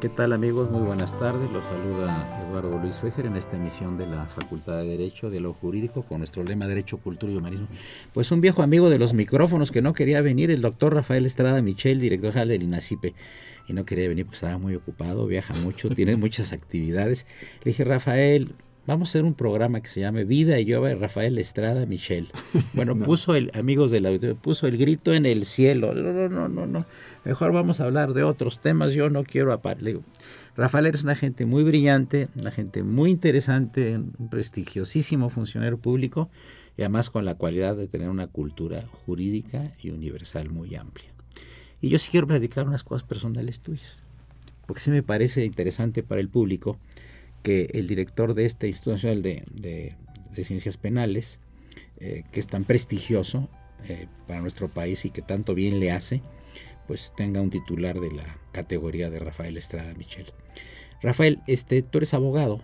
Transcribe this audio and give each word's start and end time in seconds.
¿Qué 0.00 0.08
tal 0.08 0.32
amigos? 0.32 0.70
Muy 0.70 0.86
buenas 0.86 1.18
tardes. 1.18 1.50
Los 1.50 1.64
saluda 1.64 2.46
Eduardo 2.48 2.78
Luis 2.78 3.00
Fejer 3.00 3.26
en 3.26 3.34
esta 3.34 3.56
emisión 3.56 3.98
de 3.98 4.06
la 4.06 4.26
Facultad 4.26 4.76
de 4.76 4.86
Derecho 4.86 5.28
de 5.28 5.40
lo 5.40 5.54
Jurídico 5.54 6.02
con 6.02 6.18
nuestro 6.18 6.44
lema 6.44 6.68
Derecho, 6.68 6.98
Cultura 6.98 7.32
y 7.32 7.36
Humanismo. 7.36 7.66
Pues 8.14 8.30
un 8.30 8.40
viejo 8.40 8.62
amigo 8.62 8.90
de 8.90 9.00
los 9.00 9.12
micrófonos 9.12 9.72
que 9.72 9.82
no 9.82 9.94
quería 9.94 10.20
venir, 10.20 10.52
el 10.52 10.60
doctor 10.60 10.94
Rafael 10.94 11.26
Estrada 11.26 11.60
Michel, 11.62 11.98
director 11.98 12.30
general 12.30 12.50
del 12.50 12.62
INACIPE, 12.62 13.14
y 13.66 13.72
no 13.72 13.84
quería 13.84 14.08
venir 14.08 14.24
porque 14.24 14.36
estaba 14.36 14.56
muy 14.56 14.76
ocupado, 14.76 15.26
viaja 15.26 15.52
mucho, 15.54 15.88
tiene 15.96 16.14
muchas 16.14 16.52
actividades. 16.52 17.26
Le 17.64 17.70
dije, 17.72 17.82
Rafael, 17.82 18.54
vamos 18.88 19.08
a 19.08 19.10
hacer 19.10 19.24
un 19.24 19.34
programa 19.34 19.82
que 19.82 19.88
se 19.88 20.00
llame 20.00 20.24
Vida 20.24 20.58
y 20.58 20.64
yo, 20.64 20.82
Rafael 20.96 21.36
Estrada 21.38 21.84
Michel. 21.84 22.28
Bueno, 22.72 22.96
puso 22.96 23.34
el, 23.34 23.50
amigos 23.54 23.90
del 23.90 24.06
auditorio, 24.06 24.36
puso 24.36 24.66
el 24.66 24.78
grito 24.78 25.12
en 25.12 25.26
el 25.26 25.44
cielo. 25.44 25.94
No, 25.94 26.12
no, 26.12 26.28
no, 26.28 26.48
no, 26.48 26.66
no. 26.66 26.86
Mejor 27.24 27.52
vamos 27.52 27.80
a 27.80 27.84
hablar 27.84 28.14
de 28.14 28.22
otros 28.22 28.60
temas. 28.60 28.94
Yo 28.94 29.10
no 29.10 29.24
quiero 29.24 29.52
apartar. 29.52 30.00
Rafael 30.56 30.86
eres 30.86 31.04
una 31.04 31.14
gente 31.14 31.44
muy 31.44 31.64
brillante, 31.64 32.28
una 32.34 32.50
gente 32.50 32.82
muy 32.82 33.10
interesante, 33.10 33.96
un 33.96 34.28
prestigiosísimo 34.30 35.28
funcionario 35.28 35.78
público 35.78 36.30
y 36.76 36.82
además 36.82 37.10
con 37.10 37.26
la 37.26 37.34
cualidad 37.34 37.76
de 37.76 37.88
tener 37.88 38.08
una 38.08 38.26
cultura 38.26 38.84
jurídica 39.04 39.72
y 39.82 39.90
universal 39.90 40.48
muy 40.48 40.74
amplia. 40.76 41.10
Y 41.82 41.90
yo 41.90 41.98
sí 41.98 42.10
quiero 42.10 42.26
platicar 42.26 42.66
unas 42.66 42.84
cosas 42.84 43.06
personales 43.06 43.60
tuyas, 43.60 44.04
porque 44.66 44.80
sí 44.80 44.90
me 44.90 45.02
parece 45.02 45.44
interesante 45.44 46.02
para 46.02 46.20
el 46.20 46.28
público 46.28 46.78
que 47.42 47.70
el 47.74 47.86
director 47.86 48.34
de 48.34 48.44
esta 48.44 48.66
Instituto 48.66 48.92
Nacional 48.92 49.22
de, 49.22 49.96
Ciencias 50.44 50.76
Penales, 50.76 51.40
eh, 51.98 52.22
que 52.30 52.38
es 52.38 52.46
tan 52.46 52.64
prestigioso 52.64 53.48
eh, 53.88 54.06
para 54.26 54.40
nuestro 54.40 54.68
país 54.68 55.04
y 55.04 55.10
que 55.10 55.20
tanto 55.20 55.54
bien 55.54 55.80
le 55.80 55.90
hace, 55.90 56.22
pues 56.86 57.12
tenga 57.16 57.40
un 57.40 57.50
titular 57.50 57.98
de 58.00 58.12
la 58.12 58.38
categoría 58.52 59.10
de 59.10 59.18
Rafael 59.18 59.56
Estrada 59.56 59.92
Michel. 59.94 60.26
Rafael, 61.02 61.40
este, 61.46 61.82
tú 61.82 61.98
eres 61.98 62.14
abogado. 62.14 62.60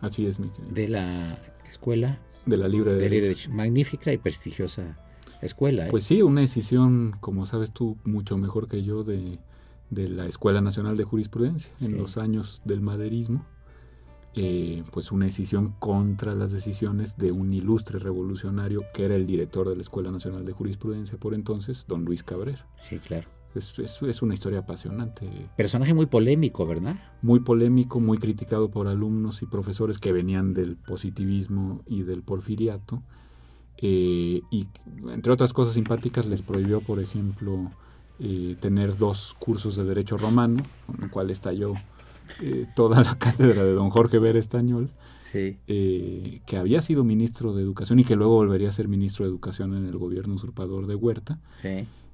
Así 0.00 0.26
es, 0.26 0.38
mi 0.38 0.50
De 0.70 0.88
la 0.88 1.38
escuela. 1.68 2.20
De 2.44 2.56
la 2.56 2.68
Libre 2.68 2.94
de, 2.94 3.08
de 3.08 3.36
Magnífica 3.48 4.12
y 4.12 4.18
prestigiosa 4.18 4.96
escuela. 5.42 5.86
¿eh? 5.86 5.90
Pues 5.90 6.04
sí, 6.04 6.22
una 6.22 6.40
decisión, 6.42 7.14
como 7.20 7.46
sabes 7.46 7.72
tú, 7.72 7.96
mucho 8.04 8.36
mejor 8.38 8.68
que 8.68 8.82
yo, 8.82 9.04
de, 9.04 9.38
la 9.90 10.26
Escuela 10.26 10.60
Nacional 10.60 10.96
de 10.96 11.04
Jurisprudencia 11.04 11.70
en 11.80 11.96
los 11.96 12.16
años 12.16 12.60
del 12.64 12.80
maderismo. 12.80 13.46
Eh, 14.38 14.84
pues 14.92 15.12
una 15.12 15.24
decisión 15.24 15.74
contra 15.78 16.34
las 16.34 16.52
decisiones 16.52 17.16
de 17.16 17.32
un 17.32 17.54
ilustre 17.54 17.98
revolucionario 17.98 18.82
que 18.92 19.06
era 19.06 19.14
el 19.14 19.26
director 19.26 19.66
de 19.66 19.76
la 19.76 19.80
Escuela 19.80 20.10
Nacional 20.10 20.44
de 20.44 20.52
Jurisprudencia 20.52 21.16
por 21.16 21.32
entonces, 21.32 21.86
don 21.88 22.04
Luis 22.04 22.22
Cabrera. 22.22 22.68
Sí, 22.76 22.98
claro. 22.98 23.28
Es, 23.54 23.72
es, 23.78 24.20
una 24.20 24.34
historia 24.34 24.58
apasionante. 24.58 25.26
Personaje 25.56 25.94
muy 25.94 26.04
polémico, 26.04 26.66
¿verdad? 26.66 26.96
Muy 27.22 27.40
polémico, 27.40 27.98
muy 27.98 28.18
criticado 28.18 28.70
por 28.70 28.88
alumnos 28.88 29.40
y 29.40 29.46
profesores 29.46 29.98
que 29.98 30.12
venían 30.12 30.52
del 30.52 30.76
positivismo 30.76 31.82
y 31.86 32.02
del 32.02 32.22
porfiriato. 32.22 33.02
Eh, 33.78 34.42
y 34.50 34.66
entre 35.08 35.32
otras 35.32 35.54
cosas 35.54 35.72
simpáticas 35.72 36.26
les 36.26 36.42
prohibió, 36.42 36.82
por 36.82 37.00
ejemplo, 37.00 37.70
eh, 38.18 38.56
tener 38.60 38.98
dos 38.98 39.34
cursos 39.38 39.76
de 39.76 39.84
derecho 39.84 40.18
romano, 40.18 40.62
con 40.86 41.00
lo 41.00 41.10
cual 41.10 41.30
estalló 41.30 41.72
eh, 42.40 42.66
toda 42.74 43.02
la 43.02 43.14
cátedra 43.18 43.62
de 43.62 43.72
don 43.72 43.90
Jorge 43.90 44.18
Ver 44.18 44.36
Estañol, 44.36 44.90
eh, 45.34 46.40
que 46.46 46.56
había 46.56 46.80
sido 46.80 47.04
ministro 47.04 47.52
de 47.54 47.62
Educación 47.62 47.98
y 47.98 48.04
que 48.04 48.16
luego 48.16 48.36
volvería 48.36 48.70
a 48.70 48.72
ser 48.72 48.88
ministro 48.88 49.24
de 49.24 49.30
Educación 49.30 49.74
en 49.74 49.84
el 49.86 49.98
gobierno 49.98 50.34
usurpador 50.34 50.86
de 50.86 50.94
Huerta. 50.94 51.38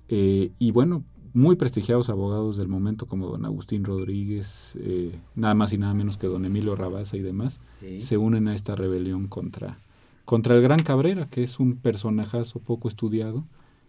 Eh, 0.08 0.50
y 0.58 0.70
bueno, 0.72 1.04
muy 1.32 1.54
prestigiados 1.54 2.08
abogados 2.08 2.56
del 2.56 2.66
momento 2.66 3.06
como 3.06 3.28
don 3.28 3.44
Agustín 3.44 3.84
Rodríguez, 3.84 4.76
nada 5.36 5.54
más 5.54 5.72
y 5.72 5.78
nada 5.78 5.94
menos 5.94 6.16
que 6.16 6.26
don 6.26 6.44
Emilio 6.44 6.74
Rabaza 6.74 7.16
y 7.16 7.20
demás, 7.20 7.60
se 7.98 8.16
unen 8.16 8.48
a 8.48 8.54
esta 8.54 8.74
rebelión 8.74 9.28
contra, 9.28 9.78
contra 10.24 10.56
el 10.56 10.62
Gran 10.62 10.80
Cabrera, 10.80 11.28
que 11.30 11.42
es 11.44 11.60
un 11.60 11.76
personajazo 11.76 12.58
poco 12.58 12.88
estudiado 12.88 13.44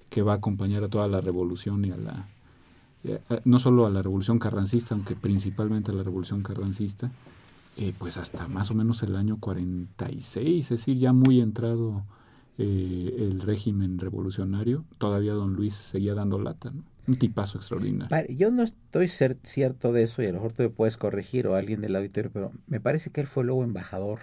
que 0.09 0.22
va 0.22 0.34
a 0.34 0.35
acompañar 0.35 0.84
a 0.84 0.90
toda 0.90 1.07
la 1.07 1.22
revolución 1.22 1.84
y 1.85 1.91
a 1.91 1.97
la 1.97 2.28
eh, 3.03 3.19
no 3.46 3.59
solo 3.59 3.86
a 3.86 3.90
la 3.90 4.02
revolución 4.02 4.40
carrancista, 4.40 4.96
aunque 4.96 5.16
principalmente 5.16 5.91
a 5.91 5.94
la 5.94 6.03
revolución 6.03 6.41
carrancista, 6.41 7.12
eh, 7.75 7.94
pues 7.97 8.18
hasta 8.18 8.47
más 8.47 8.72
o 8.72 8.75
menos 8.75 9.03
el 9.03 9.16
año 9.16 9.38
46, 9.40 10.64
es 10.64 10.69
decir, 10.69 10.97
ya 10.97 11.12
muy 11.12 11.41
entrado 11.41 12.03
eh, 12.58 13.16
el 13.19 13.41
régimen 13.41 13.97
revolucionario, 13.97 14.86
todavía 15.00 15.34
don 15.34 15.53
Luis 15.53 15.74
seguía 15.74 16.14
dando 16.14 16.40
lata, 16.40 16.72
¿no? 16.72 16.84
Un 17.06 17.18
tipazo 17.18 17.58
extraordinario. 17.58 18.34
Yo 18.34 18.50
no 18.50 18.64
estoy 18.64 19.09
cierto 19.09 19.91
de 19.91 20.03
eso 20.03 20.23
y 20.23 20.28
a 20.28 20.29
lo 20.29 20.35
mejor 20.35 20.53
tú 20.53 20.64
me 20.64 20.70
puedes 20.70 20.96
corregir 20.96 21.47
o 21.47 21.55
alguien 21.55 21.82
del 21.82 21.97
auditorio, 21.97 22.32
pero 22.32 22.53
me 22.67 22.79
parece 22.79 23.09
que 23.09 23.20
él 23.20 23.28
fue 23.28 23.44
luego 23.44 23.66
embajador 23.66 24.20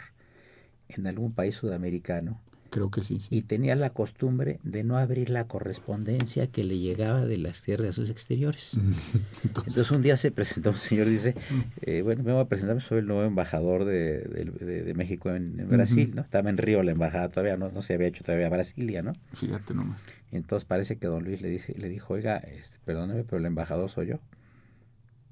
en 0.89 1.07
algún 1.07 1.33
país 1.33 1.57
sudamericano 1.57 2.41
Creo 2.71 2.91
que 2.91 3.03
sí, 3.03 3.19
Y 3.31 3.43
tenía 3.43 3.75
la 3.75 3.91
costumbre 3.91 4.61
de 4.63 4.85
no 4.85 4.97
abrir 4.97 5.29
la 5.29 5.45
correspondencia 5.45 6.47
que 6.47 6.63
le 6.63 6.79
llegaba 6.79 7.25
de 7.25 7.37
las 7.37 7.63
tierras 7.63 7.97
sus 7.97 8.11
exteriores. 8.11 8.79
Entonces, 9.45 9.91
un 9.91 10.03
día 10.03 10.17
se 10.17 10.31
presentó 10.31 10.71
un 10.71 10.79
señor 10.79 11.09
dice, 11.09 11.35
eh, 11.83 12.03
bueno, 12.03 12.23
me 12.23 12.33
voy 12.33 12.43
a 12.43 12.45
presentar, 12.45 12.81
soy 12.81 12.99
el 12.99 13.07
nuevo 13.07 13.25
embajador 13.25 13.85
de, 13.85 14.93
México 14.95 15.31
en, 15.31 15.69
Brasil, 15.69 16.13
¿no? 16.15 16.23
Estaba 16.23 16.49
en 16.49 16.59
Río 16.59 16.83
la 16.83 16.93
embajada 16.93 17.29
todavía, 17.29 17.57
no, 17.57 17.71
no 17.71 17.83
se 17.83 17.95
había 17.95 18.07
hecho 18.07 18.23
todavía 18.23 18.49
Brasilia, 18.49 19.03
¿no? 19.03 19.15
Fíjate 19.35 19.75
nomás. 19.75 20.01
Entonces 20.31 20.65
parece 20.65 20.97
que 20.97 21.09
don 21.09 21.25
Luis 21.25 21.43
le, 21.43 21.49
dice, 21.49 21.75
le 21.77 21.89
dijo, 21.89 22.15
oiga, 22.15 22.37
este, 22.37 22.79
perdóneme, 22.85 23.25
pero 23.25 23.39
el 23.39 23.47
embajador 23.47 23.91
soy 23.91 24.09
yo. 24.09 24.21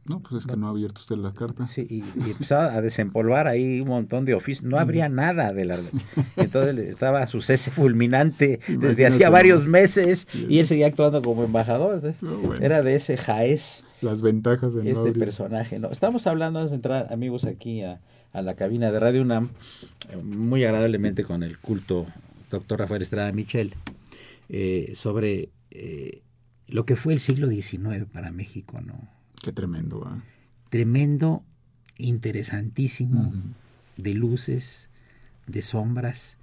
No, 0.08 0.20
pues 0.20 0.44
es 0.44 0.46
que 0.46 0.56
no 0.56 0.68
ha 0.68 0.70
abierto 0.70 1.00
usted 1.00 1.16
la 1.16 1.32
carta. 1.32 1.66
Sí, 1.66 1.86
y, 1.88 2.02
empezaba 2.30 2.72
a 2.72 2.80
desempolvar 2.80 3.46
ahí 3.46 3.80
un 3.80 3.88
montón 3.88 4.24
de 4.24 4.34
oficios. 4.34 4.64
No 4.64 4.78
habría 4.78 5.08
nada 5.08 5.52
de 5.52 5.64
la... 5.64 5.78
Entonces 6.36 6.78
estaba 6.78 7.26
su 7.26 7.40
cese 7.40 7.70
fulminante 7.70 8.58
desde 8.68 9.06
hacía 9.06 9.28
varios 9.28 9.66
meses 9.66 10.26
y 10.32 10.60
él 10.60 10.66
seguía 10.66 10.86
actuando 10.86 11.20
como 11.20 11.44
embajador. 11.44 12.00
Era 12.60 12.82
de 12.82 12.94
ese 12.94 13.16
jaez. 13.16 13.84
Las 14.00 14.22
ventajas 14.22 14.74
de 14.74 14.90
Este 14.90 15.12
personaje. 15.12 15.78
no 15.78 15.90
Estamos 15.90 16.26
hablando, 16.26 16.60
antes 16.60 16.70
de 16.70 16.76
entrar, 16.76 17.12
amigos, 17.12 17.44
aquí 17.44 17.82
a, 17.82 18.00
a 18.32 18.42
la 18.42 18.54
cabina 18.54 18.90
de 18.90 19.00
Radio 19.00 19.22
UNAM, 19.22 19.50
muy 20.22 20.64
agradablemente 20.64 21.24
con 21.24 21.42
el 21.42 21.58
culto 21.58 22.06
doctor 22.50 22.78
Rafael 22.78 23.02
Estrada 23.02 23.30
Michel, 23.32 23.74
sobre 24.94 25.50
lo 26.68 26.86
que 26.86 26.96
fue 26.96 27.12
el 27.12 27.18
siglo 27.18 27.48
XIX 27.48 28.06
para 28.10 28.30
México, 28.30 28.80
¿no? 28.80 29.17
Qué 29.42 29.52
tremendo, 29.52 30.06
Tremendo, 30.70 31.42
interesantísimo, 31.96 33.32
de 33.96 34.14
luces, 34.14 34.90
de 35.46 35.62
sombras. 35.62 36.38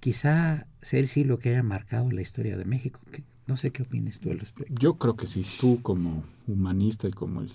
Quizá 0.00 0.66
sea 0.82 1.00
el 1.00 1.06
siglo 1.06 1.38
que 1.38 1.50
haya 1.50 1.62
marcado 1.62 2.10
la 2.10 2.20
historia 2.20 2.56
de 2.56 2.64
México. 2.64 3.00
No 3.46 3.56
sé 3.56 3.70
qué 3.70 3.82
opinas 3.82 4.20
tú 4.20 4.30
al 4.30 4.40
respecto. 4.40 4.74
Yo 4.78 4.94
creo 4.94 5.16
que 5.16 5.26
sí, 5.26 5.46
tú 5.60 5.80
como 5.82 6.24
humanista 6.46 7.08
y 7.08 7.12
como 7.12 7.40
el 7.40 7.50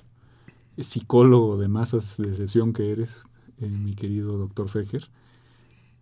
psicólogo 0.83 1.57
de 1.57 1.67
masas 1.67 2.17
de 2.17 2.29
excepción 2.29 2.73
que 2.73 2.91
eres, 2.91 3.23
eh, 3.59 3.67
mi 3.67 3.93
querido 3.93 4.37
doctor 4.37 4.69
Fejer, 4.69 5.09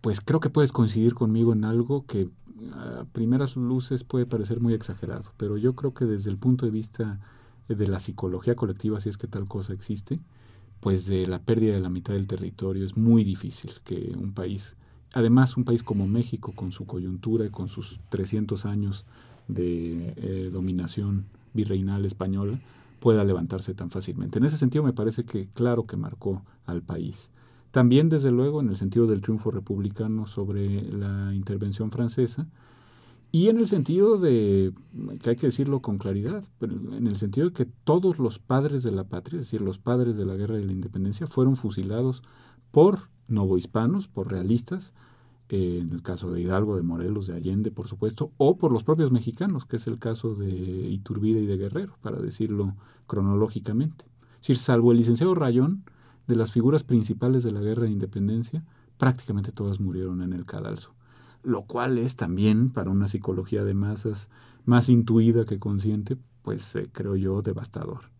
pues 0.00 0.20
creo 0.20 0.40
que 0.40 0.48
puedes 0.48 0.72
coincidir 0.72 1.14
conmigo 1.14 1.52
en 1.52 1.64
algo 1.64 2.06
que 2.06 2.28
a 2.72 3.04
primeras 3.12 3.56
luces 3.56 4.04
puede 4.04 4.26
parecer 4.26 4.60
muy 4.60 4.74
exagerado, 4.74 5.32
pero 5.36 5.56
yo 5.56 5.74
creo 5.74 5.94
que 5.94 6.04
desde 6.04 6.30
el 6.30 6.38
punto 6.38 6.66
de 6.66 6.72
vista 6.72 7.20
de 7.74 7.88
la 7.88 8.00
psicología 8.00 8.54
colectiva, 8.54 9.00
si 9.00 9.08
es 9.08 9.16
que 9.16 9.26
tal 9.26 9.46
cosa 9.46 9.72
existe, 9.72 10.20
pues 10.80 11.06
de 11.06 11.26
la 11.26 11.40
pérdida 11.40 11.74
de 11.74 11.80
la 11.80 11.90
mitad 11.90 12.14
del 12.14 12.26
territorio 12.26 12.84
es 12.84 12.96
muy 12.96 13.22
difícil 13.24 13.72
que 13.84 14.12
un 14.16 14.32
país, 14.32 14.76
además 15.12 15.56
un 15.56 15.64
país 15.64 15.82
como 15.82 16.06
México, 16.06 16.52
con 16.54 16.72
su 16.72 16.86
coyuntura 16.86 17.44
y 17.44 17.50
con 17.50 17.68
sus 17.68 18.00
300 18.08 18.64
años 18.66 19.04
de 19.48 20.14
eh, 20.16 20.50
dominación 20.52 21.26
virreinal 21.52 22.04
española, 22.04 22.58
pueda 23.00 23.24
levantarse 23.24 23.74
tan 23.74 23.90
fácilmente. 23.90 24.38
En 24.38 24.44
ese 24.44 24.56
sentido 24.56 24.84
me 24.84 24.92
parece 24.92 25.24
que 25.24 25.48
claro 25.54 25.86
que 25.86 25.96
marcó 25.96 26.42
al 26.66 26.82
país. 26.82 27.30
También, 27.70 28.08
desde 28.08 28.32
luego, 28.32 28.60
en 28.60 28.68
el 28.68 28.76
sentido 28.76 29.06
del 29.06 29.20
triunfo 29.20 29.50
republicano 29.50 30.26
sobre 30.26 30.82
la 30.82 31.32
intervención 31.34 31.90
francesa, 31.90 32.46
y 33.32 33.48
en 33.48 33.58
el 33.58 33.68
sentido 33.68 34.18
de, 34.18 34.72
que 35.22 35.30
hay 35.30 35.36
que 35.36 35.46
decirlo 35.46 35.80
con 35.80 35.98
claridad, 35.98 36.44
en 36.60 37.06
el 37.06 37.16
sentido 37.16 37.48
de 37.48 37.52
que 37.52 37.64
todos 37.64 38.18
los 38.18 38.38
padres 38.38 38.82
de 38.82 38.90
la 38.90 39.04
patria, 39.04 39.38
es 39.38 39.46
decir, 39.46 39.60
los 39.60 39.78
padres 39.78 40.16
de 40.16 40.26
la 40.26 40.34
guerra 40.34 40.56
de 40.56 40.64
la 40.64 40.72
independencia, 40.72 41.26
fueron 41.26 41.56
fusilados 41.56 42.22
por 42.70 43.08
novohispanos, 43.28 44.08
por 44.08 44.30
realistas, 44.30 44.92
eh, 45.48 45.78
en 45.82 45.92
el 45.92 46.02
caso 46.02 46.30
de 46.30 46.40
Hidalgo, 46.40 46.76
de 46.76 46.82
Morelos, 46.82 47.26
de 47.26 47.34
Allende, 47.34 47.70
por 47.70 47.88
supuesto, 47.88 48.32
o 48.36 48.56
por 48.56 48.72
los 48.72 48.84
propios 48.84 49.10
mexicanos, 49.10 49.64
que 49.64 49.76
es 49.76 49.86
el 49.86 49.98
caso 49.98 50.34
de 50.34 50.48
Iturbide 50.48 51.40
y 51.40 51.46
de 51.46 51.56
Guerrero, 51.56 51.96
para 52.02 52.20
decirlo 52.20 52.74
cronológicamente. 53.06 54.04
Es 54.34 54.40
decir, 54.42 54.58
salvo 54.58 54.92
el 54.92 54.98
licenciado 54.98 55.34
Rayón, 55.34 55.84
de 56.26 56.36
las 56.36 56.52
figuras 56.52 56.84
principales 56.84 57.42
de 57.42 57.50
la 57.50 57.60
guerra 57.60 57.84
de 57.84 57.90
independencia, 57.90 58.64
prácticamente 58.98 59.50
todas 59.50 59.80
murieron 59.80 60.22
en 60.22 60.32
el 60.32 60.46
cadalso, 60.46 60.94
lo 61.42 61.62
cual 61.62 61.98
es 61.98 62.16
también 62.16 62.70
para 62.70 62.90
una 62.90 63.08
psicología 63.08 63.64
de 63.64 63.74
masas 63.74 64.28
más 64.64 64.88
intuida 64.88 65.44
que 65.44 65.58
consciente, 65.58 66.16
pues 66.42 66.76
eh, 66.76 66.88
creo 66.92 67.16
yo 67.16 67.42
devastador. 67.42 68.10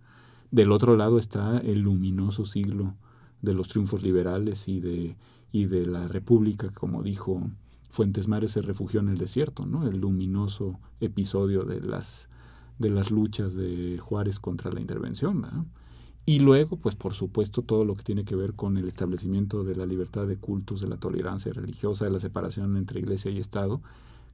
Del 0.50 0.72
otro 0.72 0.96
lado 0.96 1.18
está 1.18 1.58
el 1.58 1.80
luminoso 1.80 2.44
siglo 2.44 2.94
de 3.42 3.54
los 3.54 3.68
triunfos 3.68 4.02
liberales 4.02 4.68
y 4.68 4.80
de, 4.80 5.16
y 5.52 5.66
de 5.66 5.86
la 5.86 6.08
república, 6.08 6.70
como 6.70 7.02
dijo 7.02 7.42
Fuentes 7.90 8.28
Mares 8.28 8.52
se 8.52 8.62
refugió 8.62 9.00
en 9.00 9.08
el 9.08 9.18
desierto, 9.18 9.66
¿no? 9.66 9.86
El 9.86 10.00
luminoso 10.00 10.78
episodio 11.00 11.64
de 11.64 11.80
las 11.80 12.28
de 12.78 12.88
las 12.88 13.10
luchas 13.10 13.54
de 13.54 13.98
Juárez 13.98 14.40
contra 14.40 14.72
la 14.72 14.80
intervención. 14.80 15.44
Y 16.26 16.40
luego, 16.40 16.76
pues 16.76 16.94
por 16.94 17.14
supuesto, 17.14 17.62
todo 17.62 17.84
lo 17.84 17.96
que 17.96 18.04
tiene 18.04 18.24
que 18.24 18.36
ver 18.36 18.54
con 18.54 18.76
el 18.76 18.86
establecimiento 18.86 19.64
de 19.64 19.74
la 19.74 19.86
libertad 19.86 20.26
de 20.26 20.36
cultos, 20.36 20.80
de 20.80 20.88
la 20.88 20.96
tolerancia 20.96 21.52
religiosa, 21.52 22.04
de 22.04 22.10
la 22.10 22.20
separación 22.20 22.76
entre 22.76 23.00
iglesia 23.00 23.30
y 23.30 23.38
Estado, 23.38 23.80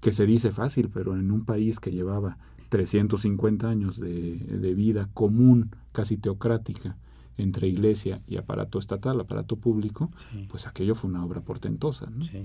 que 0.00 0.12
se 0.12 0.27
dice 0.27 0.50
fácil, 0.50 0.91
pero 0.93 1.15
en 1.15 1.31
un 1.31 1.44
país 1.44 1.81
que 1.81 1.93
llevaba 1.93 2.38
350 2.69 3.69
años 3.69 3.99
de, 3.99 4.37
de 4.37 4.75
vida 4.75 5.09
común, 5.15 5.71
casi 5.93 6.17
teocrática, 6.17 6.97
entre 7.38 7.69
iglesia 7.69 8.23
y 8.27 8.37
aparato 8.37 8.79
estatal, 8.79 9.21
aparato 9.21 9.56
público, 9.56 10.11
pues 10.49 10.67
aquello 10.67 10.94
fue 10.94 11.11
una 11.11 11.25
obra 11.25 11.41
portentosa. 11.41 12.09
¿no? 12.11 12.25
Sí, 12.25 12.44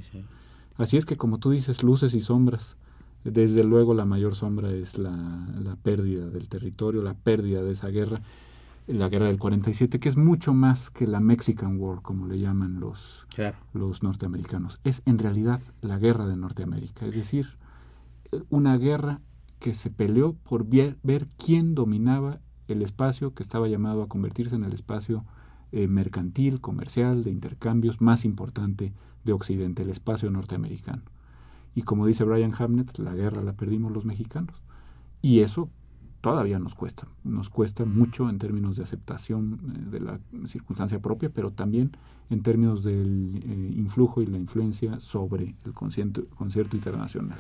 Así 0.78 0.98
es 0.98 1.06
que, 1.06 1.16
como 1.18 1.38
tú 1.40 1.52
dices, 1.52 1.84
luces 1.84 2.14
y 2.14 2.22
sombras. 2.22 2.78
Desde 3.24 3.64
luego 3.64 3.94
la 3.94 4.06
mayor 4.06 4.36
sombra 4.36 4.72
es 4.72 4.98
la, 4.98 5.48
la 5.64 5.76
pérdida 5.76 6.28
del 6.28 6.48
territorio, 6.48 7.04
la 7.04 7.14
pérdida 7.14 7.62
de 7.62 7.72
esa 7.72 7.90
guerra 7.90 8.22
la 8.94 9.10
guerra 9.10 9.28
del 9.28 9.40
47, 9.40 10.00
que 10.00 10.10
es 10.10 10.18
mucho 10.18 10.54
más 10.54 10.90
que 10.90 11.08
la 11.08 11.20
Mexican 11.20 11.80
War, 11.80 12.02
como 12.02 12.28
le 12.28 12.40
llaman 12.40 12.80
los, 12.80 13.28
los 13.74 14.04
norteamericanos. 14.04 14.80
Es 14.84 15.02
en 15.06 15.20
realidad 15.20 15.60
la 15.82 15.98
guerra 15.98 16.28
de 16.28 16.38
Norteamérica, 16.38 17.06
es 17.06 17.16
decir, 17.16 17.58
una 18.50 18.78
guerra 18.78 19.22
que 19.60 19.74
se 19.74 19.92
peleó 19.92 20.34
por 20.34 20.66
ver, 20.66 21.28
quién 21.38 21.76
dominaba 21.76 22.40
el 22.68 22.82
espacio 22.82 23.34
que 23.34 23.44
estaba 23.44 23.68
llamado 23.68 24.02
a 24.02 24.08
convertirse 24.08 24.56
en 24.56 24.64
el 24.64 24.74
espacio 24.74 25.26
eh, 25.72 25.88
mercantil, 25.88 26.62
comercial, 26.62 27.24
de 27.24 27.32
intercambios 27.32 28.02
más 28.02 28.26
importante 28.26 28.94
de 29.24 29.34
Occidente, 29.34 29.84
el 29.84 29.90
espacio 29.90 30.32
norteamericano. 30.32 31.04
Y 31.76 31.84
como 31.84 32.08
dice 32.08 32.24
Brian 32.24 32.54
Hamnet, 32.58 32.98
la 32.98 33.14
guerra 33.14 33.44
la 33.44 33.54
perdimos 33.54 33.92
los 33.92 34.04
mexicanos. 34.04 34.62
Y 35.22 35.42
eso 35.42 35.70
todavía 36.22 36.60
nos 36.60 36.76
cuesta, 36.76 37.08
nos 37.24 37.50
cuesta 37.50 37.84
mucho 37.84 38.30
en 38.30 38.38
términos 38.38 38.78
de 38.78 38.84
aceptación 38.84 39.60
eh, 39.76 39.92
de 39.92 40.00
la 40.00 40.20
circunstancia 40.46 41.00
propia, 41.00 41.30
pero 41.30 41.52
también 41.52 41.98
en 42.30 42.44
términos 42.44 42.84
del 42.84 43.42
eh, 43.44 43.74
influjo 43.76 44.22
y 44.22 44.28
la 44.28 44.38
influencia 44.38 45.00
sobre 45.00 45.56
el 45.66 45.74
concierto, 45.74 46.26
concierto 46.28 46.78
internacional. 46.78 47.40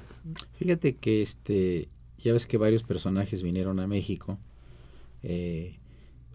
Fíjate 0.53 0.95
que 0.95 1.21
este, 1.21 1.89
ya 2.17 2.33
ves 2.33 2.47
que 2.47 2.57
varios 2.57 2.83
personajes 2.83 3.43
vinieron 3.43 3.79
a 3.79 3.87
México. 3.87 4.39
Eh, 5.23 5.77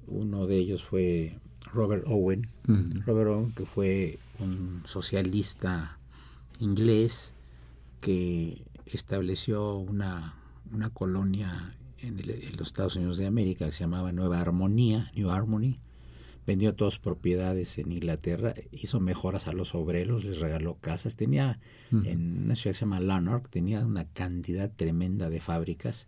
uno 0.06 0.46
de 0.46 0.56
ellos 0.56 0.84
fue 0.84 1.38
Robert 1.72 2.04
Owen. 2.06 2.46
Robert 3.04 3.31
Owen, 3.31 3.52
que 3.52 3.66
fue 3.66 4.19
un 4.38 4.82
socialista 4.84 5.98
inglés 6.60 7.34
que 8.00 8.62
estableció 8.87 9.75
una, 9.76 10.37
una 10.72 10.90
colonia 10.90 11.75
en, 12.00 12.20
los 12.56 12.69
Estados 12.69 12.96
Unidos 12.96 13.19
de 13.19 13.26
América, 13.26 13.66
que 13.66 13.72
se 13.72 13.81
llamaba 13.81 14.12
Nueva 14.12 14.40
Armonía, 14.40 15.10
New 15.14 15.31
Harmony, 15.31 15.76
vendió 16.46 16.75
todas 16.75 16.94
sus 16.94 17.02
propiedades 17.02 17.79
en 17.79 17.93
Inglaterra, 17.93 18.55
hizo 18.70 19.00
mejoras 19.00 19.48
a 19.48 19.53
los 19.53 19.74
obreros, 19.74 20.24
les 20.24 20.38
regaló 20.38 20.76
casas, 20.76 21.17
tenía 21.17 21.58
en 21.91 22.44
una 22.44 22.55
ciudad 22.55 22.72
que 22.72 22.79
se 22.79 22.84
llama 22.84 23.00
Lanark, 23.00 23.48
tenía 23.50 23.84
una 23.84 24.05
cantidad 24.05 24.70
tremenda 24.70 25.29
de 25.29 25.41
fábricas 25.41 26.06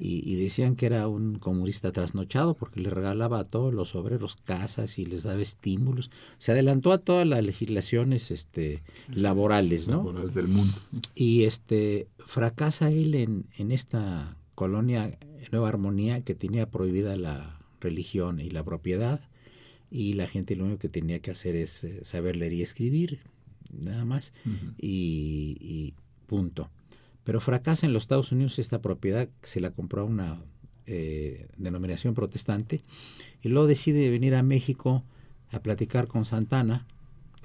y, 0.00 0.36
decían 0.36 0.76
que 0.76 0.86
era 0.86 1.08
un 1.08 1.40
comunista 1.40 1.90
trasnochado 1.90 2.54
porque 2.54 2.80
le 2.80 2.88
regalaba 2.88 3.40
a 3.40 3.44
todos 3.44 3.74
los 3.74 3.96
obreros 3.96 4.36
casas 4.36 4.96
y 4.98 5.04
les 5.04 5.24
daba 5.24 5.42
estímulos. 5.42 6.10
Se 6.38 6.52
adelantó 6.52 6.92
a 6.92 6.98
todas 6.98 7.26
las 7.26 7.42
legislaciones 7.44 8.30
este, 8.30 8.84
laborales, 9.08 9.88
¿no? 9.88 9.96
Laborales 9.96 10.34
del 10.34 10.46
mundo. 10.46 10.74
Y 11.16 11.44
este 11.44 12.06
fracasa 12.18 12.92
él 12.92 13.16
en, 13.16 13.46
en 13.56 13.72
esta 13.72 14.37
colonia 14.58 15.16
Nueva 15.52 15.68
Armonía 15.68 16.20
que 16.22 16.34
tenía 16.34 16.68
prohibida 16.68 17.14
la 17.14 17.60
religión 17.80 18.40
y 18.40 18.50
la 18.50 18.64
propiedad 18.64 19.20
y 19.88 20.14
la 20.14 20.26
gente 20.26 20.56
lo 20.56 20.64
único 20.64 20.80
que 20.80 20.88
tenía 20.88 21.20
que 21.20 21.30
hacer 21.30 21.54
es 21.54 21.84
eh, 21.84 22.04
saber 22.04 22.34
leer 22.34 22.54
y 22.54 22.62
escribir, 22.62 23.20
nada 23.70 24.04
más, 24.04 24.32
y, 24.76 25.94
punto. 26.26 26.70
Pero 27.22 27.40
fracasa 27.40 27.86
en 27.86 27.92
los 27.92 28.02
Estados 28.02 28.32
Unidos 28.32 28.58
esta 28.58 28.82
propiedad, 28.82 29.28
se 29.42 29.60
la 29.60 29.70
compró 29.70 30.02
a 30.02 30.04
una 30.06 30.42
eh, 30.86 31.46
denominación 31.56 32.14
protestante, 32.14 32.82
y 33.40 33.50
luego 33.50 33.68
decide 33.68 34.10
venir 34.10 34.34
a 34.34 34.42
México 34.42 35.04
a 35.52 35.62
platicar 35.62 36.08
con 36.08 36.24
Santana, 36.24 36.84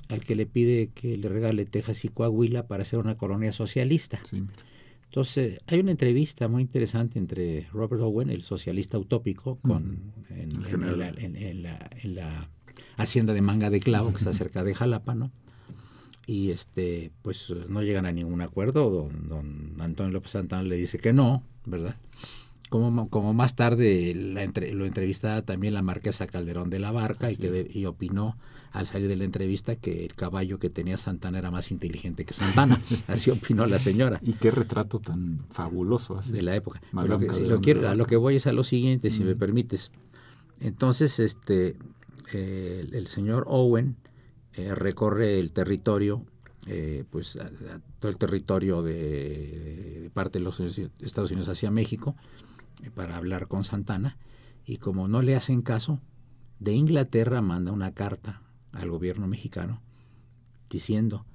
al 0.10 0.22
que 0.22 0.34
le 0.34 0.48
pide 0.48 0.89
que 0.96 1.15
le 1.15 1.29
regale 1.29 1.65
Texas 1.65 2.03
y 2.05 2.10
Coahuila 2.10 2.65
para 2.65 2.82
hacer 2.82 2.98
una 2.98 3.17
colonia 3.17 3.51
socialista. 3.51 4.20
Entonces, 5.13 5.60
hay 5.67 5.79
una 5.79 5.91
entrevista 5.91 6.48
muy 6.48 6.63
interesante 6.63 7.20
entre 7.20 7.67
Robert 7.72 8.01
Owen, 8.01 8.32
el 8.32 8.41
socialista 8.41 8.98
utópico, 8.98 9.60
con, 9.60 10.12
en, 10.32 11.62
la, 12.15 12.50
hacienda 12.98 13.34
de 13.34 13.41
Manga 13.43 13.70
de 13.70 13.79
Clavo, 13.79 14.10
que 14.12 14.17
está 14.17 14.34
cerca 14.34 14.63
de 14.63 14.74
Jalapa, 14.74 15.13
¿no? 15.13 15.32
Y 16.25 16.50
este, 16.50 17.12
pues 17.22 17.53
no 17.70 17.84
llegan 17.84 18.08
a 18.08 18.12
ningún 18.12 18.41
acuerdo. 18.41 18.89
Don, 18.89 19.29
don 19.29 19.75
Antonio 19.82 20.13
López 20.13 20.32
Santana 20.32 20.63
le 20.63 20.77
dice 20.77 20.98
que 20.98 21.13
no, 21.13 21.43
¿verdad? 21.63 21.96
Como, 22.73 23.07
como 23.07 23.35
más 23.35 23.55
tarde 23.55 24.15
la 24.15 24.43
lo 24.45 24.85
entrevistaba 24.87 25.43
también 25.43 25.75
la 25.75 25.83
marquesa 25.83 26.25
Calderón 26.25 26.71
de 26.71 26.79
la 26.79 26.91
Barca 26.91 27.29
y, 27.29 27.37
que 27.37 27.69
y 27.71 27.85
opinó 27.85 28.35
al 28.71 28.87
salir 28.87 29.07
de 29.07 29.15
la 29.15 29.25
entrevista 29.25 29.75
que 29.75 30.03
el 30.05 30.15
caballo 30.15 30.57
que 30.57 30.71
tenía 30.71 30.97
Santana 30.97 31.37
era 31.37 31.51
más 31.51 31.69
inteligente 31.69 32.25
que 32.25 32.33
Santana. 32.33 32.81
Así 33.07 33.29
opinó 33.29 33.67
la 33.67 33.77
señora. 33.77 34.19
Y 34.23 34.33
qué 34.33 34.49
retrato 34.49 34.97
tan 34.97 35.45
fabuloso 35.51 36.19
De 36.27 36.41
la 36.41 36.55
época. 36.55 36.81
Lo 36.93 37.19
que, 37.19 37.27
lo 37.41 37.61
quiero, 37.61 37.87
a 37.87 37.93
lo 37.93 38.07
que 38.07 38.15
voy 38.15 38.37
es 38.37 38.47
a 38.47 38.53
lo 38.53 38.63
siguiente, 38.63 39.11
si 39.11 39.23
me 39.23 39.35
permites. 39.35 39.91
Entonces, 40.59 41.19
este, 41.19 41.77
el, 42.31 43.05
señor 43.05 43.45
Owen 43.49 43.97
eh, 44.55 44.73
recorre 44.73 45.37
el 45.37 45.51
territorio, 45.51 46.25
eh, 46.65 47.03
pues 47.11 47.37
todo 47.99 48.09
el 48.09 48.17
territorio 48.17 48.81
de, 48.81 50.09
parte 50.15 50.39
de 50.39 50.45
los 50.45 50.59
Estados 50.59 51.29
Unidos 51.29 51.49
hacia 51.49 51.69
México 51.69 52.15
para 52.95 53.17
hablar 53.17 53.47
con 53.47 53.63
Santana 53.63 54.17
y 54.65 54.77
como 54.77 55.07
no 55.07 55.21
le 55.21 55.35
hacen 55.35 55.61
caso, 55.61 55.99
de 56.59 56.73
Inglaterra 56.73 57.41
manda 57.41 57.71
una 57.71 57.93
carta 57.93 58.41
al 58.71 58.89
gobierno 58.89 59.27
mexicano 59.27 59.81
diciendo, 60.69 61.25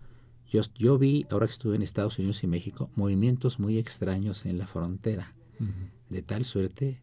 yo, 0.48 0.62
yo 0.74 0.98
vi, 0.98 1.26
ahora 1.30 1.46
que 1.46 1.52
estuve 1.52 1.76
en 1.76 1.82
Estados 1.82 2.18
Unidos 2.18 2.42
y 2.42 2.46
México, 2.46 2.90
movimientos 2.96 3.58
muy 3.58 3.78
extraños 3.78 4.46
en 4.46 4.58
la 4.58 4.66
frontera, 4.66 5.34
de 6.08 6.22
tal 6.22 6.44
suerte 6.44 7.02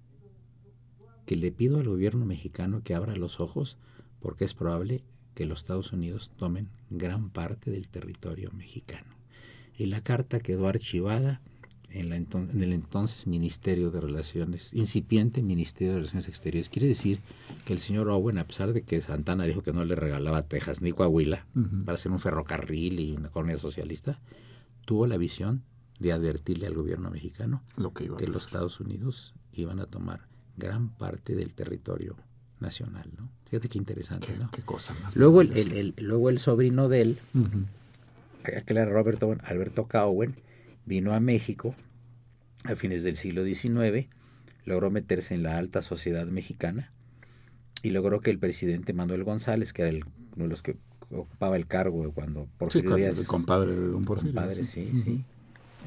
que 1.26 1.36
le 1.36 1.52
pido 1.52 1.80
al 1.80 1.88
gobierno 1.88 2.26
mexicano 2.26 2.82
que 2.84 2.96
abra 2.96 3.16
los 3.16 3.40
ojos 3.40 3.78
porque 4.20 4.46
es 4.46 4.54
probable 4.54 5.04
que 5.34 5.46
los 5.46 5.60
Estados 5.60 5.92
Unidos 5.92 6.32
tomen 6.38 6.70
gran 6.90 7.30
parte 7.30 7.70
del 7.70 7.90
territorio 7.90 8.52
mexicano. 8.54 9.14
Y 9.78 9.88
la 9.88 10.02
carta 10.02 10.40
quedó 10.40 10.68
archivada 10.68 11.42
en, 11.96 12.10
la 12.10 12.16
en, 12.18 12.28
el 12.62 12.74
entonces 12.74 13.26
Ministerio 13.26 13.90
de 13.90 14.02
Relaciones, 14.02 14.74
incipiente 14.74 15.42
Ministerio 15.42 15.94
de 15.94 16.00
Relaciones 16.00 16.28
Exteriores. 16.28 16.70
Quiere 16.70 16.88
decir 16.88 17.20
que 17.66 17.74
el 17.74 17.80
señor 17.80 18.10
Owen, 18.10 18.38
a 18.38 18.46
pesar 18.46 18.74
de 18.74 18.84
que 18.84 19.02
Santana 19.02 19.46
dijo 19.46 19.62
que 19.62 19.74
no 19.74 19.86
le 19.86 19.96
regalaba 19.96 20.44
Texas 20.44 20.82
ni 20.82 20.92
Coahuila 20.92 21.48
para 21.86 21.96
hacer 21.96 22.12
un 22.12 22.20
ferrocarril 22.20 23.00
y 23.00 23.12
una 23.14 23.30
colonia 23.30 23.58
socialista, 23.58 24.20
tuvo 24.86 25.08
la 25.08 25.18
visión 25.18 25.64
de 26.00 26.12
advertirle 26.12 26.68
al 26.68 26.74
gobierno 26.74 27.10
mexicano 27.10 27.64
que 27.96 28.28
los 28.28 28.46
Estados 28.46 28.80
Unidos 28.80 29.34
iban 29.54 29.80
a 29.80 29.86
tomar 29.86 30.28
gran 30.58 30.90
parte 30.90 31.36
del 31.36 31.56
territorio 31.56 32.16
nacional, 32.60 33.10
¿no? 33.18 33.30
Fíjate 33.46 33.70
qué 33.70 33.78
interesante, 33.78 34.36
¿no? 34.38 34.50
Qué 34.52 34.62
cosa 34.62 34.94
más. 35.02 35.16
Luego 35.16 35.42
el, 35.42 35.54
el, 35.56 35.94
luego 35.98 36.30
el 36.30 36.40
sobrino 36.40 36.90
de 36.90 37.02
él, 37.02 37.20
aquel 38.44 38.78
era 38.78 38.86
Roberto, 38.92 39.36
Alberto 39.44 39.88
Cowen, 39.88 40.36
vino 40.86 41.14
a 41.14 41.20
México 41.20 41.76
a 42.64 42.76
fines 42.76 43.04
del 43.04 43.16
siglo 43.16 43.44
XIX, 43.44 44.08
logró 44.66 44.90
meterse 44.90 45.34
en 45.34 45.44
la 45.44 45.58
alta 45.58 45.82
sociedad 45.82 46.26
mexicana 46.26 46.92
y 47.84 47.92
logró 47.92 48.22
que 48.22 48.32
el 48.32 48.40
presidente 48.40 48.94
Manuel 48.94 49.24
González, 49.24 49.74
que 49.74 49.84
era 49.84 49.92
el, 49.92 50.06
uno 50.36 50.46
de 50.46 50.50
los 50.50 50.64
que 50.64 50.78
ocupaba 51.12 51.56
el 51.56 51.68
cargo 51.68 52.12
cuando 52.12 52.48
Porfirio 52.58 52.98
sí, 52.98 53.22
el 53.22 53.28
compadre 53.28 53.76
de 53.76 53.88
don 53.88 54.04
Porfirio. 54.04 54.34
Compadre, 54.34 54.64
sí, 54.64 54.92
sí. 54.94 55.24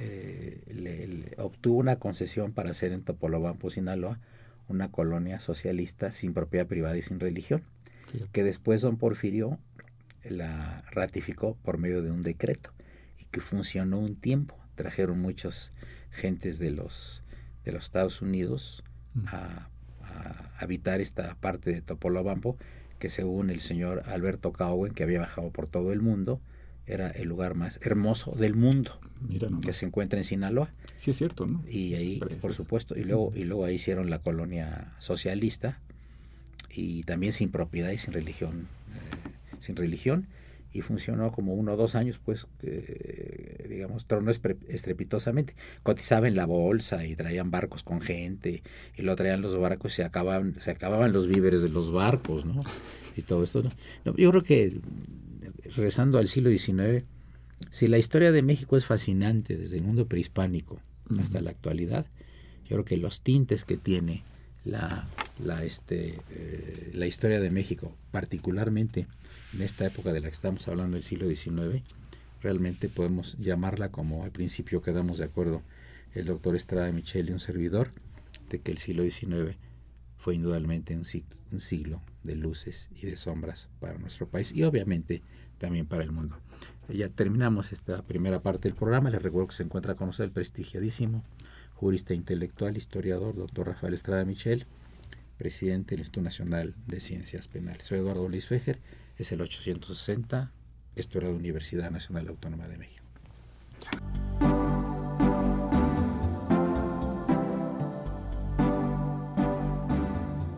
Eh, 0.01 0.63
le, 0.69 1.35
obtuvo 1.43 1.79
una 1.79 1.97
concesión 1.97 2.53
para 2.53 2.71
hacer 2.71 2.93
en 2.93 3.03
Topolobampo, 3.03 3.69
Sinaloa, 3.69 4.21
una 4.69 4.93
colonia 4.93 5.41
socialista 5.41 6.13
sin 6.13 6.35
propiedad 6.35 6.67
privada 6.67 6.97
y 6.97 7.03
sin 7.03 7.19
religión, 7.19 7.65
que 8.33 8.45
después 8.45 8.81
don 8.81 8.97
Porfirio 8.97 9.59
la 10.25 10.85
ratificó 10.93 11.57
por 11.63 11.79
medio 11.79 12.03
de 12.03 12.11
un 12.11 12.23
decreto 12.23 12.73
y 13.19 13.25
que 13.25 13.41
funcionó 13.41 13.99
un 13.99 14.15
tiempo. 14.15 14.57
Trajeron 14.79 15.19
muchas 15.19 15.73
gentes 16.13 16.61
de 16.61 16.71
los, 16.71 17.25
de 17.65 17.73
los 17.73 17.87
Estados 17.87 18.23
Unidos 18.23 18.85
mm. 19.15 19.27
a, 19.27 19.69
habitar 20.57 21.01
esta 21.01 21.35
parte 21.37 21.73
de 21.73 21.81
Topolobampo, 21.81 22.57
que 23.01 23.09
según 23.09 23.51
el 23.51 23.61
señor 23.61 24.05
Alberto 24.07 24.53
Cowen, 24.53 24.93
que 24.93 25.03
había 25.03 25.19
bajado 25.19 25.51
por 25.51 25.67
todo 25.67 25.93
el 25.93 26.01
mundo, 26.01 26.41
era 26.87 27.11
el 27.11 27.29
lugar 27.29 27.55
más 27.55 27.81
hermoso 27.83 28.33
del 28.33 28.55
mundo 28.55 29.01
que 29.63 29.73
se 29.73 29.87
encuentra 29.87 30.19
en 30.19 30.25
Sinaloa. 30.25 30.73
Sí, 30.97 31.11
es 31.11 31.17
cierto, 31.17 31.47
¿no? 31.47 31.65
Y 31.69 31.95
ahí, 31.95 32.21
por 32.41 32.55
supuesto, 32.55 32.97
y 32.97 33.05
luego, 33.05 33.33
y 33.35 33.45
luego 33.45 33.65
ahí 33.65 33.75
hicieron 33.75 34.11
la 34.11 34.21
colonia 34.21 34.95
socialista 34.99 35.81
y 36.71 37.03
también 37.03 37.33
sin 37.33 37.51
propiedad 37.51 37.91
y 37.91 37.99
sin 37.99 38.15
religión, 38.15 38.69
eh, 38.95 39.57
sin 39.61 39.77
religión, 39.77 40.29
y 40.73 40.83
funcionó 40.83 41.33
como 41.33 41.55
uno 41.55 41.73
o 41.73 41.77
dos 41.77 41.95
años, 41.95 42.21
pues, 42.23 42.47
digamos, 43.69 44.07
tronó 44.07 44.31
estrepitosamente. 44.31 45.55
Cotizaba 45.83 46.29
en 46.29 46.35
la 46.35 46.47
bolsa 46.47 47.07
y 47.07 47.17
traían 47.17 47.51
barcos 47.51 47.83
con 47.83 48.01
gente, 48.01 48.63
y 48.97 49.03
lo 49.03 49.17
traían 49.17 49.41
los 49.41 49.59
barcos 49.59 49.93
y 49.93 49.97
se 49.97 50.05
acababan, 50.05 50.55
se 50.61 50.71
acababan 50.71 51.13
los 51.13 51.27
víveres 51.27 51.63
de 51.63 51.69
los 51.69 51.91
barcos, 51.91 52.45
¿no? 52.45 52.61
Y 53.17 53.23
todo 53.23 53.43
esto. 53.45 53.63
yo 54.05 54.31
creo 54.31 54.43
que 54.43 54.81
regresando 55.75 56.19
al 56.19 56.29
siglo 56.29 56.51
XIX, 56.51 57.05
si 57.71 57.89
la 57.89 57.99
historia 57.99 58.31
de 58.33 58.43
México 58.43 58.77
es 58.77 58.87
fascinante 58.87 59.57
desde 59.57 59.79
el 59.79 59.83
mundo 59.83 60.07
prehispánico 60.07 60.81
hasta 61.19 61.41
la 61.41 61.51
actualidad, 61.51 62.07
yo 62.65 62.77
creo 62.77 62.85
que 62.85 62.97
los 62.99 63.23
tintes 63.23 63.65
que 63.65 63.79
tiene 63.79 64.23
la, 64.65 65.07
la, 65.39 65.65
este, 65.65 66.19
eh, 66.31 66.91
la 66.95 67.07
historia 67.07 67.41
de 67.41 67.51
México, 67.51 67.95
particularmente 68.11 69.07
en 69.55 69.63
esta 69.63 69.87
época 69.87 70.13
de 70.13 70.21
la 70.21 70.29
que 70.29 70.35
estamos 70.35 70.67
hablando 70.69 70.95
del 70.95 71.03
siglo 71.03 71.29
XIX, 71.29 71.83
realmente 72.43 72.89
podemos 72.89 73.37
llamarla 73.39 73.91
como 73.91 74.25
al 74.25 74.31
principio 74.31 74.83
quedamos 74.83 75.19
de 75.19 75.25
acuerdo 75.25 75.63
el 76.15 76.27
doctor 76.27 76.57
Estrada 76.57 76.91
Michel 76.93 77.29
y 77.29 77.33
un 77.33 77.41
servidor, 77.41 77.93
de 78.51 78.61
que 78.61 78.71
el 78.71 78.79
siglo 78.79 79.03
XIX 79.03 79.57
fue 80.17 80.35
indudablemente 80.35 80.95
un, 80.95 81.05
un 81.53 81.61
siglo 81.61 82.01
de 82.23 82.35
luces 82.35 82.91
y 83.01 83.07
de 83.07 83.17
sombras 83.17 83.69
para 83.81 83.99
nuestro 83.99 84.29
país 84.29 84.53
y 84.53 84.65
obviamente 84.65 85.23
también 85.59 85.87
para 85.87 86.03
el 86.03 86.13
mundo. 86.13 86.37
Ya 86.89 87.11
terminamos 87.11 87.73
esta 87.73 88.03
primera 88.03 88.41
parte 88.41 88.69
del 88.69 88.77
programa. 88.77 89.11
Les 89.11 89.23
recuerdo 89.23 89.49
que 89.49 89.57
se 89.57 89.63
encuentra 89.63 89.95
con 89.95 90.07
nosotros 90.07 90.29
el 90.29 90.33
prestigiadísimo 90.33 91.23
jurista 91.75 92.15
intelectual, 92.15 92.77
historiador, 92.77 93.37
doctor 93.37 93.69
Rafael 93.69 93.95
Estrada 93.95 94.25
Michel, 94.25 94.65
presidente 95.39 95.93
del 95.93 96.01
Instituto 96.01 96.23
Nacional 96.23 96.75
de 96.87 97.01
Ciencias 97.01 97.49
Penales. 97.49 97.87
Soy 97.87 97.99
Eduardo 97.99 98.29
Luis 98.29 98.47
Fejer, 98.47 98.81
es 99.17 99.33
el 99.33 99.41
860, 99.41 100.53
esto 100.97 101.19
era 101.19 101.29
la 101.29 101.35
Universidad 101.35 101.91
Nacional 101.91 102.29
Autónoma 102.29 102.69
de 102.69 102.79
México. 102.79 103.05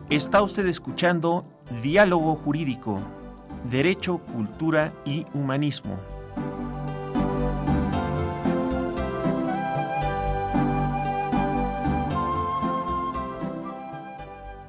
Está 0.09 0.41
usted 0.41 0.65
escuchando 0.65 1.45
Diálogo 1.81 2.35
Jurídico 2.35 2.99
Derecho, 3.69 4.17
Cultura 4.19 4.93
y 5.05 5.25
Humanismo. 5.33 6.10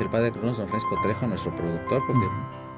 El 0.00 0.08
padre 0.08 0.32
Cronos, 0.32 0.56
don 0.56 0.68
Francisco 0.68 0.98
Trejo, 1.02 1.26
nuestro 1.26 1.54
productor, 1.54 2.02
porque 2.06 2.26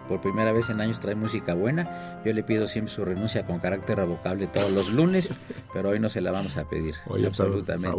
por 0.09 0.21
primera 0.21 0.53
vez 0.53 0.69
en 0.71 0.81
años 0.81 1.01
trae 1.01 1.15
música 1.15 1.55
buena. 1.55 2.21
Yo 2.25 2.33
le 2.33 2.43
pido 2.43 2.67
siempre 2.67 2.93
su 2.93 3.05
renuncia 3.05 3.47
con 3.47 3.59
carácter 3.59 3.97
revocable 3.97 4.47
todos 4.47 4.73
los 4.73 4.93
lunes, 4.93 5.31
pero 5.73 5.91
hoy 5.91 6.01
no 6.01 6.11
se 6.11 6.21
la 6.21 6.31
vamos 6.31 6.57
a 6.57 6.69
pedir. 6.69 6.95
Hoy 7.07 7.25
absolutamente. 7.25 7.97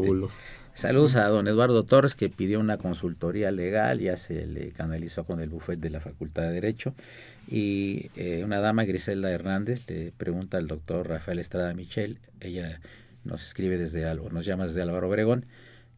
Saludos 0.74 1.16
a 1.16 1.28
don 1.30 1.48
Eduardo 1.48 1.84
Torres 1.84 2.16
que 2.16 2.28
pidió 2.28 2.60
una 2.60 2.78
consultoría 2.78 3.50
legal, 3.52 4.00
ya 4.00 4.18
se 4.18 4.46
le 4.46 4.70
canalizó 4.70 5.24
con 5.24 5.40
el 5.40 5.50
bufet 5.50 5.80
de 5.80 5.90
la 5.90 6.02
Facultad 6.02 6.44
de 6.44 6.52
Derecho. 6.52 6.94
Y 7.48 8.10
eh, 8.18 8.44
una 8.44 8.60
dama, 8.60 8.84
Griselda 8.84 9.32
Hernández, 9.32 9.88
le 9.88 10.12
pregunta 10.12 10.58
al 10.58 10.68
doctor 10.68 11.08
Rafael 11.08 11.40
Estrada 11.40 11.74
Michel, 11.74 12.18
ella 12.42 12.82
nos 13.24 13.46
escribe 13.46 13.78
desde 13.78 14.06
Álvaro, 14.06 14.34
nos 14.34 14.46
llama 14.46 14.68
desde 14.68 14.82
Álvaro 14.82 15.08
Obregón, 15.08 15.46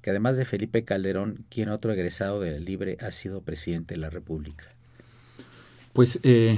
que 0.07 0.11
además 0.11 0.37
de 0.37 0.45
Felipe 0.45 0.85
Calderón, 0.85 1.43
¿quién 1.49 1.67
otro 1.67 1.91
egresado 1.91 2.39
de 2.39 2.61
Libre 2.61 2.97
ha 3.01 3.11
sido 3.11 3.41
presidente 3.41 3.95
de 3.95 3.99
la 3.99 4.09
República? 4.09 4.63
Pues 5.91 6.21
eh, 6.23 6.57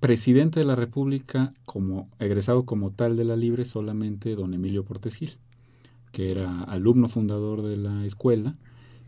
presidente 0.00 0.58
de 0.58 0.64
la 0.64 0.74
República, 0.74 1.52
como 1.66 2.08
egresado 2.18 2.64
como 2.64 2.90
tal 2.90 3.18
de 3.18 3.26
la 3.26 3.36
Libre, 3.36 3.66
solamente 3.66 4.34
don 4.34 4.54
Emilio 4.54 4.82
Portes 4.82 5.16
Gil, 5.16 5.36
que 6.10 6.30
era 6.30 6.62
alumno 6.62 7.10
fundador 7.10 7.60
de 7.60 7.76
la 7.76 8.06
escuela 8.06 8.56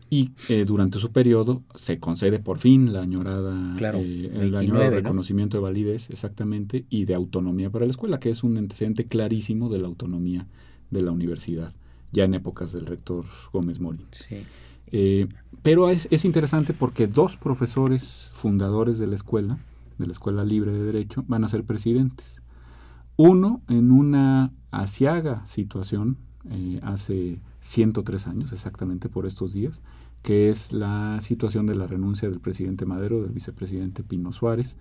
y 0.07 0.33
eh, 0.47 0.63
durante 0.63 0.99
su 0.99 1.11
periodo 1.11 1.63
se 1.73 1.99
concede 1.99 2.37
por 2.37 2.59
fin 2.59 2.93
la 2.93 3.01
añorada, 3.01 3.75
eh, 3.95 4.31
el 4.35 4.55
añorado 4.55 4.91
reconocimiento 4.91 5.57
de 5.57 5.63
validez 5.63 6.11
exactamente 6.11 6.85
y 6.91 7.05
de 7.05 7.15
autonomía 7.15 7.71
para 7.71 7.85
la 7.85 7.91
escuela, 7.91 8.19
que 8.19 8.29
es 8.29 8.43
un 8.43 8.57
antecedente 8.57 9.07
clarísimo 9.07 9.67
de 9.67 9.79
la 9.79 9.87
autonomía 9.87 10.45
de 10.91 11.01
la 11.01 11.09
universidad, 11.09 11.73
ya 12.11 12.25
en 12.25 12.33
épocas 12.33 12.71
del 12.71 12.85
rector 12.85 13.25
Gómez 13.53 13.79
Morín. 13.79 14.05
Sí. 14.11 14.45
Eh, 14.87 15.27
pero 15.63 15.89
es, 15.89 16.07
es, 16.11 16.25
interesante 16.25 16.73
porque 16.73 17.07
dos 17.07 17.37
profesores 17.37 18.29
fundadores 18.33 18.97
de 18.97 19.07
la 19.07 19.15
escuela, 19.15 19.57
de 19.97 20.07
la 20.07 20.11
Escuela 20.11 20.43
Libre 20.43 20.73
de 20.73 20.83
Derecho, 20.83 21.23
van 21.27 21.43
a 21.43 21.47
ser 21.47 21.63
presidentes. 21.63 22.41
Uno 23.15 23.61
en 23.69 23.91
una 23.91 24.51
asiaga 24.71 25.45
situación, 25.45 26.17
eh, 26.49 26.79
hace 26.81 27.39
103 27.59 28.27
años 28.27 28.51
exactamente 28.51 29.09
por 29.09 29.25
estos 29.25 29.53
días, 29.53 29.81
que 30.23 30.49
es 30.49 30.73
la 30.73 31.19
situación 31.21 31.67
de 31.67 31.75
la 31.75 31.87
renuncia 31.87 32.29
del 32.29 32.39
presidente 32.39 32.85
Madero, 32.85 33.21
del 33.21 33.31
vicepresidente 33.31 34.03
Pino 34.03 34.33
Suárez, 34.33 34.77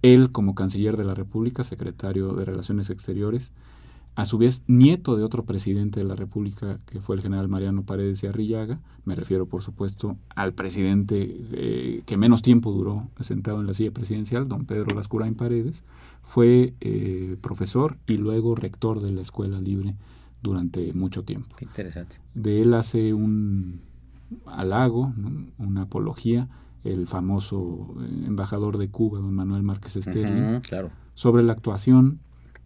él 0.00 0.32
como 0.32 0.54
canciller 0.54 0.96
de 0.96 1.04
la 1.04 1.14
República, 1.14 1.64
secretario 1.64 2.32
de 2.32 2.44
Relaciones 2.44 2.90
Exteriores, 2.90 3.52
a 4.14 4.24
su 4.26 4.36
vez 4.36 4.62
nieto 4.66 5.16
de 5.16 5.24
otro 5.24 5.44
presidente 5.44 6.00
de 6.00 6.04
la 6.04 6.14
República, 6.14 6.78
que 6.86 7.00
fue 7.00 7.16
el 7.16 7.22
general 7.22 7.48
Mariano 7.48 7.82
Paredes 7.82 8.22
y 8.22 8.26
Arrillaga, 8.26 8.78
me 9.04 9.14
refiero 9.14 9.46
por 9.46 9.62
supuesto 9.62 10.16
al 10.34 10.52
presidente 10.52 11.34
eh, 11.52 12.02
que 12.04 12.16
menos 12.16 12.42
tiempo 12.42 12.72
duró 12.72 13.08
sentado 13.20 13.60
en 13.60 13.66
la 13.66 13.74
silla 13.74 13.90
presidencial, 13.90 14.48
don 14.48 14.66
Pedro 14.66 14.94
Lascurain 14.94 15.34
Paredes, 15.34 15.82
fue 16.20 16.74
eh, 16.80 17.36
profesor 17.40 17.96
y 18.06 18.18
luego 18.18 18.54
rector 18.54 19.00
de 19.00 19.12
la 19.12 19.22
Escuela 19.22 19.60
Libre 19.60 19.94
durante 20.42 20.92
mucho 20.92 21.24
tiempo. 21.24 21.56
interesante. 21.60 22.16
De 22.34 22.62
él 22.62 22.74
hace 22.74 23.14
un 23.14 23.80
halago, 24.46 25.12
una 25.58 25.82
apología, 25.82 26.48
el 26.84 27.06
famoso 27.06 27.94
eh, 28.00 28.24
embajador 28.26 28.76
de 28.76 28.90
Cuba, 28.90 29.20
don 29.20 29.34
Manuel 29.34 29.62
Márquez 29.62 29.94
Sterling, 29.94 30.60
claro. 30.60 30.90
sobre 31.14 31.42
la 31.42 31.52
actuación 31.52 32.20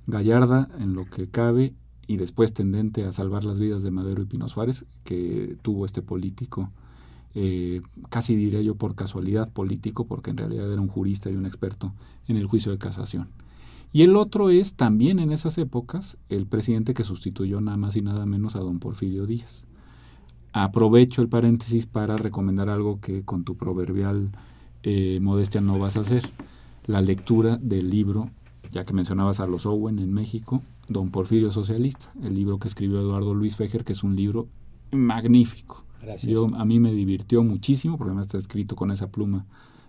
gallarda 0.06 0.68
en 0.78 0.94
lo 0.94 1.04
que 1.06 1.28
cabe 1.28 1.74
y 2.06 2.16
después 2.16 2.52
tendente 2.52 3.04
a 3.04 3.12
salvar 3.12 3.44
las 3.44 3.58
vidas 3.58 3.82
de 3.82 3.90
Madero 3.90 4.22
y 4.22 4.26
Pino 4.26 4.48
Suárez 4.48 4.84
que 5.04 5.56
tuvo 5.62 5.84
este 5.84 6.02
político, 6.02 6.70
eh, 7.34 7.82
casi 8.08 8.36
diría 8.36 8.62
yo 8.62 8.76
por 8.76 8.94
casualidad 8.94 9.52
político, 9.52 10.06
porque 10.06 10.30
en 10.30 10.36
realidad 10.36 10.72
era 10.72 10.80
un 10.80 10.88
jurista 10.88 11.30
y 11.30 11.36
un 11.36 11.46
experto 11.46 11.92
en 12.28 12.36
el 12.36 12.46
juicio 12.46 12.72
de 12.72 12.78
casación. 12.78 13.28
Y 13.92 14.02
el 14.02 14.16
otro 14.16 14.50
es 14.50 14.74
también 14.74 15.18
en 15.18 15.32
esas 15.32 15.58
épocas 15.58 16.18
el 16.28 16.46
presidente 16.46 16.94
que 16.94 17.04
sustituyó 17.04 17.60
nada 17.60 17.76
más 17.76 17.96
y 17.96 18.02
nada 18.02 18.26
menos 18.26 18.56
a 18.56 18.60
don 18.60 18.78
Porfirio 18.78 19.26
Díaz. 19.26 19.64
Aprovecho 20.52 21.22
el 21.22 21.28
paréntesis 21.28 21.86
para 21.86 22.16
recomendar 22.16 22.68
algo 22.68 23.00
que 23.00 23.22
con 23.22 23.44
tu 23.44 23.56
proverbial 23.56 24.30
eh, 24.82 25.18
modestia 25.20 25.60
no 25.60 25.78
vas 25.78 25.96
a 25.96 26.00
hacer, 26.00 26.28
la 26.86 27.00
lectura 27.00 27.56
del 27.56 27.90
libro 27.90 28.30
ya 28.70 28.84
que 28.84 28.92
mencionabas 28.92 29.40
a 29.40 29.46
los 29.46 29.66
Owen 29.66 29.98
en 29.98 30.12
México, 30.12 30.62
Don 30.88 31.10
Porfirio 31.10 31.50
Socialista, 31.50 32.12
el 32.22 32.34
libro 32.34 32.58
que 32.58 32.68
escribió 32.68 33.00
Eduardo 33.00 33.34
Luis 33.34 33.56
Fejer, 33.56 33.84
que 33.84 33.92
es 33.92 34.02
un 34.02 34.16
libro 34.16 34.48
magnífico. 34.92 35.84
Yo, 36.22 36.46
a 36.54 36.64
mí 36.64 36.78
me 36.78 36.92
divirtió 36.92 37.42
muchísimo, 37.42 37.98
porque 37.98 38.10
además 38.10 38.26
está 38.26 38.38
escrito 38.38 38.76
con 38.76 38.90
esa 38.90 39.10
pluma 39.10 39.46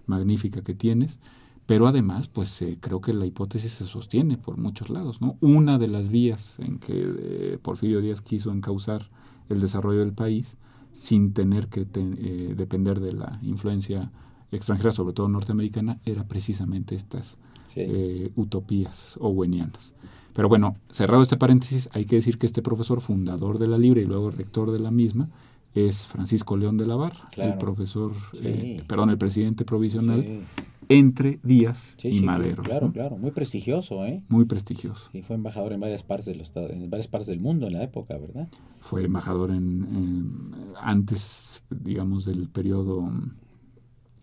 magnífica 0.07 0.63
que 0.63 0.73
tienes, 0.73 1.19
pero 1.67 1.85
además, 1.85 2.29
pues 2.29 2.61
eh, 2.61 2.77
creo 2.79 3.01
que 3.01 3.13
la 3.13 3.25
hipótesis 3.25 3.73
se 3.73 3.85
sostiene 3.85 4.37
por 4.37 4.57
muchos 4.57 4.89
lados. 4.89 5.21
¿no? 5.21 5.37
Una 5.41 5.77
de 5.77 5.89
las 5.89 6.09
vías 6.09 6.55
en 6.59 6.79
que 6.79 6.93
eh, 6.95 7.59
Porfirio 7.61 8.01
Díaz 8.01 8.21
quiso 8.21 8.51
encauzar 8.51 9.09
el 9.49 9.59
desarrollo 9.59 9.99
del 9.99 10.13
país, 10.13 10.57
sin 10.93 11.33
tener 11.33 11.67
que 11.67 11.85
eh, 11.93 12.53
depender 12.55 12.99
de 12.99 13.13
la 13.13 13.39
influencia 13.43 14.11
extranjera, 14.51 14.93
sobre 14.93 15.13
todo 15.13 15.27
norteamericana, 15.27 15.99
era 16.05 16.23
precisamente 16.27 16.95
estas 16.95 17.37
eh, 17.77 18.31
utopías 18.35 19.17
owenianas. 19.19 19.93
Pero 20.33 20.49
bueno, 20.49 20.77
cerrado 20.89 21.23
este 21.23 21.37
paréntesis, 21.37 21.89
hay 21.93 22.05
que 22.05 22.17
decir 22.17 22.37
que 22.37 22.45
este 22.45 22.61
profesor 22.61 23.01
fundador 23.01 23.57
de 23.57 23.67
la 23.67 23.77
Libre 23.77 24.01
y 24.01 24.05
luego 24.05 24.29
rector 24.29 24.71
de 24.71 24.79
la 24.79 24.91
misma 24.91 25.29
es 25.73 26.05
Francisco 26.05 26.57
León 26.57 26.77
de 26.77 26.85
la 26.85 26.95
Barra, 26.95 27.29
el 27.37 27.57
profesor, 27.57 28.11
eh, 28.41 28.83
perdón, 28.87 29.09
el 29.09 29.17
presidente 29.17 29.65
provisional 29.65 30.41
entre 30.89 31.39
Díaz 31.43 31.97
y 32.03 32.21
Madero. 32.21 32.63
Claro, 32.63 32.91
claro, 32.91 33.17
muy 33.17 33.31
prestigioso, 33.31 34.05
¿eh? 34.05 34.23
Muy 34.29 34.45
prestigioso. 34.45 35.09
Sí, 35.11 35.21
fue 35.21 35.35
embajador 35.35 35.73
en 35.73 35.79
varias 35.79 36.03
partes 36.03 36.25
del 36.25 36.41
en 36.71 36.89
varias 36.89 37.07
partes 37.07 37.27
del 37.27 37.39
mundo 37.39 37.67
en 37.67 37.73
la 37.73 37.83
época, 37.83 38.17
¿verdad? 38.17 38.47
Fue 38.79 39.03
embajador 39.03 39.51
en 39.51 40.53
antes, 40.79 41.63
digamos, 41.69 42.25
del 42.25 42.47
periodo 42.47 43.09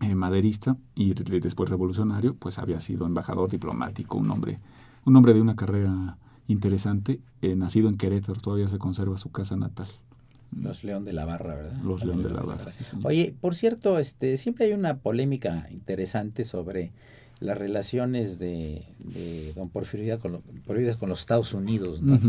eh, 0.01 0.15
maderista 0.15 0.77
y 0.93 1.13
después 1.13 1.69
revolucionario, 1.69 2.35
pues 2.35 2.59
había 2.59 2.79
sido 2.79 3.05
embajador 3.05 3.49
diplomático, 3.49 4.17
un 4.17 4.29
hombre, 4.29 4.59
un 5.05 5.15
hombre 5.15 5.33
de 5.33 5.41
una 5.41 5.55
carrera 5.55 6.17
interesante, 6.47 7.19
eh, 7.41 7.55
nacido 7.55 7.89
en 7.89 7.97
Querétaro, 7.97 8.39
todavía 8.39 8.67
se 8.67 8.77
conserva 8.77 9.17
su 9.17 9.31
casa 9.31 9.55
natal. 9.55 9.87
Los 10.51 10.83
León 10.83 11.05
de 11.05 11.13
la 11.13 11.25
Barra, 11.25 11.55
¿verdad? 11.55 11.81
Los 11.83 12.03
León 12.05 12.23
de 12.23 12.29
la 12.29 12.41
Barra. 12.41 12.65
Oye, 13.03 13.35
por 13.39 13.55
cierto, 13.55 13.99
este, 13.99 14.37
siempre 14.37 14.65
hay 14.65 14.73
una 14.73 14.97
polémica 14.97 15.67
interesante 15.71 16.43
sobre 16.43 16.91
las 17.39 17.57
relaciones 17.57 18.39
de, 18.39 18.85
don 19.55 19.69
Porfirio 19.69 20.19
con, 20.19 20.41
con 20.65 21.09
los 21.09 21.19
Estados 21.19 21.53
Unidos, 21.53 22.01
¿no? 22.01 22.19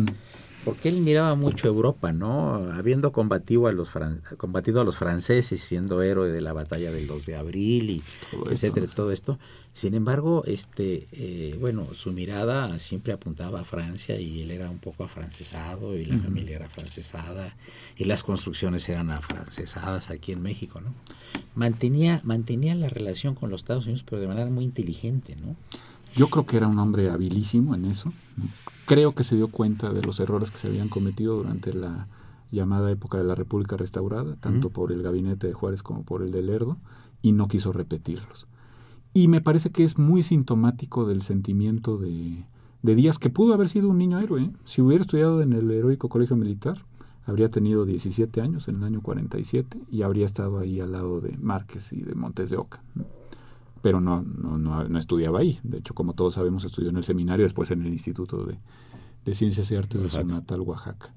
Porque 0.66 0.88
él 0.88 0.96
miraba 0.96 1.36
mucho 1.36 1.68
Europa, 1.68 2.12
¿no? 2.12 2.72
Habiendo 2.72 3.12
combatido 3.12 3.68
a 3.68 3.72
los 3.72 3.88
combatido 4.36 4.80
a 4.80 4.84
los 4.84 4.96
franceses, 4.96 5.60
siendo 5.60 6.02
héroe 6.02 6.32
de 6.32 6.40
la 6.40 6.52
batalla 6.52 6.90
del 6.90 7.06
2 7.06 7.24
de 7.24 7.36
abril 7.36 7.90
y 7.90 8.02
etcétera, 8.50 8.88
todo 8.88 9.12
esto. 9.12 9.38
Sin 9.72 9.94
embargo, 9.94 10.42
este, 10.44 11.06
eh, 11.12 11.56
bueno, 11.60 11.86
su 11.94 12.10
mirada 12.10 12.80
siempre 12.80 13.12
apuntaba 13.12 13.60
a 13.60 13.64
Francia 13.64 14.18
y 14.18 14.42
él 14.42 14.50
era 14.50 14.68
un 14.68 14.78
poco 14.78 15.04
afrancesado 15.04 15.96
y 15.96 16.04
la 16.04 16.18
familia 16.18 16.56
era 16.56 16.66
afrancesada 16.66 17.54
y 17.96 18.06
las 18.06 18.24
construcciones 18.24 18.88
eran 18.88 19.10
afrancesadas 19.10 20.10
aquí 20.10 20.32
en 20.32 20.42
México, 20.42 20.80
¿no? 20.80 20.92
Mantenía, 21.54 22.20
mantenía 22.24 22.74
la 22.74 22.88
relación 22.88 23.36
con 23.36 23.50
los 23.50 23.60
Estados 23.60 23.84
Unidos, 23.84 24.04
pero 24.04 24.20
de 24.20 24.26
manera 24.26 24.50
muy 24.50 24.64
inteligente, 24.64 25.36
¿no? 25.36 25.54
Yo 26.16 26.28
creo 26.28 26.46
que 26.46 26.56
era 26.56 26.66
un 26.66 26.78
hombre 26.78 27.10
habilísimo 27.10 27.74
en 27.74 27.84
eso. 27.84 28.10
Creo 28.86 29.14
que 29.14 29.22
se 29.22 29.36
dio 29.36 29.48
cuenta 29.48 29.92
de 29.92 30.02
los 30.02 30.18
errores 30.18 30.50
que 30.50 30.56
se 30.56 30.68
habían 30.68 30.88
cometido 30.88 31.36
durante 31.36 31.74
la 31.74 32.08
llamada 32.50 32.90
época 32.90 33.18
de 33.18 33.24
la 33.24 33.34
República 33.34 33.76
Restaurada, 33.76 34.36
tanto 34.36 34.70
por 34.70 34.92
el 34.92 35.02
gabinete 35.02 35.46
de 35.46 35.52
Juárez 35.52 35.82
como 35.82 36.04
por 36.04 36.22
el 36.22 36.30
de 36.30 36.42
Lerdo, 36.42 36.78
y 37.20 37.32
no 37.32 37.48
quiso 37.48 37.70
repetirlos. 37.70 38.46
Y 39.12 39.28
me 39.28 39.42
parece 39.42 39.70
que 39.70 39.84
es 39.84 39.98
muy 39.98 40.22
sintomático 40.22 41.06
del 41.06 41.20
sentimiento 41.20 41.98
de, 41.98 42.46
de 42.82 42.94
Díaz, 42.94 43.18
que 43.18 43.28
pudo 43.28 43.52
haber 43.52 43.68
sido 43.68 43.90
un 43.90 43.98
niño 43.98 44.18
héroe. 44.18 44.44
¿eh? 44.44 44.50
Si 44.64 44.80
hubiera 44.80 45.02
estudiado 45.02 45.42
en 45.42 45.52
el 45.52 45.70
heroico 45.70 46.08
colegio 46.08 46.36
militar, 46.36 46.86
habría 47.26 47.50
tenido 47.50 47.84
17 47.84 48.40
años 48.40 48.68
en 48.68 48.76
el 48.76 48.84
año 48.84 49.02
47 49.02 49.82
y 49.90 50.00
habría 50.00 50.24
estado 50.24 50.60
ahí 50.60 50.80
al 50.80 50.92
lado 50.92 51.20
de 51.20 51.36
Márquez 51.36 51.92
y 51.92 52.00
de 52.00 52.14
Montes 52.14 52.48
de 52.48 52.56
Oca 52.56 52.82
pero 53.86 54.00
no, 54.00 54.20
no, 54.20 54.58
no, 54.58 54.98
estudiaba 54.98 55.38
ahí. 55.38 55.60
De 55.62 55.78
hecho, 55.78 55.94
como 55.94 56.14
todos 56.14 56.34
sabemos, 56.34 56.64
estudió 56.64 56.90
en 56.90 56.96
el 56.96 57.04
seminario, 57.04 57.44
después 57.44 57.70
en 57.70 57.82
el 57.82 57.92
Instituto 57.92 58.44
de, 58.44 59.32
Ciencias 59.32 59.70
y 59.70 59.76
Artes 59.76 60.02
de 60.02 60.10
su 60.10 60.24
natal 60.24 60.62
Oaxaca. 60.62 61.14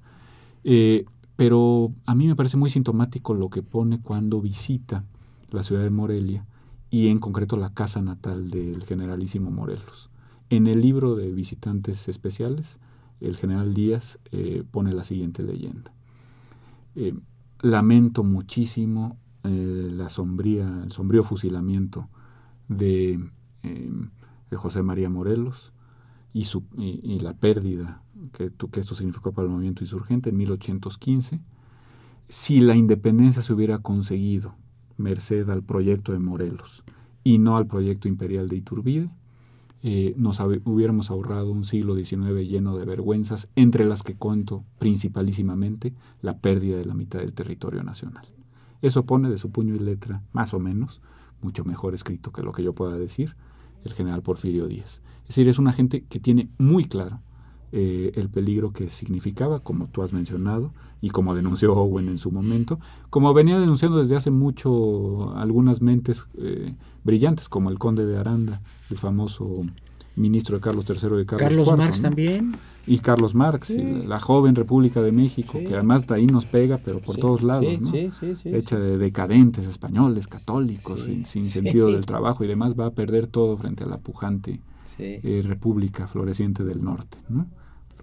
Eh, 0.63 1.03
pero 1.35 1.91
a 2.05 2.13
mí 2.13 2.27
me 2.27 2.35
parece 2.35 2.57
muy 2.57 2.69
sintomático 2.69 3.33
lo 3.33 3.49
que 3.49 3.63
pone 3.63 3.99
cuando 3.99 4.39
visita 4.39 5.03
la 5.49 5.63
ciudad 5.63 5.81
de 5.81 5.89
Morelia 5.89 6.45
y 6.91 7.07
en 7.07 7.17
concreto 7.17 7.57
la 7.57 7.73
casa 7.73 8.03
natal 8.03 8.51
del 8.51 8.83
generalísimo 8.83 9.49
Morelos. 9.49 10.11
En 10.51 10.67
el 10.67 10.79
libro 10.79 11.15
de 11.15 11.31
visitantes 11.31 12.07
especiales, 12.07 12.77
el 13.19 13.35
general 13.35 13.73
Díaz 13.73 14.19
eh, 14.31 14.63
pone 14.69 14.93
la 14.93 15.03
siguiente 15.03 15.41
leyenda. 15.41 15.91
Eh, 16.93 17.15
lamento 17.61 18.23
muchísimo 18.23 19.17
eh, 19.43 19.89
la 19.91 20.11
sombría, 20.11 20.83
el 20.83 20.91
sombrío 20.91 21.23
fusilamiento 21.23 22.09
de, 22.69 23.19
eh, 23.63 23.91
de 24.49 24.57
José 24.57 24.81
María 24.81 25.09
Morelos 25.09 25.73
y, 26.33 27.19
la 27.19 27.33
pérdida 27.33 28.01
que, 28.31 28.51
que, 28.71 28.79
esto 28.79 28.95
significó 28.95 29.33
para 29.33 29.47
el 29.47 29.51
movimiento 29.51 29.83
insurgente 29.83 30.29
en 30.29 30.37
1815, 30.37 31.41
si 32.29 32.61
la 32.61 32.75
independencia 32.75 33.41
se 33.41 33.51
hubiera 33.51 33.79
conseguido 33.79 34.55
merced 34.97 35.49
al 35.49 35.63
proyecto 35.63 36.13
de 36.13 36.19
Morelos 36.19 36.83
y 37.23 37.39
no 37.39 37.57
al 37.57 37.67
proyecto 37.67 38.07
imperial 38.07 38.47
de 38.47 38.57
Iturbide, 38.57 39.09
eh, 39.81 40.13
nos 40.17 40.41
hubiéramos 40.41 41.09
ahorrado 41.09 41.51
un 41.51 41.63
siglo 41.63 41.95
XIX 41.95 42.47
lleno 42.47 42.77
de 42.77 42.85
vergüenzas, 42.85 43.47
entre 43.55 43.85
las 43.85 44.03
que 44.03 44.15
cuento 44.15 44.65
principalísimamente 44.77 45.93
la 46.21 46.37
pérdida 46.37 46.77
de 46.77 46.85
la 46.85 46.95
mitad 46.95 47.19
del 47.19 47.33
territorio 47.33 47.81
nacional. 47.81 48.27
Eso 48.81 49.05
pone 49.05 49.29
de 49.29 49.37
su 49.37 49.51
puño 49.51 49.75
y 49.75 49.79
letra, 49.79 50.21
más 50.33 50.53
o 50.53 50.59
menos, 50.59 51.01
mucho 51.41 51.63
mejor 51.65 51.93
escrito 51.93 52.31
que 52.31 52.43
lo 52.43 52.51
que 52.51 52.63
yo 52.63 52.73
pueda 52.73 52.97
decir, 52.97 53.35
el 53.83 53.93
general 53.93 54.21
Porfirio 54.21 54.67
Díaz. 54.67 55.01
Es 55.23 55.29
decir, 55.29 55.47
es 55.47 55.59
una 55.59 55.73
gente 55.73 56.03
que 56.03 56.19
tiene 56.19 56.49
muy 56.57 56.85
claro 56.85 57.21
eh, 57.71 58.13
el 58.15 58.29
peligro 58.29 58.73
que 58.73 58.89
significaba, 58.89 59.59
como 59.59 59.87
tú 59.87 60.01
has 60.01 60.11
mencionado, 60.11 60.73
y 61.01 61.11
como 61.11 61.35
denunció 61.35 61.73
Owen 61.73 62.07
en 62.07 62.17
su 62.17 62.31
momento, 62.31 62.79
como 63.11 63.33
venía 63.33 63.59
denunciando 63.59 63.99
desde 63.99 64.15
hace 64.15 64.31
mucho 64.31 65.35
algunas 65.35 65.81
mentes 65.81 66.25
eh, 66.37 66.75
brillantes, 67.03 67.47
como 67.47 67.69
el 67.69 67.77
conde 67.77 68.05
de 68.05 68.17
Aranda, 68.17 68.61
el 68.89 68.97
famoso 68.97 69.53
ministro 70.19 70.57
de 70.57 70.61
Carlos 70.61 70.85
III 70.89 70.95
de 71.17 71.25
Carlos, 71.25 71.39
Carlos 71.39 71.67
IV, 71.67 71.77
Marx 71.77 71.97
¿no? 71.97 72.03
también. 72.09 72.57
Y 72.85 72.99
Carlos 72.99 73.35
Marx, 73.35 73.67
Sí. 73.67 73.73
y 73.81 74.05
la 74.07 74.19
joven 74.19 74.55
República 74.55 75.01
de 75.01 75.11
México, 75.11 75.57
Sí. 75.59 75.65
que 75.65 75.73
además 75.75 76.07
de 76.07 76.15
ahí 76.15 76.27
nos 76.27 76.45
pega, 76.45 76.77
pero 76.77 76.99
por 76.99 77.15
Sí, 77.15 77.21
todos 77.21 77.43
lados, 77.43 77.79
¿no? 77.81 77.91
sí, 77.91 78.09
sí, 78.11 78.35
sí, 78.35 78.49
hecha 78.53 78.79
de 78.79 78.97
decadentes 78.97 79.65
españoles, 79.65 80.27
católicos, 80.27 81.07
sin, 81.25 81.45
sentido 81.45 81.91
del 81.91 82.05
trabajo 82.05 82.43
y 82.43 82.47
demás, 82.47 82.73
va 82.79 82.87
a 82.87 82.91
perder 82.91 83.27
todo 83.27 83.57
frente 83.57 83.83
a 83.83 83.87
la 83.87 83.97
pujante 83.99 84.61
eh, 84.97 85.41
República 85.45 86.07
Floreciente 86.07 86.63
del 86.63 86.83
Norte, 86.83 87.17
¿no? 87.29 87.47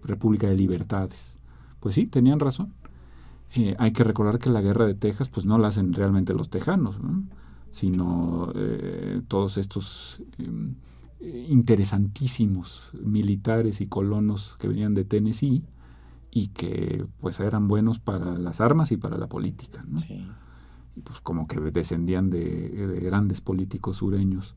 República 0.04 0.46
de 0.48 0.56
Libertades. 0.56 1.38
Pues 1.80 1.94
sí, 1.94 2.06
tenían 2.06 2.40
razón. 2.40 2.72
Eh, 3.54 3.74
hay 3.78 3.92
que 3.92 4.02
recordar 4.04 4.38
que 4.38 4.50
la 4.50 4.60
guerra 4.62 4.86
de 4.86 4.94
Texas, 4.94 5.28
pues 5.28 5.44
no 5.46 5.58
la 5.58 5.68
hacen 5.68 5.92
realmente 5.92 6.32
los 6.32 6.48
tejanos, 6.48 7.00
¿no? 7.02 7.24
sino 7.70 8.52
eh, 8.54 9.20
todos 9.28 9.58
estos 9.58 10.22
eh, 10.38 10.48
interesantísimos 11.20 12.90
militares 12.92 13.80
y 13.80 13.86
colonos 13.86 14.56
que 14.58 14.68
venían 14.68 14.94
de 14.94 15.04
Tennessee 15.04 15.64
y 16.30 16.48
que 16.48 17.06
pues 17.20 17.40
eran 17.40 17.68
buenos 17.68 17.98
para 17.98 18.38
las 18.38 18.60
armas 18.60 18.92
y 18.92 18.96
para 18.96 19.16
la 19.16 19.26
política, 19.26 19.84
¿no? 19.88 20.00
Sí. 20.00 20.26
y 20.94 21.00
pues 21.00 21.20
como 21.20 21.46
que 21.46 21.60
descendían 21.60 22.30
de, 22.30 22.68
de 22.68 23.00
grandes 23.00 23.40
políticos 23.40 23.98
sureños 23.98 24.54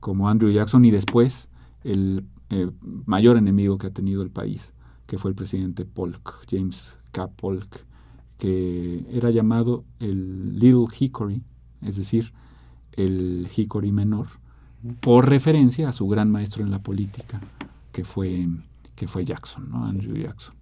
como 0.00 0.28
Andrew 0.28 0.50
Jackson 0.50 0.84
y 0.84 0.90
después 0.90 1.48
el 1.84 2.26
eh, 2.50 2.70
mayor 2.82 3.36
enemigo 3.36 3.78
que 3.78 3.86
ha 3.86 3.92
tenido 3.92 4.22
el 4.22 4.30
país, 4.30 4.74
que 5.06 5.18
fue 5.18 5.30
el 5.30 5.36
presidente 5.36 5.84
Polk, 5.84 6.46
James 6.50 6.98
K. 7.12 7.28
Polk, 7.28 7.86
que 8.38 9.06
era 9.12 9.30
llamado 9.30 9.84
el 10.00 10.58
Little 10.58 10.86
Hickory, 10.98 11.44
es 11.82 11.96
decir, 11.96 12.32
el 12.92 13.48
Hickory 13.54 13.92
menor, 13.92 14.26
por 15.00 15.28
referencia 15.28 15.88
a 15.88 15.92
su 15.92 16.08
gran 16.08 16.30
maestro 16.30 16.62
en 16.62 16.70
la 16.70 16.82
política, 16.82 17.40
que 17.92 18.04
fue, 18.04 18.46
que 18.94 19.06
fue 19.06 19.24
Jackson, 19.24 19.70
¿no? 19.70 19.84
Andrew 19.84 20.16
Jackson. 20.16 20.54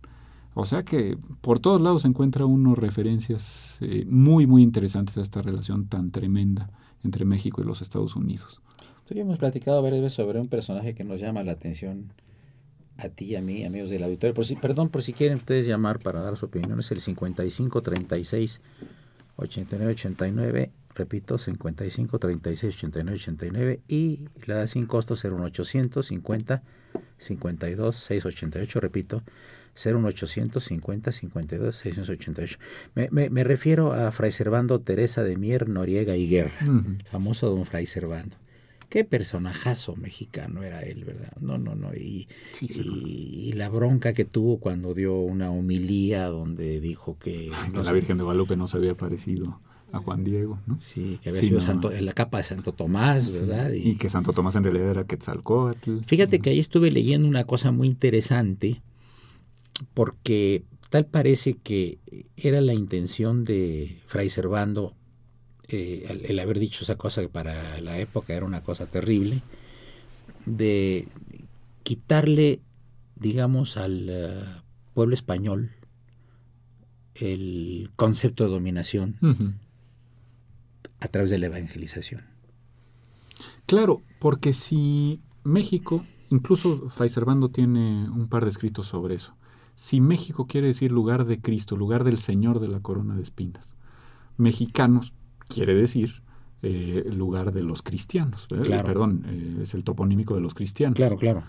O 0.55 0.67
sea 0.67 0.83
que 0.83 1.17
por 1.41 1.61
todos 1.61 1.81
lados 1.81 2.03
se 2.03 2.09
encuentra 2.09 2.45
uno 2.45 2.75
referencias 2.75 3.79
eh, 3.81 4.05
muy, 4.09 4.47
muy 4.47 4.63
interesantes 4.63 5.17
a 5.17 5.23
esta 5.23 5.41
relación 5.41 5.87
tan 5.87 6.11
tremenda 6.11 6.71
entre 7.05 7.25
México 7.25 7.63
y 7.63 7.65
los 7.65 7.81
Estados 7.81 8.17
Unidos. 8.17 8.61
Tú 9.07 9.15
y 9.15 9.21
hemos 9.21 9.39
platicado 9.39 9.81
varias 9.83 10.03
veces 10.03 10.17
sobre 10.17 10.41
un 10.41 10.49
personaje 10.49 10.95
que 10.95 11.05
nos 11.05 11.21
llama 11.21 11.45
la 11.45 11.53
atención 11.53 12.13
a 12.97 13.09
ti 13.09 13.27
y 13.27 13.37
a 13.37 13.41
mí, 13.41 13.65
amigos 13.65 13.89
del 13.89 14.03
auditorio. 14.03 14.35
Por 14.35 14.45
si, 14.45 14.57
perdón, 14.57 14.89
por 14.89 15.03
si 15.03 15.13
quieren 15.13 15.39
ustedes 15.39 15.65
llamar 15.67 16.01
para 16.01 16.21
dar 16.21 16.37
su 16.37 16.47
opinión, 16.47 16.81
es 16.81 16.91
el 16.91 17.01
55 17.01 17.81
36 17.81 18.61
89 19.37 19.93
89. 19.93 20.73
Repito, 20.99 21.39
55 21.39 22.19
36 22.19 22.75
89 22.77 23.17
89 23.17 23.81
y 23.89 24.27
la 24.47 24.67
sin 24.67 24.87
costo 24.87 25.15
01800 25.15 26.05
50 26.07 26.63
52 27.19 27.97
688. 27.97 28.81
Repito, 28.81 29.23
01800 29.77 30.63
50 30.65 31.13
52 31.13 31.77
688. 31.77 32.59
Me, 32.95 33.09
me, 33.13 33.31
me 33.31 33.45
refiero 33.45 33.93
a 33.93 34.11
Fray 34.13 34.33
Servando 34.33 34.81
Teresa 34.81 35.23
de 35.23 35.37
Mier, 35.37 35.69
Noriega 35.69 36.17
y 36.17 36.29
Guerra, 36.29 36.59
Ujú. 36.65 36.97
famoso 37.11 37.49
don 37.49 37.65
Fray 37.65 37.87
Servando. 37.87 38.37
Qué 38.89 39.05
personajazo 39.05 39.97
mexicano 39.97 40.63
era 40.63 40.81
él, 40.81 41.05
¿verdad? 41.05 41.33
No, 41.41 41.59
no, 41.59 41.75
no. 41.75 41.95
Y, 41.95 42.27
Sí, 42.55 42.67
y, 42.71 43.51
y 43.51 43.53
la 43.53 43.69
bronca 43.69 44.15
que 44.15 44.25
tuvo 44.25 44.59
cuando 44.61 44.95
dio 44.95 45.15
una 45.21 45.51
homilía 45.51 46.25
donde 46.29 46.81
dijo 46.81 47.19
que... 47.19 47.51
Que 47.67 47.71
no 47.75 47.83
la 47.83 47.93
Virgen 47.93 48.17
de 48.17 48.25
Guadalupe 48.25 48.57
no 48.57 48.67
se 48.67 48.79
había 48.79 48.97
parecido 48.97 49.61
a 49.93 49.99
Juan 50.01 50.23
Diego, 50.25 50.59
¿no? 50.67 50.79
Sí, 50.79 51.19
que 51.23 51.31
había 51.31 51.41
Sí, 51.41 51.47
sido 51.49 51.61
no. 51.61 51.67
Santo- 51.67 51.93
en 51.93 52.05
la 52.05 52.13
capa 52.13 52.39
de 52.39 52.45
Santo 52.45 52.73
Tomás, 52.73 53.33
¿verdad? 53.41 53.71
Y 53.73 53.97
que 53.97 54.09
Santo 54.11 54.33
Tomás 54.33 54.55
en 54.57 54.65
realidad 54.65 54.91
era 54.91 55.05
Quetzalcóatl. 55.05 56.01
Fíjate 56.07 56.41
que 56.41 56.51
ahí 56.51 56.59
estuve 56.59 56.91
leyendo 56.91 57.27
una 57.27 57.45
cosa 57.45 57.71
muy 57.73 57.89
interesante, 57.89 58.83
porque 59.95 60.65
tal 60.91 61.07
parece 61.07 61.55
que 61.55 61.99
era 62.37 62.61
la 62.61 62.75
intención 62.75 63.45
de 63.45 63.99
Fray 64.07 64.29
Servando 64.31 64.95
eh, 65.69 66.07
el, 66.09 66.25
el 66.27 66.39
haber 66.39 66.59
dicho 66.59 66.83
esa 66.85 66.97
cosa 66.97 67.21
que 67.23 67.29
para 67.29 67.81
la 67.81 67.99
época 67.99 68.35
era 68.35 68.45
una 68.47 68.63
cosa 68.63 68.87
terrible, 68.87 69.43
de 70.47 71.09
quitarle, 71.83 72.61
digamos, 73.17 73.77
al 73.77 74.07
eh, 74.11 74.45
pueblo 74.95 75.15
español 75.15 75.71
el 77.15 77.91
concepto 77.97 78.45
de 78.45 78.51
dominación 78.51 79.17
Ujú. 79.21 79.53
A 81.01 81.09
través 81.09 81.31
de 81.31 81.39
la 81.39 81.47
evangelización. 81.47 82.23
Claro, 83.67 84.03
porque 84.19 84.53
si 84.53 85.21
México, 85.45 86.05
incluso 86.31 86.89
Fray 86.89 87.09
Servando 87.09 87.51
tiene 87.51 88.09
un 88.11 88.29
par 88.29 88.45
de 88.45 88.51
escritos 88.51 88.87
sobre 88.87 89.15
eso, 89.15 89.35
si 89.75 90.01
México 90.01 90.47
quiere 90.47 90.67
decir 90.67 90.91
lugar 90.91 91.25
de 91.25 91.41
Cristo, 91.41 91.77
lugar 91.77 92.03
del 92.03 92.19
Señor 92.19 92.59
de 92.59 92.69
la 92.69 92.81
corona 92.81 93.15
de 93.15 93.23
espinas, 93.23 93.75
mexicanos 94.37 95.13
quiere 95.47 95.75
decir 95.75 96.23
eh, 96.63 97.09
lugar 97.15 97.53
de 97.53 97.63
los 97.63 97.83
cristianos. 97.83 98.47
Claro. 98.49 98.85
perdón, 98.85 99.25
eh, 99.27 99.63
es 99.63 99.75
el 99.75 99.85
toponímico 99.85 100.35
de 100.35 100.41
los 100.41 100.55
cristianos. 100.55 100.97
Claro, 100.97 101.17
claro. 101.17 101.45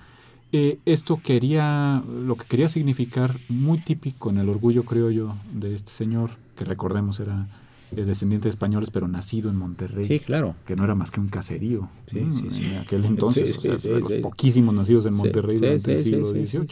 Eh, 0.51 0.79
esto 0.85 1.19
quería, 1.23 2.03
lo 2.25 2.35
que 2.35 2.45
quería 2.45 2.69
significar, 2.69 3.31
muy 3.49 3.77
típico 3.79 4.29
en 4.29 4.37
el 4.39 4.49
orgullo 4.49 4.83
criollo 4.83 5.35
de 5.53 5.75
este 5.75 5.91
señor, 5.91 6.31
que 6.55 6.65
recordemos 6.65 7.19
era 7.19 7.47
eh, 7.95 8.03
descendiente 8.05 8.45
de 8.45 8.49
españoles, 8.49 8.89
pero 8.91 9.07
nacido 9.07 9.49
en 9.49 9.57
Monterrey, 9.57 10.05
Sí, 10.05 10.19
claro. 10.19 10.55
que 10.65 10.75
no 10.75 10.83
era 10.83 10.95
más 10.95 11.11
que 11.11 11.19
un 11.19 11.27
caserío 11.29 11.89
Sí, 12.07 12.21
¿no? 12.21 12.33
sí, 12.33 12.47
sí. 12.51 12.65
en 12.65 12.77
aquel 12.77 13.05
entonces, 13.05 13.57
o 13.57 13.77
sea, 13.77 13.99
los 13.99 14.11
poquísimos 14.21 14.73
nacidos 14.75 15.05
en 15.05 15.15
Monterrey 15.15 15.57
durante 15.57 15.95
el 15.97 16.01
siglo 16.03 16.25
XVIII. 16.25 16.67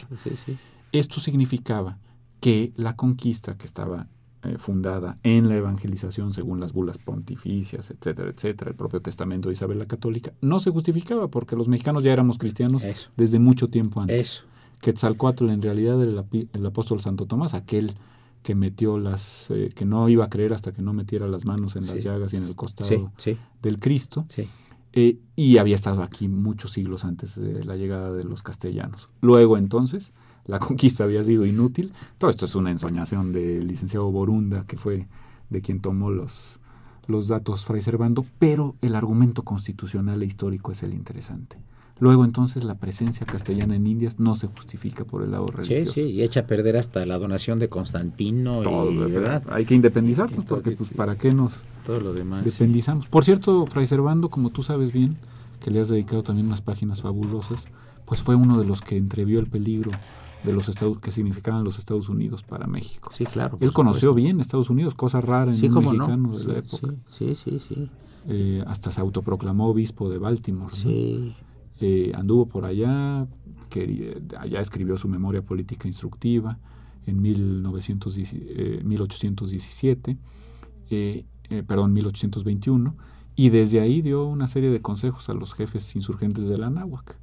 Esto 0.92 1.20
significaba 1.20 1.98
que 2.40 2.72
la 2.76 2.96
conquista 2.96 3.56
que 3.58 3.66
estaba 3.66 4.06
eh, 4.44 4.54
fundada 4.58 5.18
en 5.24 5.48
la 5.48 5.56
evangelización 5.56 6.32
según 6.32 6.60
las 6.60 6.72
bulas 6.72 6.96
pontificias, 6.98 7.90
etcétera, 7.90 8.30
etcétera, 8.30 8.70
el 8.70 8.76
propio 8.76 9.02
testamento 9.02 9.48
de 9.48 9.54
Isabel 9.54 9.78
la 9.80 9.86
Católica, 9.86 10.32
no 10.40 10.60
se 10.60 10.70
justificaba 10.70 11.28
porque 11.28 11.56
los 11.56 11.66
mexicanos 11.68 12.04
ya 12.04 12.12
éramos 12.12 12.38
cristianos 12.38 12.84
Eso. 12.84 13.10
desde 13.16 13.38
mucho 13.40 13.68
tiempo 13.68 14.00
antes. 14.00 14.20
Eso. 14.20 14.44
Quetzalcoatl 14.80 15.50
en 15.50 15.60
realidad 15.60 16.00
era 16.00 16.12
el, 16.32 16.48
el 16.52 16.66
apóstol 16.66 17.00
Santo 17.00 17.26
Tomás, 17.26 17.52
aquel 17.54 17.94
que 18.42 18.54
metió 18.54 18.98
las, 18.98 19.50
eh, 19.50 19.68
que 19.74 19.84
no 19.84 20.08
iba 20.08 20.24
a 20.24 20.30
creer 20.30 20.52
hasta 20.52 20.72
que 20.72 20.82
no 20.82 20.92
metiera 20.92 21.26
las 21.26 21.44
manos 21.46 21.76
en 21.76 21.86
las 21.86 21.96
Sí, 21.96 22.00
llagas 22.02 22.32
y 22.32 22.36
en 22.36 22.44
el 22.44 22.56
costado 22.56 22.88
Sí, 22.88 23.04
sí, 23.16 23.38
del 23.62 23.78
Cristo, 23.78 24.24
eh, 24.92 25.18
y 25.36 25.58
había 25.58 25.74
estado 25.74 26.02
aquí 26.02 26.28
muchos 26.28 26.72
siglos 26.72 27.04
antes 27.04 27.38
de 27.40 27.62
la 27.64 27.76
llegada 27.76 28.12
de 28.12 28.24
los 28.24 28.42
castellanos. 28.42 29.10
Luego 29.20 29.58
entonces, 29.58 30.12
la 30.46 30.58
conquista 30.60 31.04
había 31.04 31.22
sido 31.22 31.44
inútil. 31.44 31.92
Todo 32.16 32.30
esto 32.30 32.46
es 32.46 32.54
una 32.54 32.70
ensoñación 32.70 33.32
del 33.32 33.66
licenciado 33.66 34.10
Borunda, 34.10 34.64
que 34.64 34.76
fue 34.76 35.06
de 35.50 35.60
quien 35.60 35.80
tomó 35.80 36.10
los, 36.10 36.60
los 37.06 37.28
datos 37.28 37.64
Fray 37.64 37.82
Servando, 37.82 38.24
pero 38.38 38.76
el 38.80 38.94
argumento 38.94 39.42
constitucional 39.42 40.22
e 40.22 40.26
histórico 40.26 40.72
es 40.72 40.82
el 40.82 40.94
interesante. 40.94 41.58
Luego 42.00 42.24
entonces 42.24 42.62
la 42.64 42.76
presencia 42.76 43.26
castellana 43.26 43.74
en 43.74 43.86
Indias 43.86 44.20
no 44.20 44.34
se 44.36 44.46
justifica 44.46 45.04
por 45.04 45.22
el 45.22 45.32
lado 45.32 45.46
Sí, 45.48 45.56
religioso. 45.56 45.92
sí, 45.94 46.00
y 46.10 46.22
echa 46.22 46.40
a 46.40 46.46
perder 46.46 46.76
hasta 46.76 47.04
la 47.06 47.18
donación 47.18 47.58
de 47.58 47.68
Constantino 47.68 48.62
Todo, 48.62 48.90
y 48.92 48.96
¿verdad? 49.10 49.42
Hay 49.50 49.64
que 49.66 49.74
independizarnos 49.74 50.44
porque 50.44 50.72
pues 50.72 50.90
sí. 50.90 50.94
para 50.94 51.16
qué 51.16 51.32
nos 51.32 51.62
todo 51.84 52.00
lo 52.00 52.12
demás. 52.12 52.48
sí. 52.50 52.70
Por 53.10 53.24
cierto, 53.24 53.66
Fray 53.66 53.86
Servando, 53.86 54.28
como 54.28 54.50
tú 54.50 54.62
sabes 54.62 54.92
bien, 54.92 55.16
que 55.60 55.70
le 55.70 55.80
has 55.80 55.88
dedicado 55.88 56.22
también 56.22 56.46
unas 56.46 56.60
páginas 56.60 57.02
fabulosas, 57.02 57.66
pues 58.04 58.22
fue 58.22 58.34
uno 58.36 58.58
de 58.60 58.66
los 58.66 58.80
que 58.80 58.96
entrevió 58.96 59.40
el 59.40 59.46
peligro 59.46 59.90
de 60.44 60.52
los 60.52 60.68
Estados 60.68 60.98
que 61.00 61.10
significaban 61.10 61.64
los 61.64 61.78
Estados 61.80 62.08
Unidos 62.08 62.44
para 62.44 62.66
México. 62.68 63.10
Sí, 63.12 63.24
claro. 63.26 63.58
Él 63.60 63.72
conoció 63.72 64.14
bien 64.14 64.40
Estados 64.40 64.70
Unidos, 64.70 64.94
cosa 64.94 65.20
rara 65.20 65.52
en 65.52 65.76
un 65.76 65.84
mexicano 65.84 66.38
de 66.38 66.44
la 66.44 66.58
época. 66.58 66.94
Sí, 67.08 67.34
sí, 67.34 67.58
sí. 67.58 67.90
Eh, 68.28 68.62
hasta 68.66 68.90
se 68.90 69.00
autoproclamó 69.00 69.68
obispo 69.68 70.08
de 70.10 70.18
Baltimore. 70.18 70.74
Sí. 70.74 71.34
Eh, 71.80 72.12
anduvo 72.14 72.46
por 72.46 72.64
allá, 72.64 73.28
allá 74.38 74.60
escribió 74.60 74.96
su 74.96 75.08
memoria 75.08 75.42
política 75.42 75.86
instructiva 75.86 76.58
en 77.06 77.22
1817, 77.22 80.18
eh, 80.90 81.24
perdón, 81.66 81.92
1821, 81.92 82.96
y 83.36 83.50
desde 83.50 83.80
ahí 83.80 84.02
dio 84.02 84.26
una 84.26 84.48
serie 84.48 84.70
de 84.70 84.82
consejos 84.82 85.28
a 85.28 85.34
los 85.34 85.54
jefes 85.54 85.94
insurgentes 85.94 86.48
de 86.48 86.58
la 86.58 86.70
náhuac 86.70 87.16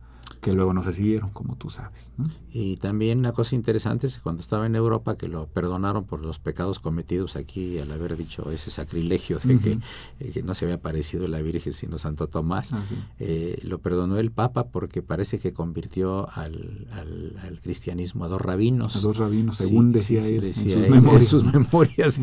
que 0.46 0.54
luego 0.54 0.76
no 0.76 0.84
se 0.84 0.94
siguieron, 0.94 1.32
como 1.32 1.56
tú 1.56 1.72
sabes. 1.72 2.12
Y 2.52 2.78
también 2.78 3.18
una 3.18 3.32
cosa 3.32 3.56
interesante 3.56 4.06
es 4.06 4.18
que 4.18 4.22
cuando 4.22 4.44
estaba 4.44 4.68
en 4.68 4.76
Europa, 4.76 5.18
que 5.18 5.28
lo 5.28 5.48
perdonaron 5.48 6.06
por 6.06 6.22
los 6.22 6.38
pecados 6.38 6.80
cometidos 6.80 7.36
aquí, 7.36 7.80
al 7.80 7.92
haber 7.92 8.16
dicho 8.16 8.52
ese 8.52 8.70
sacrilegio 8.70 9.40
de 9.44 9.58
que, 9.58 9.80
eh, 10.20 10.32
que, 10.32 10.44
no 10.44 10.54
se 10.54 10.66
había 10.66 10.76
aparecido 10.76 11.28
la 11.28 11.42
Virgen 11.42 11.74
sino 11.74 11.98
Santo 11.98 12.28
Tomás, 12.28 12.74
ah, 12.74 12.84
eh, 13.18 13.58
lo 13.64 13.80
perdonó 13.80 14.20
el 14.20 14.32
Papa 14.32 14.68
porque 14.68 15.02
parece 15.02 15.40
que 15.40 15.52
convirtió 15.52 16.30
al, 16.38 16.86
al, 16.92 17.60
cristianismo 17.64 18.26
a 18.26 18.28
dos 18.28 18.40
rabinos. 18.40 18.96
A 18.98 19.00
dos 19.00 19.18
rabinos, 19.18 19.58
según 19.58 19.92
decía 19.92 20.28
él 20.28 20.42
decía 20.42 20.86
en, 20.86 21.26
sus 21.26 21.44
memorias. 21.44 22.22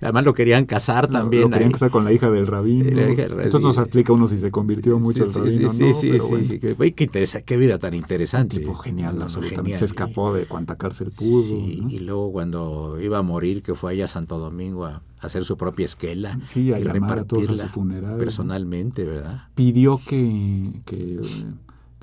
además 0.00 0.24
lo 0.24 0.34
querían 0.34 0.66
casar 0.66 1.06
también. 1.06 1.44
Lo 1.44 1.50
querían 1.50 1.70
casar 1.70 1.90
con 1.90 2.04
la 2.04 2.12
hija 2.12 2.28
del 2.28 2.48
rabino. 2.48 3.00
Esto 3.40 3.60
nos 3.60 3.78
explica 3.78 4.12
uno 4.12 4.26
si 4.26 4.36
se 4.36 4.50
convirtió 4.50 4.98
mucho 4.98 5.24
el 5.24 5.32
rabino. 5.32 5.72
Sí, 5.72 5.94
sí, 5.94 6.18
sí, 6.18 6.44
sí, 6.44 7.03
qué, 7.08 7.56
vida 7.56 7.78
tan 7.78 7.94
interesante. 7.94 8.58
tipo 8.58 8.74
genial, 8.74 9.20
absolutamente. 9.22 9.78
Se 9.78 9.84
escapó 9.84 10.32
de 10.34 10.46
cuánta 10.46 10.76
cárcel 10.76 11.10
pudo. 11.10 11.56
Y 11.56 11.98
luego 12.00 12.32
cuando 12.32 13.00
iba 13.00 13.18
a 13.18 13.22
morir, 13.22 13.62
que 13.62 13.74
fue 13.74 13.92
allá 13.92 14.06
a 14.06 14.08
Santo 14.08 14.38
Domingo 14.38 14.86
a, 14.86 15.02
hacer 15.20 15.44
su 15.44 15.56
propia 15.56 15.86
esquela. 15.86 16.38
Sí, 16.44 16.72
a 16.72 16.78
llamar 16.78 17.20
a 17.20 17.24
todos 17.24 17.48
a 17.48 17.56
su 17.56 17.68
funeral. 17.68 18.16
Personalmente, 18.18 19.04
¿verdad? 19.04 19.48
Pidió 19.54 20.00
que, 20.04 20.82
que, 20.84 21.20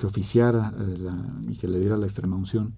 oficiara 0.04 0.74
eh, 0.80 1.10
y 1.48 1.56
que 1.56 1.68
le 1.68 1.78
diera 1.78 1.96
la 1.96 2.06
extrema 2.06 2.36
unción. 2.36 2.74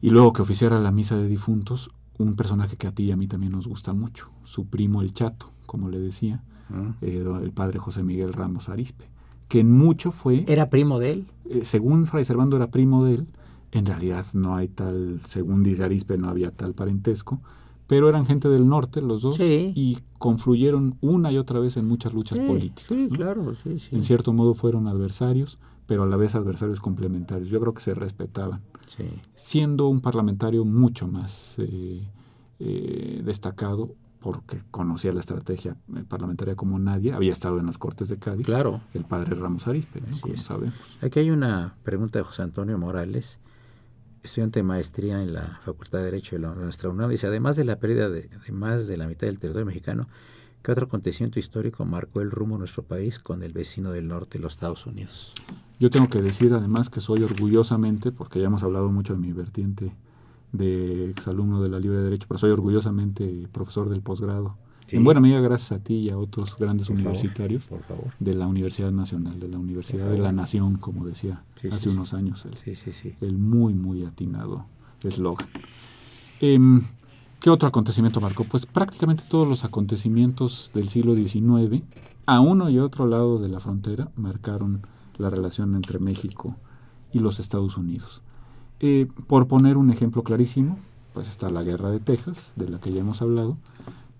Y 0.00 0.10
luego 0.10 0.32
que 0.32 0.42
oficiara 0.42 0.80
la 0.80 0.90
misa 0.90 1.16
de 1.16 1.28
difuntos, 1.28 1.90
un 2.18 2.34
personaje 2.36 2.76
que 2.76 2.86
a 2.86 2.92
ti 2.92 3.04
y 3.04 3.12
a 3.12 3.16
mí 3.16 3.28
también 3.28 3.52
nos 3.52 3.66
gusta 3.66 3.92
mucho, 3.92 4.30
su 4.44 4.66
primo 4.66 5.02
el 5.02 5.12
Chato, 5.12 5.52
como 5.66 5.90
le 5.90 5.98
decía, 5.98 6.42
ah. 6.70 6.94
eh, 7.02 7.24
el 7.42 7.52
padre 7.52 7.78
José 7.78 8.02
Miguel 8.02 8.32
Ramos 8.32 8.68
Arispe 8.70 9.08
que 9.48 9.60
en 9.60 9.72
mucho 9.72 10.10
fue... 10.10 10.44
¿Era 10.48 10.70
primo 10.70 10.98
de 10.98 11.10
él? 11.12 11.26
Eh, 11.48 11.64
según 11.64 12.06
Fray 12.06 12.24
Servando 12.24 12.56
era 12.56 12.70
primo 12.70 13.04
de 13.04 13.14
él, 13.14 13.26
en 13.72 13.86
realidad 13.86 14.24
no 14.32 14.56
hay 14.56 14.68
tal, 14.68 15.20
según 15.24 15.62
dice 15.62 15.84
Arispe, 15.84 16.18
no 16.18 16.28
había 16.28 16.50
tal 16.50 16.74
parentesco, 16.74 17.40
pero 17.86 18.08
eran 18.08 18.26
gente 18.26 18.48
del 18.48 18.66
norte 18.68 19.00
los 19.00 19.22
dos 19.22 19.38
y 19.40 19.98
confluyeron 20.18 20.96
una 21.00 21.30
y 21.30 21.38
otra 21.38 21.60
vez 21.60 21.76
en 21.76 21.86
muchas 21.86 22.14
luchas 22.14 22.38
políticas. 22.38 22.86
Sí, 22.88 23.08
claro, 23.08 23.54
sí, 23.62 23.78
sí. 23.78 23.94
En 23.94 24.02
cierto 24.02 24.32
modo 24.32 24.54
fueron 24.54 24.88
adversarios, 24.88 25.58
pero 25.86 26.02
a 26.02 26.06
la 26.06 26.16
vez 26.16 26.34
adversarios 26.34 26.80
complementarios. 26.80 27.48
Yo 27.48 27.60
creo 27.60 27.74
que 27.74 27.80
se 27.80 27.94
respetaban. 27.94 28.60
Siendo 29.34 29.88
un 29.88 30.00
parlamentario 30.00 30.64
mucho 30.64 31.06
más 31.06 31.56
eh, 31.58 32.02
eh, 32.58 33.22
destacado 33.24 33.94
porque 34.26 34.58
conocía 34.72 35.12
la 35.12 35.20
estrategia 35.20 35.76
eh, 35.94 36.02
parlamentaria 36.02 36.56
como 36.56 36.80
nadie, 36.80 37.12
había 37.12 37.30
estado 37.30 37.60
en 37.60 37.66
las 37.66 37.78
Cortes 37.78 38.08
de 38.08 38.18
Cádiz, 38.18 38.44
claro. 38.44 38.80
el 38.92 39.04
padre 39.04 39.36
Ramos 39.36 39.68
Arispe, 39.68 40.02
como 40.20 40.36
sabemos. 40.36 40.74
Aquí 41.00 41.20
hay 41.20 41.30
una 41.30 41.76
pregunta 41.84 42.18
de 42.18 42.24
José 42.24 42.42
Antonio 42.42 42.76
Morales, 42.76 43.38
estudiante 44.24 44.58
de 44.58 44.64
maestría 44.64 45.20
en 45.22 45.32
la 45.32 45.60
Facultad 45.62 45.98
de 45.98 46.06
Derecho 46.06 46.34
de, 46.34 46.40
nuestra 46.40 46.90
UNAM, 46.90 47.08
dice, 47.08 47.28
además 47.28 47.54
de 47.54 47.66
la 47.66 47.78
pérdida 47.78 48.10
de, 48.10 48.28
más 48.50 48.88
de 48.88 48.96
la 48.96 49.06
mitad 49.06 49.28
del 49.28 49.38
territorio 49.38 49.64
mexicano, 49.64 50.08
¿qué 50.64 50.72
otro 50.72 50.86
acontecimiento 50.86 51.38
histórico 51.38 51.84
marcó 51.84 52.20
el 52.20 52.32
rumbo 52.32 52.56
de 52.56 52.60
nuestro 52.62 52.82
país 52.82 53.20
con 53.20 53.44
el 53.44 53.52
vecino 53.52 53.92
del 53.92 54.08
norte, 54.08 54.40
los 54.40 54.54
Estados 54.54 54.86
Unidos? 54.86 55.34
Yo 55.78 55.88
tengo 55.88 56.08
que 56.08 56.20
decir 56.20 56.52
además 56.52 56.90
que 56.90 56.98
soy 56.98 57.22
orgullosamente, 57.22 58.10
porque 58.10 58.40
ya 58.40 58.46
hemos 58.46 58.64
hablado 58.64 58.90
mucho 58.90 59.12
de 59.12 59.20
mi 59.20 59.32
vertiente 59.32 59.92
de 60.56 61.10
exalumno 61.10 61.62
de 61.62 61.70
la 61.70 61.78
Libre 61.78 61.98
de 61.98 62.04
Derecho, 62.04 62.26
pero 62.28 62.38
soy 62.38 62.50
orgullosamente 62.50 63.48
profesor 63.52 63.88
del 63.88 64.02
posgrado. 64.02 64.56
En 64.88 65.02
buena 65.02 65.20
medida 65.20 65.40
gracias 65.40 65.72
a 65.72 65.82
ti 65.82 65.94
y 65.94 66.10
a 66.10 66.18
otros 66.18 66.56
grandes 66.56 66.88
universitarios 66.90 67.68
de 68.20 68.34
la 68.34 68.46
Universidad 68.46 68.92
Nacional, 68.92 69.40
de 69.40 69.48
la 69.48 69.58
Universidad 69.58 70.08
de 70.08 70.18
la 70.18 70.30
Nación, 70.30 70.76
como 70.76 71.04
decía 71.04 71.42
hace 71.72 71.88
unos 71.88 72.14
años 72.14 72.46
el, 72.46 73.16
el, 73.20 73.38
muy, 73.38 73.74
muy 73.74 74.04
atinado 74.04 74.66
eslogan. 75.02 75.48
Em, 76.40 76.82
¿Qué 77.40 77.50
otro 77.50 77.68
acontecimiento 77.68 78.20
marcó? 78.20 78.44
Pues 78.44 78.66
prácticamente 78.66 79.24
todos 79.28 79.48
los 79.48 79.64
acontecimientos 79.64 80.70
del 80.74 80.88
siglo 80.88 81.14
XIX, 81.14 81.82
a 82.26 82.40
uno 82.40 82.70
y 82.70 82.78
otro 82.78 83.06
lado 83.06 83.38
de 83.38 83.48
la 83.48 83.60
frontera, 83.60 84.10
marcaron 84.16 84.86
la 85.18 85.30
relación 85.30 85.74
entre 85.74 85.98
México 85.98 86.56
y 87.12 87.18
los 87.20 87.38
Estados 87.40 87.76
Unidos. 87.76 88.22
Eh, 88.80 89.06
por 89.26 89.46
poner 89.46 89.76
un 89.76 89.90
ejemplo 89.90 90.22
clarísimo, 90.22 90.78
pues 91.14 91.28
está 91.28 91.50
la 91.50 91.62
guerra 91.62 91.90
de 91.90 92.00
Texas, 92.00 92.52
de 92.56 92.68
la 92.68 92.78
que 92.78 92.92
ya 92.92 93.00
hemos 93.00 93.22
hablado, 93.22 93.56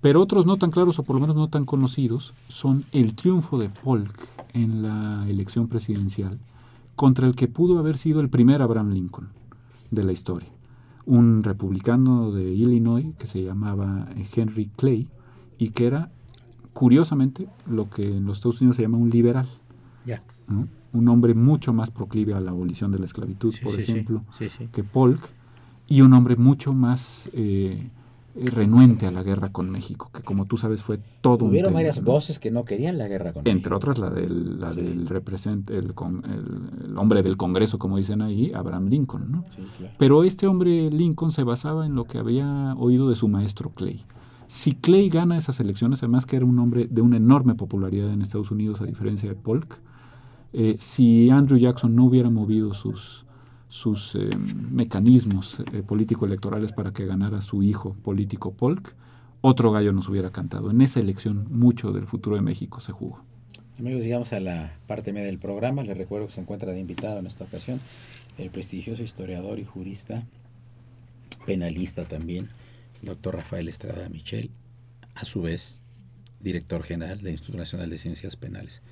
pero 0.00 0.22
otros 0.22 0.46
no 0.46 0.56
tan 0.56 0.70
claros 0.70 0.98
o 0.98 1.02
por 1.02 1.16
lo 1.16 1.20
menos 1.20 1.36
no 1.36 1.48
tan 1.48 1.64
conocidos 1.64 2.24
son 2.24 2.84
el 2.92 3.14
triunfo 3.14 3.58
de 3.58 3.68
Polk 3.68 4.28
en 4.54 4.82
la 4.82 5.26
elección 5.28 5.68
presidencial 5.68 6.38
contra 6.94 7.26
el 7.26 7.34
que 7.34 7.48
pudo 7.48 7.78
haber 7.78 7.98
sido 7.98 8.20
el 8.20 8.30
primer 8.30 8.62
Abraham 8.62 8.92
Lincoln 8.92 9.28
de 9.90 10.04
la 10.04 10.12
historia, 10.12 10.48
un 11.04 11.42
republicano 11.42 12.32
de 12.32 12.52
Illinois 12.52 13.14
que 13.18 13.26
se 13.26 13.42
llamaba 13.42 14.08
Henry 14.34 14.70
Clay 14.76 15.08
y 15.58 15.70
que 15.70 15.86
era 15.86 16.10
curiosamente 16.72 17.48
lo 17.66 17.90
que 17.90 18.16
en 18.16 18.24
los 18.24 18.38
Estados 18.38 18.60
Unidos 18.60 18.76
se 18.76 18.82
llama 18.82 18.98
un 18.98 19.10
liberal. 19.10 19.46
Un 20.92 21.08
hombre 21.08 21.34
mucho 21.34 21.72
más 21.72 21.90
proclive 21.90 22.34
a 22.34 22.40
la 22.40 22.52
abolición 22.52 22.90
de 22.90 22.98
la 22.98 23.04
esclavitud, 23.04 23.54
por 23.62 23.78
ejemplo, 23.78 24.22
que 24.72 24.84
Polk, 24.84 25.28
y 25.88 26.00
un 26.00 26.12
hombre 26.14 26.36
mucho 26.36 26.72
más 26.72 27.30
eh, 27.32 27.90
renuente 28.36 29.06
a 29.06 29.10
la 29.10 29.22
guerra 29.22 29.50
con 29.50 29.70
México, 29.70 30.10
que 30.12 30.22
como 30.22 30.44
tú 30.44 30.56
sabes 30.56 30.82
fue 30.82 30.98
todo 31.20 31.46
Hubieron 31.46 31.72
varias 31.72 32.02
voces 32.02 32.38
que 32.38 32.50
no 32.50 32.64
querían 32.64 32.98
la 32.98 33.08
guerra 33.08 33.32
con 33.32 33.44
México. 33.44 33.56
Entre 33.56 33.74
otras 33.74 33.98
la 33.98 34.10
del, 34.10 34.60
la 34.60 34.72
del 34.72 35.06
represent, 35.06 35.70
el, 35.70 35.94
el, 35.94 36.98
hombre 36.98 37.22
del 37.22 37.36
Congreso, 37.36 37.78
como 37.78 37.96
dicen 37.96 38.20
ahí, 38.20 38.52
Abraham 38.54 38.88
Lincoln. 38.88 39.32
¿no? 39.32 39.44
Pero 39.98 40.24
este 40.24 40.46
hombre 40.46 40.90
Lincoln 40.90 41.30
se 41.30 41.44
basaba 41.44 41.86
en 41.86 41.94
lo 41.94 42.04
que 42.04 42.18
había 42.18 42.74
oído 42.76 43.08
de 43.08 43.16
su 43.16 43.28
maestro 43.28 43.70
Clay. 43.70 44.04
Si 44.48 44.74
Clay 44.74 45.08
gana 45.08 45.38
esas 45.38 45.58
elecciones, 45.58 46.02
además 46.02 46.26
que 46.26 46.36
era 46.36 46.44
un 46.44 46.58
hombre 46.58 46.86
de 46.88 47.00
una 47.00 47.16
enorme 47.16 47.54
popularidad 47.54 48.10
en 48.10 48.22
Estados 48.22 48.50
Unidos, 48.50 48.80
a 48.80 48.84
diferencia 48.84 49.28
de 49.28 49.34
Polk, 49.34 49.80
eh, 50.52 50.76
si 50.78 51.30
Andrew 51.30 51.58
Jackson 51.58 51.94
no 51.94 52.04
hubiera 52.04 52.30
movido 52.30 52.74
sus, 52.74 53.26
sus 53.68 54.14
eh, 54.14 54.20
mecanismos 54.70 55.60
eh, 55.72 55.82
político-electorales 55.82 56.72
para 56.72 56.92
que 56.92 57.06
ganara 57.06 57.40
su 57.40 57.62
hijo 57.62 57.94
político 58.02 58.52
Polk, 58.52 58.94
otro 59.40 59.70
gallo 59.70 59.92
nos 59.92 60.08
hubiera 60.08 60.30
cantado. 60.30 60.70
En 60.70 60.80
esa 60.80 61.00
elección 61.00 61.46
mucho 61.50 61.92
del 61.92 62.06
futuro 62.06 62.36
de 62.36 62.42
México 62.42 62.80
se 62.80 62.92
jugó. 62.92 63.22
Amigos, 63.78 64.04
llegamos 64.04 64.32
a 64.32 64.40
la 64.40 64.72
parte 64.86 65.12
media 65.12 65.26
del 65.26 65.38
programa. 65.38 65.82
Les 65.82 65.96
recuerdo 65.96 66.26
que 66.26 66.32
se 66.32 66.40
encuentra 66.40 66.72
de 66.72 66.80
invitado 66.80 67.18
en 67.18 67.26
esta 67.26 67.44
ocasión 67.44 67.78
el 68.38 68.50
prestigioso 68.50 69.02
historiador 69.02 69.58
y 69.58 69.64
jurista, 69.64 70.24
penalista 71.44 72.04
también, 72.04 72.48
el 73.02 73.08
doctor 73.08 73.36
Rafael 73.36 73.68
Estrada 73.68 74.08
Michel, 74.08 74.50
a 75.14 75.24
su 75.24 75.42
vez 75.42 75.82
director 76.40 76.82
general 76.82 77.18
del 77.20 77.32
Instituto 77.32 77.58
Nacional 77.58 77.90
de 77.90 77.98
Ciencias 77.98 78.36
Penales. 78.36 78.82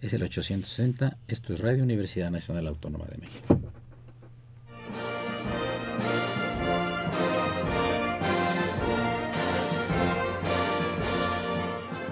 Es 0.00 0.12
el 0.12 0.22
860. 0.22 1.16
Esto 1.26 1.54
es 1.54 1.60
Radio 1.60 1.82
Universidad 1.82 2.30
Nacional 2.30 2.66
Autónoma 2.66 3.06
de 3.06 3.16
México. 3.18 3.58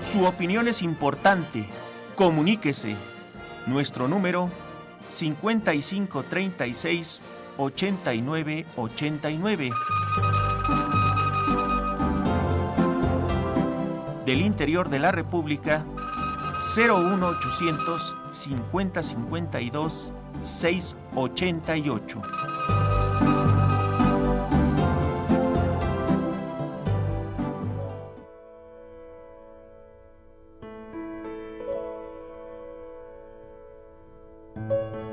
Su 0.01 0.25
opinión 0.25 0.67
es 0.69 0.81
importante. 0.83 1.67
Comuníquese. 2.15 2.97
Nuestro 3.67 4.09
número 4.09 4.51
5536 5.11 7.23
8989. 7.59 9.71
Del 14.25 14.41
interior 14.41 14.89
de 14.89 14.99
la 14.99 15.13
República 15.13 15.85
01800 16.65 18.17
50 18.33 19.03
52 19.31 20.13
688. 20.41 22.23
amigos, 34.57 35.04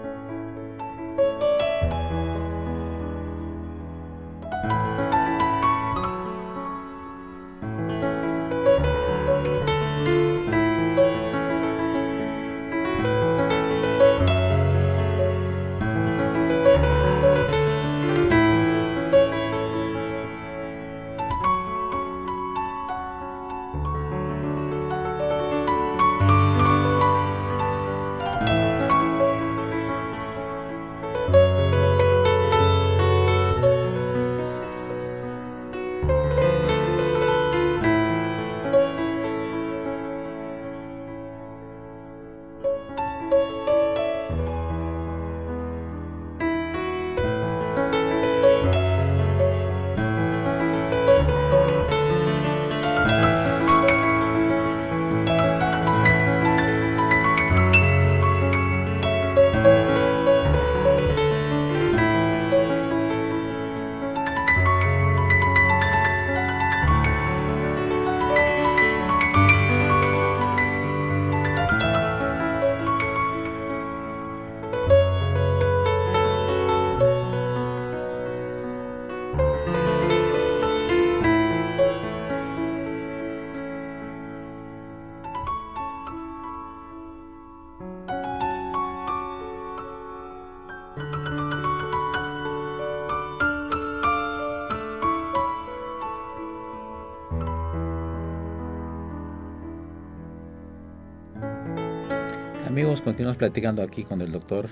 continuamos 103.04 103.38
platicando 103.38 103.82
aquí 103.82 104.04
con 104.04 104.22
el 104.22 104.32
doctor 104.32 104.70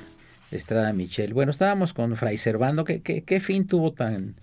Estrada 0.52 0.94
Michel. 0.94 1.34
Bueno, 1.34 1.52
estábamos 1.52 1.94
con 1.94 2.16
Fray 2.16 2.38
Servando. 2.38 2.86
¿Qué, 2.86 3.02
qué, 3.02 3.40
fin 3.40 3.66
tuvo 3.66 3.92
tan, 3.94 4.36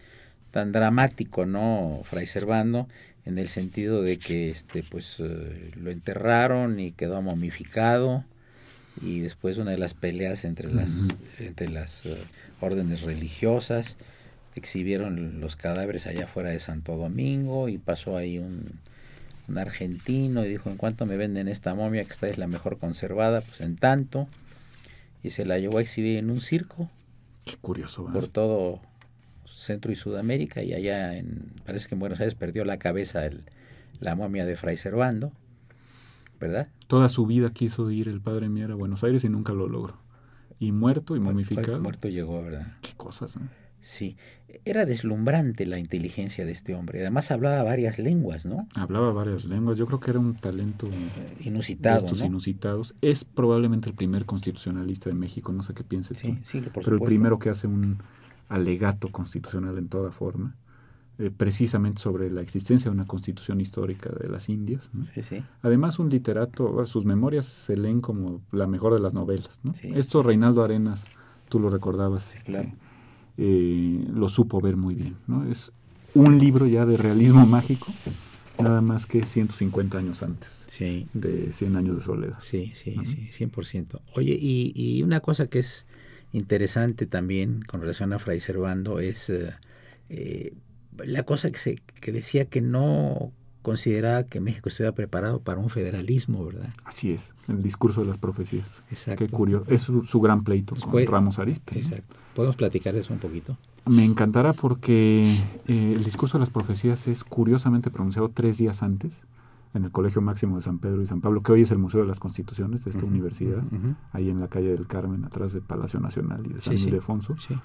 tan 0.50 0.72
dramático, 0.72 1.46
no, 1.46 2.00
Fray 2.04 2.26
Servando? 2.26 2.88
En 3.24 3.38
el 3.38 3.48
sentido 3.48 4.02
de 4.02 4.18
que 4.18 4.50
este, 4.50 4.82
pues, 4.82 5.16
eh, 5.20 5.70
lo 5.80 5.90
enterraron 5.90 6.78
y 6.80 6.92
quedó 6.92 7.22
momificado. 7.22 8.24
Y 9.02 9.20
después 9.20 9.58
una 9.58 9.72
de 9.72 9.78
las 9.78 9.94
peleas 9.94 10.44
entre 10.44 10.72
las, 10.72 11.08
entre 11.38 11.68
las 11.68 12.06
eh, 12.06 12.16
órdenes 12.60 13.02
religiosas 13.02 13.98
exhibieron 14.54 15.40
los 15.40 15.54
cadáveres 15.54 16.06
allá 16.06 16.26
fuera 16.26 16.48
de 16.48 16.60
Santo 16.60 16.96
Domingo 16.96 17.68
y 17.68 17.76
pasó 17.76 18.16
ahí 18.16 18.38
un, 18.38 18.80
un 19.48 19.58
argentino 19.58 20.44
y 20.44 20.48
dijo, 20.48 20.70
¿en 20.70 20.76
cuánto 20.76 21.06
me 21.06 21.16
venden 21.16 21.48
esta 21.48 21.74
momia 21.74 22.04
que 22.04 22.12
esta 22.12 22.28
es 22.28 22.38
la 22.38 22.46
mejor 22.46 22.78
conservada? 22.78 23.40
Pues 23.40 23.60
en 23.60 23.76
tanto. 23.76 24.28
Y 25.22 25.30
se 25.30 25.44
la 25.44 25.58
llevó 25.58 25.78
a 25.78 25.82
exhibir 25.82 26.18
en 26.18 26.30
un 26.30 26.40
circo. 26.40 26.88
Qué 27.44 27.56
curioso. 27.56 28.06
Por 28.12 28.28
todo 28.28 28.80
Centro 29.46 29.90
y 29.90 29.96
Sudamérica 29.96 30.62
y 30.62 30.74
allá 30.74 31.16
en, 31.16 31.52
parece 31.64 31.88
que 31.88 31.94
en 31.94 32.00
Buenos 32.00 32.20
Aires 32.20 32.34
perdió 32.34 32.64
la 32.64 32.78
cabeza 32.78 33.24
el, 33.24 33.44
la 34.00 34.14
momia 34.14 34.44
de 34.44 34.56
Fray 34.56 34.76
Servando, 34.76 35.32
¿verdad? 36.38 36.68
Toda 36.86 37.08
su 37.08 37.26
vida 37.26 37.50
quiso 37.50 37.90
ir 37.90 38.08
el 38.08 38.20
padre 38.20 38.48
Mier 38.48 38.72
a 38.72 38.74
Buenos 38.74 39.02
Aires 39.02 39.24
y 39.24 39.28
nunca 39.28 39.52
lo 39.52 39.68
logró. 39.68 39.98
Y 40.58 40.72
muerto 40.72 41.16
y 41.16 41.20
momificado. 41.20 41.80
Muerto 41.80 42.08
llegó, 42.08 42.42
¿verdad? 42.42 42.74
Qué 42.80 42.92
cosas, 42.96 43.36
¿no? 43.36 43.48
Sí, 43.86 44.16
era 44.64 44.84
deslumbrante 44.84 45.64
la 45.64 45.78
inteligencia 45.78 46.44
de 46.44 46.50
este 46.50 46.74
hombre. 46.74 47.02
Además 47.02 47.30
hablaba 47.30 47.62
varias 47.62 48.00
lenguas, 48.00 48.44
¿no? 48.44 48.66
Hablaba 48.74 49.12
varias 49.12 49.44
lenguas. 49.44 49.78
Yo 49.78 49.86
creo 49.86 50.00
que 50.00 50.10
era 50.10 50.18
un 50.18 50.34
talento 50.34 50.88
inusitado. 51.38 52.04
estos 52.04 52.20
inusitados. 52.20 52.96
Es 53.00 53.24
probablemente 53.24 53.88
el 53.88 53.94
primer 53.94 54.24
constitucionalista 54.24 55.08
de 55.08 55.14
México, 55.14 55.52
no 55.52 55.62
sé 55.62 55.72
qué 55.72 55.84
pienses 55.84 56.18
sí, 56.18 56.36
Sí, 56.42 56.62
por 56.62 56.82
pero 56.82 56.96
el 56.96 57.02
primero 57.02 57.38
que 57.38 57.48
hace 57.48 57.68
un 57.68 57.98
alegato 58.48 59.06
constitucional 59.12 59.78
en 59.78 59.88
toda 59.88 60.10
forma. 60.10 60.56
Eh, 61.18 61.30
precisamente 61.30 62.02
sobre 62.02 62.28
la 62.28 62.40
existencia 62.40 62.90
de 62.90 62.94
una 62.96 63.06
constitución 63.06 63.60
histórica 63.60 64.10
de 64.10 64.28
las 64.28 64.48
Indias. 64.48 64.90
Sí, 65.14 65.22
sí. 65.22 65.44
Además, 65.62 66.00
un 66.00 66.10
literato, 66.10 66.84
sus 66.86 67.04
memorias 67.04 67.46
se 67.46 67.76
leen 67.76 68.00
como 68.00 68.42
la 68.50 68.66
mejor 68.66 68.94
de 68.94 69.00
las 69.00 69.14
novelas. 69.14 69.60
¿no? 69.62 69.72
Esto 69.80 70.24
Reinaldo 70.24 70.64
Arenas, 70.64 71.04
tú 71.48 71.60
lo 71.60 71.70
recordabas. 71.70 72.34
claro. 72.44 72.72
Eh, 73.38 74.06
lo 74.12 74.28
supo 74.28 74.60
ver 74.60 74.76
muy 74.76 74.94
bien. 74.94 75.16
¿no? 75.26 75.50
Es 75.50 75.72
un 76.14 76.38
libro 76.38 76.66
ya 76.66 76.86
de 76.86 76.96
realismo 76.96 77.44
mágico, 77.46 77.86
nada 78.58 78.80
más 78.80 79.06
que 79.06 79.24
150 79.24 79.98
años 79.98 80.22
antes 80.22 80.56
sí. 80.76 81.08
de 81.14 81.52
100 81.52 81.76
años 81.76 81.96
de 81.96 82.02
soledad. 82.02 82.36
Sí, 82.38 82.72
sí, 82.74 82.96
sí, 83.04 83.46
100%. 83.46 84.00
Oye, 84.14 84.36
y, 84.40 84.72
y, 84.74 85.02
una 85.02 85.20
cosa 85.20 85.46
que 85.46 85.58
es 85.60 85.86
interesante 86.32 87.06
también 87.06 87.62
con 87.62 87.80
relación 87.80 88.12
a 88.12 88.18
Fray 88.18 88.40
Servando 88.40 89.00
es 89.00 89.30
eh, 89.30 89.52
eh, 90.08 90.54
la 90.98 91.22
cosa 91.22 91.50
que, 91.50 91.58
se, 91.58 91.82
que 92.00 92.12
decía 92.12 92.46
que 92.46 92.60
no 92.60 93.32
consideraba 93.66 94.22
que 94.22 94.38
México 94.38 94.68
estuviera 94.68 94.94
preparado 94.94 95.40
para 95.40 95.58
un 95.58 95.70
federalismo, 95.70 96.44
¿verdad? 96.44 96.72
Así 96.84 97.10
es, 97.10 97.34
el 97.48 97.64
discurso 97.64 98.02
de 98.02 98.06
las 98.06 98.16
profecías. 98.16 98.84
Exacto. 98.92 99.26
Qué 99.26 99.32
curioso. 99.32 99.64
Es 99.68 99.82
su, 99.82 100.20
gran 100.20 100.44
pleito 100.44 100.76
con 100.76 101.04
Ramos 101.04 101.40
Arispe. 101.40 101.76
Exacto. 101.76 102.14
¿Podemos 102.36 102.54
platicar 102.54 102.94
de 102.94 103.00
eso 103.00 103.12
un 103.12 103.18
poquito? 103.18 103.56
Me 103.84 104.04
encantará 104.04 104.52
porque 104.52 105.34
eh, 105.66 105.94
el 105.96 106.04
discurso 106.04 106.38
de 106.38 106.42
las 106.42 106.50
profecías 106.50 107.08
es 107.08 107.24
curiosamente 107.24 107.90
pronunciado 107.90 108.28
tres 108.28 108.56
días 108.58 108.84
antes 108.84 109.24
en 109.74 109.82
el 109.82 109.90
Colegio 109.90 110.22
Máximo 110.22 110.54
de 110.54 110.62
San 110.62 110.78
Pedro 110.78 111.02
y 111.02 111.06
San 111.06 111.20
Pablo, 111.20 111.42
que 111.42 111.50
hoy 111.50 111.62
es 111.62 111.72
el 111.72 111.78
Museo 111.78 112.02
de 112.02 112.06
las 112.06 112.20
Constituciones 112.20 112.84
de 112.84 112.90
esta 112.92 113.04
universidad, 113.04 113.64
ahí 114.12 114.30
en 114.30 114.38
la 114.38 114.46
calle 114.46 114.68
del 114.68 114.86
Carmen, 114.86 115.24
atrás 115.24 115.54
del 115.54 115.62
Palacio 115.62 115.98
Nacional 115.98 116.46
y 116.46 116.52
de 116.52 116.60
San 116.60 116.74
Ildefonso. 116.74 117.36
Sí. 117.36 117.56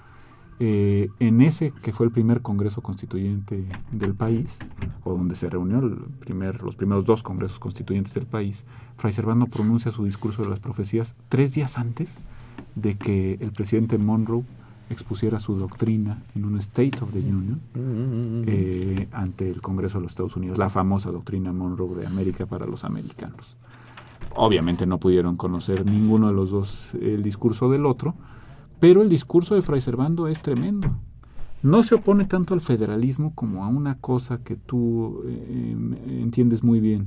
Eh, 0.60 1.08
en 1.18 1.40
ese 1.40 1.72
que 1.82 1.92
fue 1.92 2.06
el 2.06 2.12
primer 2.12 2.40
Congreso 2.40 2.82
Constituyente 2.82 3.64
del 3.90 4.14
país, 4.14 4.58
o 5.04 5.12
donde 5.14 5.34
se 5.34 5.50
reunió 5.50 5.80
el 5.80 5.96
primer, 6.20 6.62
los 6.62 6.76
primeros 6.76 7.04
dos 7.04 7.22
Congresos 7.22 7.58
Constituyentes 7.58 8.14
del 8.14 8.26
país, 8.26 8.64
Fray 8.96 9.12
Servando 9.12 9.46
pronuncia 9.46 9.90
su 9.90 10.04
discurso 10.04 10.42
de 10.42 10.48
las 10.48 10.60
profecías 10.60 11.14
tres 11.28 11.54
días 11.54 11.78
antes 11.78 12.16
de 12.74 12.96
que 12.96 13.38
el 13.40 13.52
presidente 13.52 13.98
Monroe 13.98 14.44
expusiera 14.90 15.38
su 15.38 15.56
doctrina 15.56 16.22
en 16.34 16.44
un 16.44 16.58
State 16.58 16.98
of 17.02 17.12
the 17.12 17.18
Union 17.18 17.60
eh, 18.46 19.08
ante 19.12 19.50
el 19.50 19.60
Congreso 19.60 19.98
de 19.98 20.02
los 20.02 20.12
Estados 20.12 20.36
Unidos, 20.36 20.58
la 20.58 20.68
famosa 20.68 21.10
doctrina 21.10 21.52
Monroe 21.52 21.96
de 21.96 22.06
América 22.06 22.46
para 22.46 22.66
los 22.66 22.84
americanos. 22.84 23.56
Obviamente 24.34 24.86
no 24.86 24.98
pudieron 24.98 25.36
conocer 25.36 25.84
ninguno 25.84 26.28
de 26.28 26.34
los 26.34 26.50
dos 26.50 26.94
el 26.94 27.22
discurso 27.22 27.70
del 27.70 27.86
otro, 27.86 28.14
pero 28.82 29.00
el 29.00 29.08
discurso 29.08 29.54
de 29.54 29.62
Fray 29.62 29.80
Servando 29.80 30.26
es 30.26 30.42
tremendo. 30.42 30.90
No 31.62 31.84
se 31.84 31.94
opone 31.94 32.24
tanto 32.24 32.52
al 32.52 32.60
federalismo 32.60 33.32
como 33.32 33.64
a 33.64 33.68
una 33.68 34.00
cosa 34.00 34.38
que 34.42 34.56
tú 34.56 35.22
eh, 35.24 35.76
entiendes 36.20 36.64
muy 36.64 36.80
bien, 36.80 37.06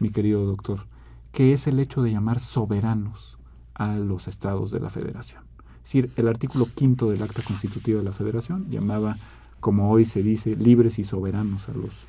mi 0.00 0.10
querido 0.10 0.44
doctor, 0.44 0.80
que 1.32 1.54
es 1.54 1.66
el 1.66 1.80
hecho 1.80 2.02
de 2.02 2.12
llamar 2.12 2.40
soberanos 2.40 3.38
a 3.72 3.96
los 3.96 4.28
estados 4.28 4.70
de 4.70 4.80
la 4.80 4.90
federación. 4.90 5.44
Es 5.76 5.84
decir, 5.84 6.10
el 6.16 6.28
artículo 6.28 6.66
quinto 6.66 7.08
del 7.08 7.22
acta 7.22 7.40
constitutiva 7.40 8.00
de 8.00 8.04
la 8.04 8.12
federación 8.12 8.68
llamaba, 8.68 9.16
como 9.60 9.90
hoy 9.90 10.04
se 10.04 10.22
dice, 10.22 10.54
libres 10.56 10.98
y 10.98 11.04
soberanos 11.04 11.70
a 11.70 11.72
los 11.72 12.06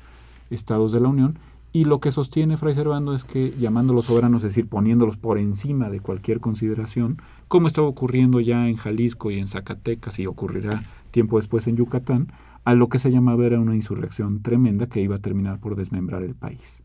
estados 0.50 0.92
de 0.92 1.00
la 1.00 1.08
Unión, 1.08 1.38
y 1.72 1.84
lo 1.84 2.00
que 2.00 2.10
sostiene 2.10 2.56
Fray 2.56 2.74
Servando 2.74 3.14
es 3.14 3.24
que 3.24 3.50
llamándolos 3.58 4.06
soberanos, 4.06 4.42
es 4.44 4.54
decir, 4.54 4.68
poniéndolos 4.68 5.16
por 5.16 5.38
encima 5.38 5.90
de 5.90 6.00
cualquier 6.00 6.40
consideración, 6.40 7.20
como 7.48 7.66
estaba 7.66 7.86
ocurriendo 7.86 8.40
ya 8.40 8.68
en 8.68 8.76
Jalisco 8.76 9.30
y 9.30 9.38
en 9.38 9.46
Zacatecas 9.46 10.18
y 10.18 10.26
ocurrirá 10.26 10.82
tiempo 11.10 11.36
después 11.36 11.66
en 11.66 11.76
Yucatán, 11.76 12.32
a 12.64 12.74
lo 12.74 12.88
que 12.88 12.98
se 12.98 13.10
llamaba 13.10 13.46
era 13.46 13.60
una 13.60 13.74
insurrección 13.74 14.42
tremenda 14.42 14.86
que 14.86 15.00
iba 15.00 15.16
a 15.16 15.20
terminar 15.20 15.60
por 15.60 15.76
desmembrar 15.76 16.22
el 16.22 16.34
país. 16.34 16.82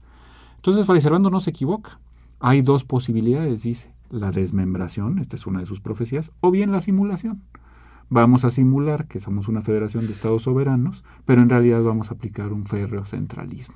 Entonces 0.57 0.85
Fray 0.85 1.01
Servando 1.01 1.29
no 1.29 1.39
se 1.39 1.49
equivoca. 1.49 1.99
Hay 2.39 2.61
dos 2.61 2.83
posibilidades, 2.83 3.63
dice, 3.63 3.93
la 4.09 4.31
desmembración, 4.31 5.19
esta 5.19 5.35
es 5.35 5.47
una 5.47 5.61
de 5.61 5.65
sus 5.65 5.79
profecías, 5.79 6.31
o 6.41 6.51
bien 6.51 6.71
la 6.71 6.81
simulación. 6.81 7.41
Vamos 8.09 8.43
a 8.43 8.49
simular 8.49 9.07
que 9.07 9.21
somos 9.21 9.47
una 9.47 9.61
federación 9.61 10.05
de 10.05 10.11
estados 10.11 10.43
soberanos, 10.43 11.05
pero 11.25 11.41
en 11.41 11.49
realidad 11.49 11.81
vamos 11.81 12.11
a 12.11 12.15
aplicar 12.15 12.51
un 12.51 12.65
férreo 12.65 13.05
centralismo. 13.05 13.75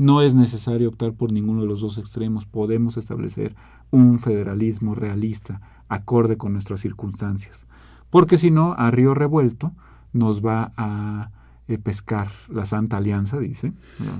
No 0.00 0.22
es 0.22 0.34
necesario 0.34 0.88
optar 0.88 1.12
por 1.12 1.30
ninguno 1.30 1.60
de 1.60 1.66
los 1.66 1.82
dos 1.82 1.98
extremos. 1.98 2.46
Podemos 2.46 2.96
establecer 2.96 3.54
un 3.90 4.18
federalismo 4.18 4.94
realista, 4.94 5.60
acorde 5.90 6.38
con 6.38 6.54
nuestras 6.54 6.80
circunstancias. 6.80 7.66
Porque 8.08 8.38
si 8.38 8.50
no, 8.50 8.72
a 8.72 8.90
río 8.90 9.12
revuelto 9.12 9.72
nos 10.14 10.42
va 10.42 10.72
a 10.78 11.30
eh, 11.68 11.76
pescar 11.76 12.28
la 12.48 12.64
Santa 12.64 12.96
Alianza, 12.96 13.38
dice, 13.38 13.74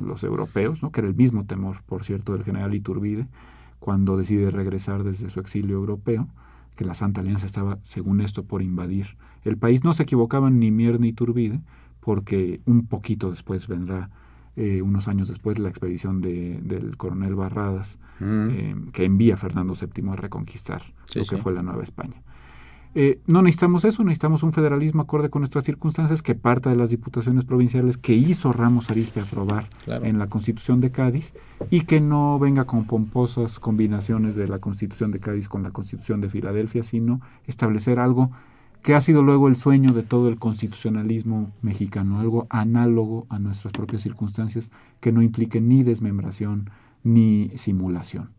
los 0.05 0.23
europeos, 0.23 0.83
¿no? 0.83 0.93
que 0.93 1.01
era 1.01 1.09
el 1.09 1.15
mismo 1.15 1.47
temor, 1.47 1.83
por 1.87 2.05
cierto, 2.05 2.35
del 2.35 2.45
general 2.45 2.75
Iturbide, 2.75 3.27
cuando 3.79 4.19
decide 4.19 4.51
regresar 4.51 5.03
desde 5.03 5.31
su 5.31 5.41
exilio 5.41 5.77
europeo, 5.77 6.29
que 6.77 6.85
la 6.85 6.93
Santa 6.93 7.23
Alianza 7.23 7.47
estaba, 7.47 7.79
según 7.85 8.21
esto, 8.21 8.45
por 8.45 8.61
invadir 8.61 9.17
el 9.45 9.57
país. 9.57 9.83
No 9.83 9.95
se 9.95 10.03
equivocaban 10.03 10.59
ni 10.59 10.71
Mier 10.71 11.01
ni 11.01 11.09
Iturbide, 11.09 11.63
porque 12.01 12.61
un 12.67 12.87
poquito 12.87 13.31
después 13.31 13.67
vendrá 13.67 14.11
eh, 14.63 14.83
unos 14.83 15.09
años 15.09 15.27
después 15.29 15.59
la 15.59 15.71
expedición 15.71 16.21
de, 16.21 16.61
del 16.63 16.99
coronel 16.99 17.35
Barradas, 17.35 17.99
mm. 18.19 18.49
eh, 18.51 18.77
que 18.93 19.07
envía 19.07 19.33
a 19.33 19.37
Fernando 19.39 19.73
VII 19.73 20.11
a 20.11 20.17
reconquistar 20.17 20.83
lo 21.15 21.25
que 21.25 21.39
fue 21.39 21.55
la 21.55 21.63
Nueva 21.63 21.83
España. 21.83 22.21
Eh, 22.95 23.21
no 23.27 23.41
necesitamos 23.41 23.87
eso, 23.87 24.05
necesitamos 24.05 24.43
un 24.43 24.53
federalismo 24.53 25.01
acorde 25.01 25.31
con 25.31 25.41
nuestras 25.41 25.65
circunstancias 25.65 26.21
que 26.21 26.35
parta 26.35 26.69
de 26.69 26.77
las 26.77 26.91
diputaciones 26.91 27.47
provinciales 27.47 27.97
que 27.97 28.13
hizo 28.13 28.53
Ramos 28.53 28.91
Arispe 28.91 29.21
aprobar 29.21 29.67
en 29.87 30.19
la 30.19 30.27
Constitución 30.27 30.83
de 30.83 30.91
Cádiz 30.91 31.33
y 31.71 31.83
que 31.83 32.03
no 32.03 32.39
venga 32.39 32.67
con 32.67 32.85
pomposas 32.85 33.61
combinaciones 33.61 34.35
de 34.35 34.47
la 34.47 34.59
Constitución 34.59 35.11
de 35.11 35.21
Cádiz 35.21 35.49
con 35.49 35.63
la 35.63 35.71
Constitución 35.71 36.21
de 36.21 36.29
Filadelfia, 36.29 36.83
sino 36.83 37.23
establecer 37.47 37.99
algo 37.99 38.31
que 38.83 38.95
ha 38.95 39.01
sido 39.01 39.23
luego 39.23 39.49
el 39.49 39.57
sueño 39.57 39.93
de 39.93 40.03
todo 40.03 40.29
el 40.29 40.39
constitucionalismo 40.39 41.51
mexicano, 41.63 42.19
algo 42.19 42.47
análogo 42.49 43.27
a 43.29 43.39
nuestras 43.39 43.73
propias 43.73 44.03
circunstancias 44.03 44.71
que 45.01 45.13
no 45.13 45.23
implique 45.23 45.61
ni 45.61 45.83
desmembración 45.83 46.71
ni 47.03 47.51
simulación. 47.57 48.31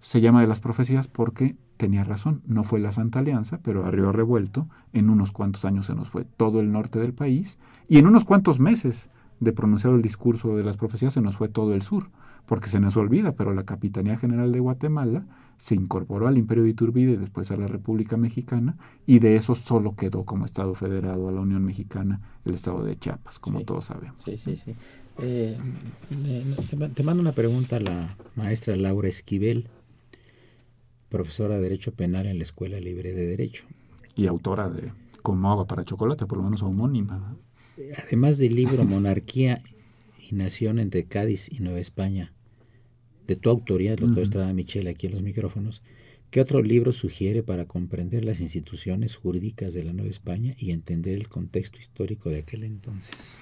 Se 0.00 0.20
llama 0.20 0.42
de 0.42 0.46
las 0.46 0.60
profecías 0.60 1.08
porque 1.08 1.56
tenía 1.76 2.04
razón, 2.04 2.42
no 2.46 2.62
fue 2.62 2.78
la 2.78 2.92
Santa 2.92 3.18
Alianza, 3.18 3.58
pero 3.62 3.84
a 3.84 3.90
revuelto, 3.90 4.68
en 4.92 5.10
unos 5.10 5.32
cuantos 5.32 5.64
años 5.64 5.86
se 5.86 5.94
nos 5.94 6.08
fue 6.08 6.24
todo 6.24 6.60
el 6.60 6.70
norte 6.70 7.00
del 7.00 7.14
país 7.14 7.58
y 7.88 7.98
en 7.98 8.06
unos 8.06 8.24
cuantos 8.24 8.60
meses 8.60 9.10
de 9.40 9.52
pronunciado 9.52 9.96
el 9.96 10.02
discurso 10.02 10.56
de 10.56 10.64
las 10.64 10.76
profecías 10.76 11.14
se 11.14 11.20
nos 11.20 11.36
fue 11.36 11.48
todo 11.48 11.74
el 11.74 11.82
sur, 11.82 12.10
porque 12.46 12.68
se 12.68 12.80
nos 12.80 12.96
olvida, 12.96 13.32
pero 13.32 13.54
la 13.54 13.64
Capitanía 13.64 14.16
General 14.16 14.52
de 14.52 14.60
Guatemala 14.60 15.26
se 15.56 15.74
incorporó 15.74 16.26
al 16.26 16.36
Imperio 16.36 16.64
de 16.64 16.70
Iturbide 16.70 17.12
y 17.12 17.16
después 17.16 17.50
a 17.50 17.56
la 17.56 17.66
República 17.66 18.16
Mexicana, 18.16 18.76
y 19.06 19.20
de 19.20 19.36
eso 19.36 19.54
solo 19.54 19.94
quedó 19.94 20.24
como 20.24 20.44
Estado 20.44 20.74
federado 20.74 21.28
a 21.28 21.32
la 21.32 21.40
Unión 21.40 21.64
Mexicana 21.64 22.20
el 22.44 22.54
Estado 22.54 22.84
de 22.84 22.96
Chiapas, 22.96 23.38
como 23.38 23.60
todos 23.60 23.86
sabemos. 23.86 24.22
Sí, 24.22 24.36
sí, 24.36 24.56
sí. 24.56 24.74
Eh, 25.18 25.56
te 26.94 27.02
mando 27.02 27.20
una 27.20 27.32
pregunta 27.32 27.76
a 27.76 27.80
la 27.80 28.16
maestra 28.34 28.74
Laura 28.76 29.08
Esquivel. 29.08 29.68
profesora 31.08 31.54
de 31.54 31.62
Derecho 31.62 31.92
Penal 31.92 32.26
en 32.26 32.38
la 32.38 32.42
Escuela 32.42 32.80
Libre 32.80 33.14
de 33.14 33.26
Derecho. 33.26 33.64
Y 34.16 34.26
autora 34.26 34.68
de 34.68 34.90
Como 35.22 35.50
agua 35.50 35.66
para 35.66 35.84
chocolate, 35.84 36.26
por 36.26 36.38
lo 36.38 36.44
menos 36.44 36.62
homónima. 36.62 37.36
Además 38.06 38.38
del 38.38 38.56
libro 38.56 38.84
Monarquía 38.84 39.62
y 40.30 40.34
Nación 40.34 40.78
entre 40.78 41.04
Cádiz 41.04 41.48
y 41.50 41.62
Nueva 41.62 41.78
España, 41.78 42.32
de 43.26 43.36
tu 43.36 43.50
autoría, 43.50 43.96
doctor 43.96 44.22
Estrada 44.22 44.52
Michel, 44.52 44.86
aquí 44.86 45.06
en 45.06 45.12
los 45.12 45.22
micrófonos, 45.22 45.82
¿qué 46.30 46.40
otro 46.40 46.62
libro 46.62 46.92
sugiere 46.92 47.42
para 47.42 47.66
comprender 47.66 48.24
las 48.24 48.40
instituciones 48.40 49.16
jurídicas 49.16 49.72
de 49.74 49.84
la 49.84 49.92
Nueva 49.92 50.10
España 50.10 50.54
y 50.58 50.72
entender 50.72 51.16
el 51.16 51.28
contexto 51.28 51.78
histórico 51.78 52.28
de 52.28 52.40
aquel 52.40 52.64
entonces? 52.64 53.38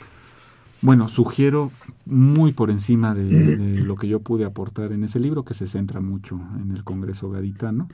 Bueno, 0.82 1.08
sugiero 1.08 1.70
muy 2.04 2.52
por 2.52 2.70
encima 2.70 3.14
de, 3.14 3.24
lo 3.84 3.96
que 3.96 4.08
yo 4.08 4.20
pude 4.20 4.44
aportar 4.44 4.92
en 4.92 5.04
ese 5.04 5.20
libro, 5.20 5.44
que 5.44 5.54
se 5.54 5.66
centra 5.66 6.00
mucho 6.00 6.40
en 6.60 6.72
el 6.72 6.84
Congreso 6.84 7.30
Gaditano, 7.30 7.88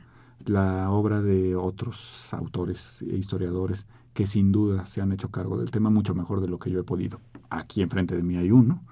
la 0.44 0.90
obra 0.90 1.20
de 1.20 1.56
otros 1.56 2.32
autores 2.32 3.02
e 3.02 3.16
historiadores 3.16 3.86
que 4.14 4.26
sin 4.26 4.52
duda 4.52 4.86
se 4.86 5.00
han 5.00 5.12
hecho 5.12 5.30
cargo 5.30 5.58
del 5.58 5.70
tema 5.70 5.90
mucho 5.90 6.14
mejor 6.14 6.40
de 6.40 6.48
lo 6.48 6.58
que 6.58 6.70
yo 6.70 6.80
he 6.80 6.84
podido. 6.84 7.20
Aquí 7.50 7.82
enfrente 7.82 8.16
de 8.16 8.22
mí 8.22 8.36
hay 8.36 8.50
uno, 8.50 8.82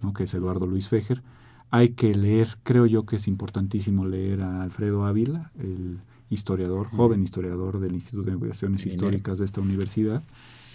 ¿no? 0.00 0.12
que 0.12 0.24
es 0.24 0.34
Eduardo 0.34 0.66
Luis 0.66 0.88
Fejer, 0.88 1.22
hay 1.70 1.90
que 1.90 2.14
leer, 2.14 2.58
creo 2.62 2.86
yo 2.86 3.06
que 3.06 3.16
es 3.16 3.26
importantísimo 3.26 4.04
leer 4.04 4.42
a 4.42 4.62
Alfredo 4.62 5.06
Ávila, 5.06 5.52
el 5.58 6.00
historiador, 6.28 6.88
joven 6.88 7.22
historiador 7.22 7.80
del 7.80 7.94
Instituto 7.94 8.26
de 8.26 8.34
Investigaciones 8.34 8.84
Históricas 8.84 9.38
de 9.38 9.44
esta 9.44 9.60
universidad, 9.60 10.22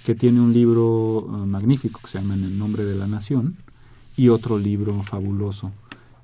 que 0.06 0.16
tiene 0.16 0.40
un 0.40 0.54
libro 0.54 1.20
uh, 1.20 1.46
magnífico 1.46 2.00
que 2.02 2.08
se 2.08 2.20
llama 2.20 2.34
En 2.34 2.46
el 2.46 2.58
nombre 2.58 2.84
de 2.86 2.96
la 2.96 3.08
nación 3.08 3.58
y 4.16 4.30
otro 4.30 4.58
libro 4.58 5.04
fabuloso 5.04 5.72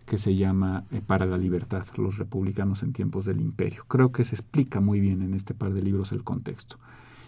que 0.06 0.18
se 0.18 0.36
llama 0.36 0.86
eh, 0.92 1.02
Para 1.06 1.26
la 1.26 1.38
libertad, 1.38 1.86
los 1.98 2.18
republicanos 2.18 2.84
en 2.84 2.94
tiempos 2.94 3.26
del 3.26 3.42
imperio. 3.42 3.86
Creo 3.88 4.12
que 4.12 4.26
se 4.26 4.36
explica 4.36 4.80
muy 4.80 5.00
bien 5.00 5.22
en 5.22 5.34
este 5.34 5.54
par 5.54 5.74
de 5.74 5.82
libros 5.82 6.12
el 6.12 6.24
contexto. 6.24 6.78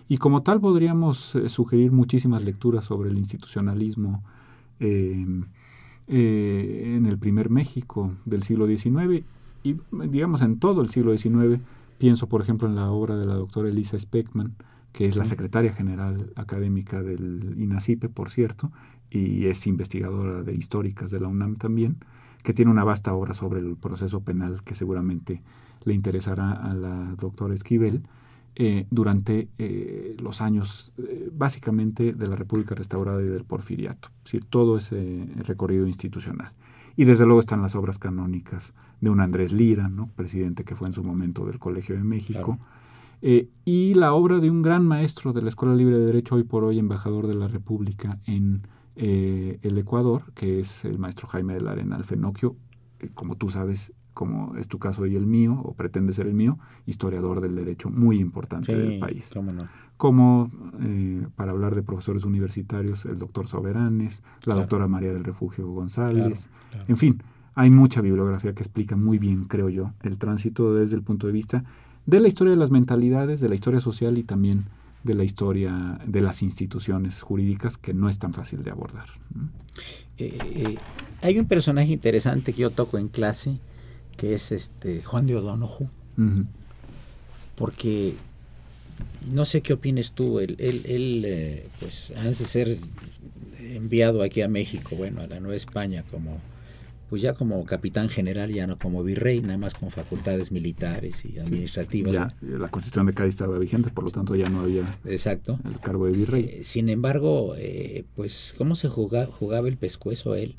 Y 0.08 0.18
como 0.18 0.44
tal 0.44 0.62
podríamos 0.62 1.36
eh, 1.36 1.50
sugerir 1.50 1.92
muchísimas 1.92 2.44
lecturas 2.44 2.86
sobre 2.86 3.10
el 3.10 3.18
institucionalismo 3.18 4.24
eh, 4.80 5.26
eh, 6.08 6.94
en 6.96 7.06
el 7.08 7.18
primer 7.18 7.50
México 7.50 8.14
del 8.26 8.44
siglo 8.44 8.68
XIX 8.68 9.24
y 9.64 9.78
digamos 9.92 10.42
en 10.42 10.60
todo 10.60 10.82
el 10.82 10.90
siglo 10.90 11.18
XIX. 11.18 11.60
Pienso, 11.98 12.28
por 12.28 12.42
ejemplo, 12.42 12.68
en 12.68 12.76
la 12.76 12.92
obra 12.92 13.16
de 13.16 13.26
la 13.26 13.36
doctora 13.36 13.70
Elisa 13.70 13.98
Speckman, 13.98 14.54
que 14.92 15.08
es 15.08 15.16
la 15.16 15.26
secretaria 15.26 15.74
general 15.74 16.32
académica 16.36 17.02
del 17.02 17.56
INACIPE, 17.58 18.10
por 18.10 18.30
cierto, 18.30 18.72
y 19.10 19.48
es 19.48 19.66
investigadora 19.66 20.44
de 20.44 20.54
históricas 20.54 21.10
de 21.10 21.22
la 21.22 21.30
UNAM 21.30 21.56
también, 21.56 21.98
que 22.46 22.54
tiene 22.54 22.70
una 22.70 22.84
vasta 22.84 23.12
obra 23.14 23.34
sobre 23.34 23.60
el 23.60 23.76
proceso 23.76 24.22
penal 24.22 24.64
que 24.64 24.76
seguramente 24.76 25.42
le 25.84 25.96
interesará 25.96 26.52
a 26.52 26.76
la 26.76 27.16
doctora 27.16 27.56
Esquivel 27.56 28.04
eh, 28.56 28.86
durante 28.92 29.50
eh, 29.58 30.16
los 30.20 30.42
años 30.42 30.94
eh, 31.00 31.28
básicamente 31.34 32.14
de 32.14 32.28
la 32.28 32.36
República 32.36 32.76
Restaurada 32.76 33.22
y 33.24 33.26
del 33.26 33.46
Porfiriato, 33.46 34.10
es 34.20 34.26
decir, 34.26 34.46
todo 34.46 34.78
ese 34.78 35.28
recorrido 35.38 35.88
institucional. 35.88 36.52
Y 36.96 37.06
desde 37.06 37.26
luego 37.26 37.40
están 37.40 37.64
las 37.64 37.76
obras 37.76 37.98
canónicas 37.98 38.76
de 39.02 39.10
un 39.10 39.22
Andrés 39.22 39.52
Lira, 39.52 39.90
¿no? 39.90 40.12
presidente 40.16 40.64
que 40.64 40.76
fue 40.76 40.88
en 40.88 40.94
su 40.94 41.04
momento 41.04 41.46
del 41.48 41.58
Colegio 41.58 41.96
de 41.96 42.04
México, 42.04 42.60
y 43.22 43.96
la 43.96 44.14
obra 44.14 44.38
de 44.38 44.52
un 44.52 44.62
gran 44.62 44.88
maestro 44.88 45.34
de 45.34 45.42
la 45.42 45.50
Escuela 45.50 45.74
Libre 45.74 45.98
de 45.98 46.06
Derecho, 46.06 46.36
hoy 46.36 46.44
por 46.44 46.64
hoy 46.64 46.78
embajador 46.78 47.26
de 47.26 47.34
la 47.34 47.48
República 47.48 48.20
en 48.26 48.62
el 48.96 49.78
Ecuador, 49.78 50.24
que 50.34 50.60
es 50.60 50.86
el 50.86 51.00
maestro 51.00 51.28
Jaime 51.28 51.54
de 51.54 51.62
la 51.62 51.72
Arena 51.72 51.96
Alfenocchio, 51.96 52.56
como 53.14 53.36
tú 53.36 53.50
sabes, 53.50 53.94
como 54.14 54.56
es 54.56 54.70
tu 54.70 54.80
caso 54.80 55.06
y 55.06 55.16
el 55.16 55.28
mío, 55.28 55.60
o 55.64 55.74
pretende 55.74 56.14
ser 56.14 56.28
el 56.28 56.34
mío, 56.34 56.58
historiador 56.86 57.42
del 57.42 57.54
derecho 57.56 57.90
muy 57.90 58.20
importante 58.20 58.76
del 58.76 58.98
país. 59.00 59.30
Como, 59.98 60.50
eh, 60.82 61.28
para 61.36 61.52
hablar 61.52 61.76
de 61.76 61.84
profesores 61.84 62.24
universitarios, 62.24 63.06
el 63.06 63.20
doctor 63.20 63.48
Soberanes, 63.48 64.24
la 64.46 64.56
doctora 64.56 64.88
María 64.88 65.14
del 65.14 65.26
Refugio 65.26 65.68
González, 65.68 66.50
en 66.88 66.98
fin, 66.98 67.22
hay 67.56 67.70
mucha 67.70 68.02
bibliografía 68.02 68.54
que 68.54 68.64
explica 68.64 68.96
muy 68.96 69.20
bien, 69.20 69.46
creo 69.46 69.70
yo, 69.70 69.92
el 70.02 70.18
tránsito 70.18 70.74
desde 70.74 70.96
el 70.96 71.04
punto 71.04 71.28
de 71.28 71.34
vista 71.34 71.64
de 72.06 72.20
la 72.20 72.28
historia 72.28 72.52
de 72.52 72.58
las 72.58 72.72
mentalidades, 72.72 73.40
de 73.40 73.50
la 73.50 73.56
historia 73.56 73.80
social 73.80 74.18
y 74.18 74.24
también 74.24 74.66
de 75.06 75.14
la 75.14 75.24
historia 75.24 76.00
de 76.04 76.20
las 76.20 76.42
instituciones 76.42 77.22
jurídicas 77.22 77.78
que 77.78 77.94
no 77.94 78.10
es 78.10 78.18
tan 78.18 78.34
fácil 78.34 78.64
de 78.64 78.72
abordar. 78.72 79.06
Eh, 80.18 80.38
eh, 80.42 80.76
hay 81.22 81.38
un 81.38 81.48
personaje 81.48 81.94
interesante 81.94 82.54
que 82.54 82.62
yo 82.62 82.72
toco 82.72 82.98
en 82.98 83.08
clase, 83.08 83.60
que 84.18 84.34
es 84.34 84.52
este 84.52 85.04
Juan 85.04 85.28
de 85.28 85.36
O'Donoghue. 85.36 85.88
Porque 87.56 88.16
no 89.32 89.46
sé 89.46 89.62
qué 89.62 89.74
opines 89.74 90.12
tú, 90.12 90.40
él, 90.40 90.56
él, 90.60 91.24
eh, 91.24 91.64
pues 91.80 92.12
antes 92.18 92.40
de 92.40 92.46
ser 92.46 92.78
enviado 93.60 94.24
aquí 94.24 94.42
a 94.42 94.48
México, 94.48 94.96
bueno, 94.96 95.22
a 95.22 95.28
la 95.28 95.40
Nueva 95.40 95.56
España 95.56 96.04
como 96.10 96.40
pues 97.10 97.22
ya 97.22 97.34
como 97.34 97.64
capitán 97.66 98.10
general, 98.10 98.52
ya 98.52 98.68
no 98.68 98.78
como 98.78 99.04
virrey, 99.04 99.42
nada 99.42 99.58
más 99.58 99.74
con 99.74 99.92
facultades 99.92 100.52
militares 100.52 101.24
y 101.26 101.38
administrativas. 101.40 102.14
Ya, 102.14 102.36
la 102.42 102.70
constitución 102.70 103.06
de 103.06 103.14
Cádiz 103.14 103.36
estaba 103.36 103.60
vigente, 103.60 103.90
por 103.92 104.04
lo 104.04 104.12
tanto 104.12 104.36
ya 104.36 104.50
no 104.50 104.62
había 104.62 104.84
Exacto. 105.06 105.60
el 105.66 105.80
cargo 105.80 106.08
de 106.08 106.14
virrey. 106.14 106.44
Eh, 106.46 106.64
sin 106.64 106.90
embargo, 106.90 107.56
eh, 107.58 108.06
pues 108.16 108.56
cómo 108.58 108.76
se 108.76 108.90
jugaba 108.90 109.68
el 109.68 109.78
pescuezo 109.78 110.36
él 110.36 110.56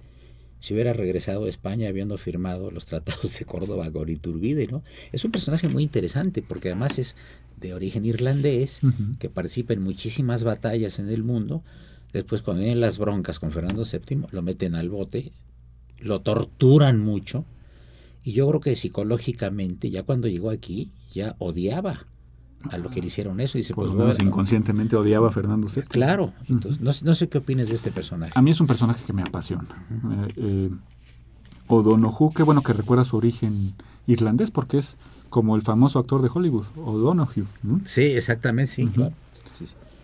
si 0.60 0.74
hubiera 0.74 0.92
regresado 0.92 1.44
a 1.44 1.48
España 1.48 1.88
habiendo 1.88 2.18
firmado 2.18 2.70
los 2.70 2.86
tratados 2.86 3.38
de 3.38 3.44
Córdoba 3.44 3.90
con 3.92 4.08
Iturbide, 4.08 4.66
¿no? 4.66 4.82
Es 5.12 5.24
un 5.24 5.30
personaje 5.30 5.68
muy 5.68 5.82
interesante 5.82 6.42
porque 6.42 6.70
además 6.70 6.98
es 6.98 7.16
de 7.56 7.72
origen 7.72 8.04
irlandés, 8.04 8.80
que 9.18 9.30
participa 9.30 9.72
en 9.72 9.82
muchísimas 9.82 10.44
batallas 10.44 10.98
en 10.98 11.08
el 11.08 11.22
mundo. 11.22 11.62
Después 12.12 12.42
cuando 12.42 12.62
vienen 12.62 12.80
las 12.80 12.98
broncas 12.98 13.38
con 13.38 13.50
Fernando 13.50 13.84
VII, 13.84 14.26
lo 14.30 14.42
meten 14.42 14.74
al 14.74 14.88
bote, 14.88 15.32
lo 16.00 16.20
torturan 16.20 17.00
mucho. 17.00 17.44
Y 18.22 18.32
yo 18.32 18.48
creo 18.48 18.60
que 18.60 18.74
psicológicamente, 18.74 19.90
ya 19.90 20.02
cuando 20.02 20.28
llegó 20.28 20.50
aquí, 20.50 20.90
ya 21.12 21.36
odiaba 21.38 22.06
a 22.70 22.78
lo 22.78 22.90
que 22.90 23.00
le 23.00 23.06
hicieron 23.06 23.40
eso. 23.40 23.58
Y 23.58 23.60
dice, 23.60 23.74
pues, 23.74 23.90
menos 23.92 24.20
inconscientemente 24.20 24.96
odiaba 24.96 25.28
a 25.28 25.30
Fernando 25.30 25.68
VII. 25.68 25.84
Claro, 25.84 26.32
entonces 26.48 27.04
no, 27.04 27.14
sé 27.14 27.28
qué 27.28 27.38
opinas 27.38 27.68
de 27.68 27.74
este 27.74 27.92
personaje. 27.92 28.32
A 28.34 28.42
mí 28.42 28.50
es 28.50 28.60
un 28.60 28.66
personaje 28.66 29.04
que 29.04 29.12
me 29.12 29.22
apasiona. 29.22 29.68
Eh, 30.28 30.32
eh, 30.36 30.70
O'Donoghue, 31.68 32.32
qué 32.34 32.42
bueno 32.42 32.62
que 32.62 32.72
recuerda 32.72 33.04
su 33.04 33.16
origen 33.16 33.52
irlandés, 34.06 34.50
porque 34.50 34.78
es 34.78 35.26
como 35.30 35.56
el 35.56 35.62
famoso 35.62 35.98
actor 35.98 36.22
de 36.22 36.30
Hollywood, 36.32 36.66
O'Donoghue. 36.76 37.44
Sí, 37.84 38.02
exactamente, 38.02 38.72
sí, 38.72 38.86
claro. 38.86 39.12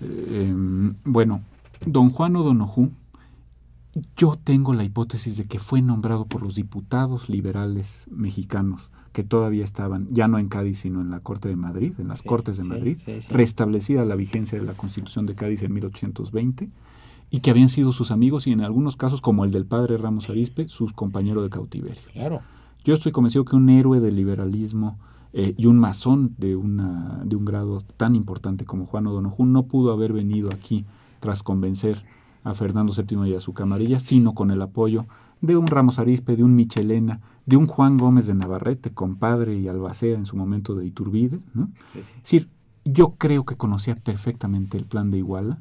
Eh, 0.01 0.53
bueno, 1.05 1.43
don 1.87 2.11
Juan 2.11 2.35
O'Donoghue, 2.37 2.91
yo 4.17 4.39
tengo 4.43 4.75
la 4.75 4.85
hipótesis 4.85 5.37
de 5.37 5.47
que 5.47 5.59
fue 5.59 5.83
nombrado 5.83 6.25
por 6.25 6.43
los 6.43 6.55
diputados 6.55 7.29
liberales 7.29 8.07
mexicanos 8.11 8.91
que 9.13 9.23
todavía 9.23 9.65
estaban, 9.65 10.09
ya 10.11 10.29
no 10.29 10.39
en 10.39 10.49
Cádiz, 10.49 10.79
sino 10.81 11.03
en 11.03 11.11
la 11.11 11.21
Corte 11.21 11.49
de 11.49 11.57
Madrid, 11.57 11.93
en 11.99 12.09
las 12.09 12.23
Cortes 12.23 12.57
de 12.57 12.65
Madrid, 12.65 12.97
restablecida 13.31 14.05
la 14.07 14.17
vigencia 14.17 14.59
de 14.59 14.65
la 14.65 14.73
Constitución 14.73 15.27
de 15.27 15.35
Cádiz 15.35 15.63
en 15.63 15.75
1820, 15.75 16.71
y 17.31 17.41
que 17.41 17.51
habían 17.51 17.69
sido 17.69 17.93
sus 17.93 18.11
amigos 18.11 18.47
y 18.47 18.53
en 18.53 18.63
algunos 18.63 18.97
casos, 18.97 19.21
como 19.21 19.45
el 19.45 19.53
del 19.53 19.67
padre 19.67 19.99
Ramos 19.99 20.31
Arispe, 20.31 20.69
sus 20.69 20.93
compañeros 20.93 21.45
de 21.45 21.51
cautiverio. 21.51 22.03
Claro. 22.13 22.41
Yo 22.85 22.95
estoy 22.95 23.13
convencido 23.13 23.45
que 23.45 23.57
un 23.57 23.69
héroe 23.69 24.01
del 24.01 24.17
liberalismo 24.17 24.99
eh, 25.35 25.55
y 25.57 25.67
un 25.67 25.79
masón 25.79 26.35
de, 26.39 26.57
una, 26.57 27.23
de 27.25 27.37
un 27.37 27.45
grado 27.45 27.83
tan 27.97 28.17
importante 28.17 28.65
como 28.65 28.87
Juan 28.87 29.07
O'Donoghue 29.07 29.47
no 29.47 29.65
pudo 29.65 29.93
haber 29.93 30.13
venido 30.13 30.49
aquí 30.53 30.85
tras 31.21 31.43
convencer 31.43 32.05
a 32.45 32.55
Fernando 32.55 32.93
VII 32.93 33.29
y 33.29 33.35
a 33.35 33.41
su 33.41 33.53
camarilla, 33.53 34.01
sino 34.01 34.35
con 34.35 34.51
el 34.51 34.63
apoyo 34.63 35.07
de 35.41 35.57
un 35.57 35.67
Ramos 35.67 35.99
Arispe, 35.99 36.37
de 36.37 36.45
un 36.45 36.55
Michelena, 36.55 37.21
de 37.47 37.57
un 37.57 37.67
Juan 37.67 37.99
Gómez 37.99 38.27
de 38.27 38.35
Navarrete, 38.35 38.93
compadre 38.93 39.57
y 39.57 39.69
albacea 39.69 40.17
en 40.17 40.27
su 40.27 40.37
momento 40.37 40.75
de 40.75 40.87
Iturbide. 40.87 41.41
¿no? 41.55 41.69
Es 41.95 42.13
decir, 42.23 42.49
yo 42.85 43.15
creo 43.19 43.45
que 43.45 43.57
conocía 43.57 43.97
perfectamente 43.97 44.79
el 44.79 44.85
plan 44.85 45.11
de 45.11 45.19
Iguala 45.19 45.59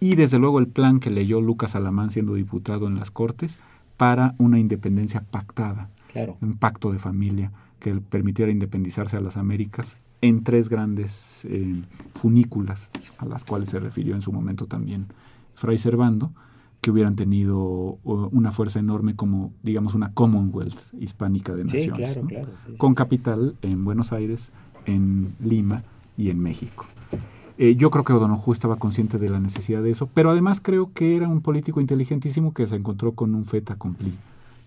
y 0.00 0.14
desde 0.14 0.38
luego 0.38 0.58
el 0.58 0.68
plan 0.68 1.00
que 1.00 1.10
leyó 1.10 1.40
Lucas 1.40 1.74
Alamán 1.74 2.10
siendo 2.10 2.34
diputado 2.34 2.86
en 2.86 2.96
las 2.96 3.10
Cortes 3.10 3.58
para 3.96 4.34
una 4.38 4.58
independencia 4.58 5.22
pactada, 5.22 5.90
claro. 6.12 6.36
un 6.40 6.56
pacto 6.56 6.92
de 6.92 6.98
familia 6.98 7.52
que 7.80 7.94
permitiera 7.94 8.52
independizarse 8.52 9.16
a 9.16 9.20
las 9.20 9.36
Américas 9.36 9.96
en 10.20 10.44
tres 10.44 10.68
grandes 10.68 11.44
eh, 11.44 11.82
funículas 12.14 12.90
a 13.18 13.26
las 13.26 13.44
cuales 13.44 13.70
se 13.70 13.80
refirió 13.80 14.14
en 14.14 14.22
su 14.22 14.32
momento 14.32 14.66
también 14.66 15.06
Fray 15.56 15.78
Servando, 15.78 16.32
que 16.80 16.92
hubieran 16.92 17.16
tenido 17.16 17.98
una 18.04 18.52
fuerza 18.52 18.78
enorme 18.78 19.16
como, 19.16 19.52
digamos, 19.64 19.94
una 19.94 20.12
Commonwealth 20.12 20.94
hispánica 21.00 21.54
de 21.54 21.64
naciones, 21.64 22.20
con 22.78 22.94
capital 22.94 23.56
en 23.62 23.84
Buenos 23.84 24.12
Aires, 24.12 24.50
en 24.84 25.34
Lima 25.40 25.82
y 26.16 26.30
en 26.30 26.38
México. 26.38 26.86
Eh, 27.58 27.74
yo 27.74 27.90
creo 27.90 28.04
que 28.04 28.12
O'Donoghue 28.12 28.52
estaba 28.52 28.76
consciente 28.76 29.18
de 29.18 29.30
la 29.30 29.40
necesidad 29.40 29.82
de 29.82 29.90
eso, 29.90 30.08
pero 30.14 30.30
además 30.30 30.60
creo 30.60 30.92
que 30.92 31.16
era 31.16 31.26
un 31.26 31.40
político 31.40 31.80
inteligentísimo 31.80 32.54
que 32.54 32.66
se 32.66 32.76
encontró 32.76 33.12
con 33.12 33.34
un 33.34 33.46
fait 33.46 33.68
accompli. 33.70 34.12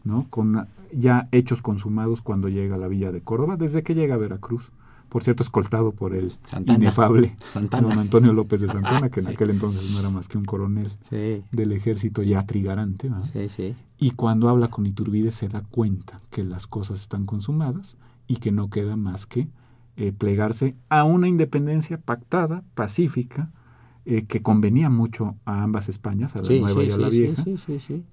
¿no? 0.04 0.26
Con 0.30 0.68
ya 0.92 1.28
hechos 1.32 1.62
consumados 1.62 2.22
cuando 2.22 2.50
llega 2.50 2.76
a 2.76 2.78
la 2.78 2.88
villa 2.88 3.12
de 3.12 3.22
Córdoba, 3.22 3.56
desde 3.58 3.84
que 3.84 3.96
llega 3.96 4.16
a 4.16 4.18
Veracruz. 4.18 4.72
Por 5.10 5.24
cierto, 5.24 5.44
escoltado 5.44 5.92
por 5.92 6.16
el 6.16 6.32
Santana. 6.46 6.78
inefable 6.80 7.36
Santana. 7.54 7.88
don 7.90 8.00
Antonio 8.00 8.32
López 8.34 8.62
de 8.62 8.68
Santana, 9.04 9.10
que 9.10 9.20
en 9.22 9.26
Sí. 9.28 9.32
aquel 9.34 9.50
entonces 9.50 9.90
no 9.92 10.00
era 10.00 10.10
más 10.10 10.28
que 10.28 10.38
un 10.38 10.46
coronel 10.46 10.92
Sí, 11.02 11.44
del 11.52 11.72
ejército 11.72 12.22
ya 12.24 12.46
trigarante. 12.46 13.10
¿verdad? 13.10 13.30
sí, 13.34 13.50
sí. 13.50 13.76
Y 13.98 14.12
cuando 14.12 14.48
habla 14.50 14.70
con 14.70 14.86
Iturbide 14.86 15.32
se 15.32 15.50
da 15.50 15.62
cuenta 15.62 16.18
que 16.30 16.44
las 16.44 16.68
cosas 16.68 17.02
están 17.02 17.26
consumadas 17.26 17.98
y 18.28 18.38
que 18.38 18.52
no 18.52 18.70
queda 18.70 18.96
más 18.96 19.26
que 19.26 19.50
eh, 19.98 20.14
plegarse 20.14 20.76
a 20.88 21.04
una 21.04 21.28
independencia 21.28 22.00
pactada, 22.00 22.64
pacífica, 22.76 23.52
eh, 24.06 24.24
que 24.26 24.42
convenía 24.42 24.90
mucho 24.90 25.36
a 25.44 25.64
ambas 25.64 25.90
Españas, 25.90 26.36
a 26.36 26.40
la 26.40 26.46
Sí, 26.46 26.60
nueva 26.62 26.82
sí, 26.82 26.88
y 26.88 26.92
a 26.92 26.98
la 26.98 27.10
sí, 27.12 27.20
vieja, 27.20 27.44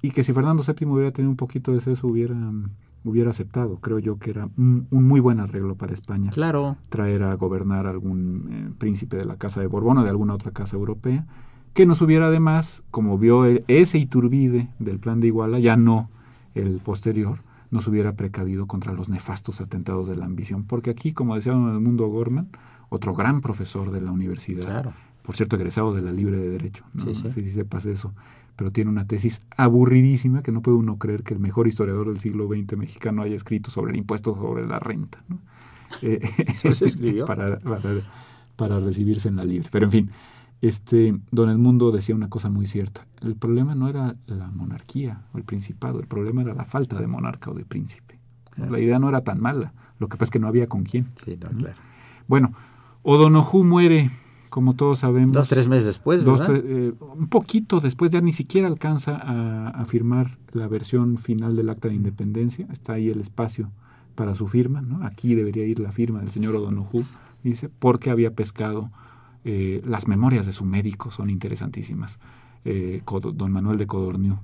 y 0.03 0.11
que 0.11 0.24
si 0.24 0.32
Fernando 0.32 0.64
VII 0.66 0.86
hubiera 0.88 1.12
tenido 1.12 1.30
un 1.30 1.36
poquito 1.36 1.72
de 1.72 1.78
eso 1.78 2.07
hubiera, 2.09 2.34
mm, 2.34 2.70
hubiera 3.11 3.31
aceptado. 3.31 3.79
Creo 3.81 3.99
yo 3.99 4.19
que 4.19 4.31
era 4.31 4.49
un, 4.59 4.87
un 4.91 5.05
muy 5.05 5.21
buen 5.21 5.41
arreglo 5.41 5.77
para 5.77 5.93
España 5.95 6.31
Claro. 6.31 6.77
traer 6.89 7.23
a 7.23 7.35
gobernar 7.35 7.87
algún 7.87 8.49
eh, 8.51 8.71
príncipe 8.79 9.17
de 9.17 9.25
la 9.25 9.37
Casa 9.37 9.61
de 9.61 9.67
Borbón 9.67 9.99
o 9.99 10.03
de 10.05 10.11
alguna 10.11 10.35
otra 10.35 10.51
casa 10.51 10.77
europea, 10.77 11.27
que 11.73 11.87
nos 11.87 12.03
hubiera 12.03 12.27
además, 12.29 12.83
como 12.91 13.17
vio 13.19 13.45
el- 13.45 13.65
ese 13.69 13.99
Iturbide 13.99 14.69
del 14.79 14.99
plan 14.99 15.21
de 15.21 15.29
Iguala, 15.29 15.59
ya 15.59 15.77
no 15.77 16.11
el 16.55 16.81
posterior, 16.81 17.39
nos 17.71 17.87
hubiera 17.89 18.13
precavido 18.15 18.67
contra 18.67 18.93
los 18.93 19.09
nefastos 19.09 19.61
atentados 19.61 20.09
de 20.09 20.17
la 20.17 20.25
ambición. 20.25 20.65
Porque 20.65 20.91
aquí, 20.91 21.13
como 21.13 21.35
decía 21.35 21.53
don 21.53 21.69
Edmundo 21.75 22.07
Gorman, 22.09 22.49
otro 22.89 23.15
gran 23.15 23.41
profesor 23.41 23.91
de 23.91 24.01
la 24.01 24.11
universidad, 24.13 24.65
Claro. 24.65 24.93
por 25.23 25.37
cierto, 25.37 25.57
egresado 25.57 25.93
de 25.93 26.01
la 26.03 26.13
Libre 26.13 26.39
de 26.39 26.49
Derecho, 26.49 26.85
no, 26.95 27.03
Sí, 27.03 27.09
No 27.09 27.15
sí. 27.15 27.31
sé 27.31 27.41
si 27.41 27.51
sepas 27.51 27.85
eso, 27.87 28.15
pero 28.57 28.73
tiene 28.73 28.91
una 28.91 29.07
tesis 29.07 29.43
aburridísima 29.57 30.43
que 30.43 30.51
no 30.51 30.63
puede 30.63 30.79
uno 30.79 30.99
creer 30.99 31.23
que 31.23 31.35
el 31.35 31.41
mejor 31.41 31.69
historiador 31.69 32.09
del 32.09 32.19
siglo 32.19 32.49
XX 32.49 32.77
mexicano 32.77 33.23
haya 33.23 33.37
escrito 33.37 33.71
sobre 33.71 33.93
el 33.93 33.99
impuesto 33.99 34.35
sobre 34.35 34.67
la 34.67 34.79
renta. 34.79 35.23
¿no? 35.29 35.39
Eh, 36.03 36.21
para, 37.25 37.61
para, 37.61 37.91
para 38.57 38.81
recibirse 38.81 39.29
en 39.29 39.37
la 39.37 39.45
libre. 39.45 39.69
Pero 39.71 39.85
en 39.85 39.93
fin, 39.93 40.11
este, 40.61 41.17
don 41.31 41.51
Edmundo 41.51 41.93
decía 41.93 42.15
una 42.15 42.29
cosa 42.29 42.51
muy 42.51 42.67
cierta. 42.67 43.07
El 43.21 43.37
problema 43.37 43.75
no 43.75 43.89
era 43.89 44.17
la 44.27 44.49
monarquía 44.51 45.23
o 45.33 45.39
el 45.39 45.45
principado, 45.45 46.01
el 46.01 46.07
problema 46.07 46.43
era 46.43 46.55
la 46.55 46.65
falta 46.65 46.99
de 47.01 47.07
monarca 47.07 47.51
o 47.51 47.55
de 47.55 47.65
príncipe. 47.65 48.19
La 48.57 48.81
idea 48.81 48.99
no 48.99 49.09
era 49.09 49.23
tan 49.23 49.41
mala, 49.41 49.75
lo 49.99 50.09
que 50.09 50.17
pasa 50.17 50.25
es 50.25 50.31
que 50.31 50.39
no 50.39 50.49
había 50.49 50.67
con 50.67 50.83
quién. 50.83 51.07
Sí, 51.23 51.39
no, 51.41 51.51
¿no? 51.51 51.59
claro. 51.59 51.77
Bueno, 52.27 52.53
O'Donoghue 53.03 53.65
muere, 53.65 54.11
como 54.49 54.74
todos 54.74 55.01
sabemos. 55.01 55.32
Dos, 55.32 55.49
tres 55.49 55.68
meses 55.68 55.86
después, 55.86 56.24
Dos, 56.24 56.40
¿verdad? 56.40 56.57
eh, 56.64 56.92
un 57.16 57.28
poquito 57.28 57.80
después, 57.80 58.11
ya 58.11 58.20
ni 58.20 58.32
siquiera 58.32 58.68
alcanza 58.68 59.16
a, 59.16 59.68
a 59.68 59.84
firmar 59.84 60.38
la 60.53 60.68
versión 60.68 61.16
final 61.18 61.57
del 61.57 61.68
acta 61.70 61.88
de 61.88 61.94
independencia. 61.94 62.66
Está 62.72 62.94
ahí 62.94 63.09
el 63.11 63.20
espacio 63.20 63.70
para 64.14 64.34
su 64.34 64.47
firma. 64.49 64.80
¿no? 64.80 65.05
Aquí 65.05 65.34
debería 65.34 65.66
ir 65.66 65.78
la 65.78 65.92
firma 65.92 66.20
del 66.20 66.30
señor 66.30 66.57
O'Donoghue, 66.57 67.05
dice, 67.42 67.68
porque 67.68 68.11
había 68.11 68.32
pescado. 68.34 68.90
eh, 69.44 69.80
las 69.86 70.09
memorias 70.09 70.44
de 70.47 70.53
su 70.53 70.64
médico 70.64 71.11
son 71.12 71.30
interesantísimas. 71.30 72.18
Eh, 72.64 73.01
don 73.34 73.53
Manuel 73.53 73.78
de 73.78 73.86
Codorniu, 73.86 74.38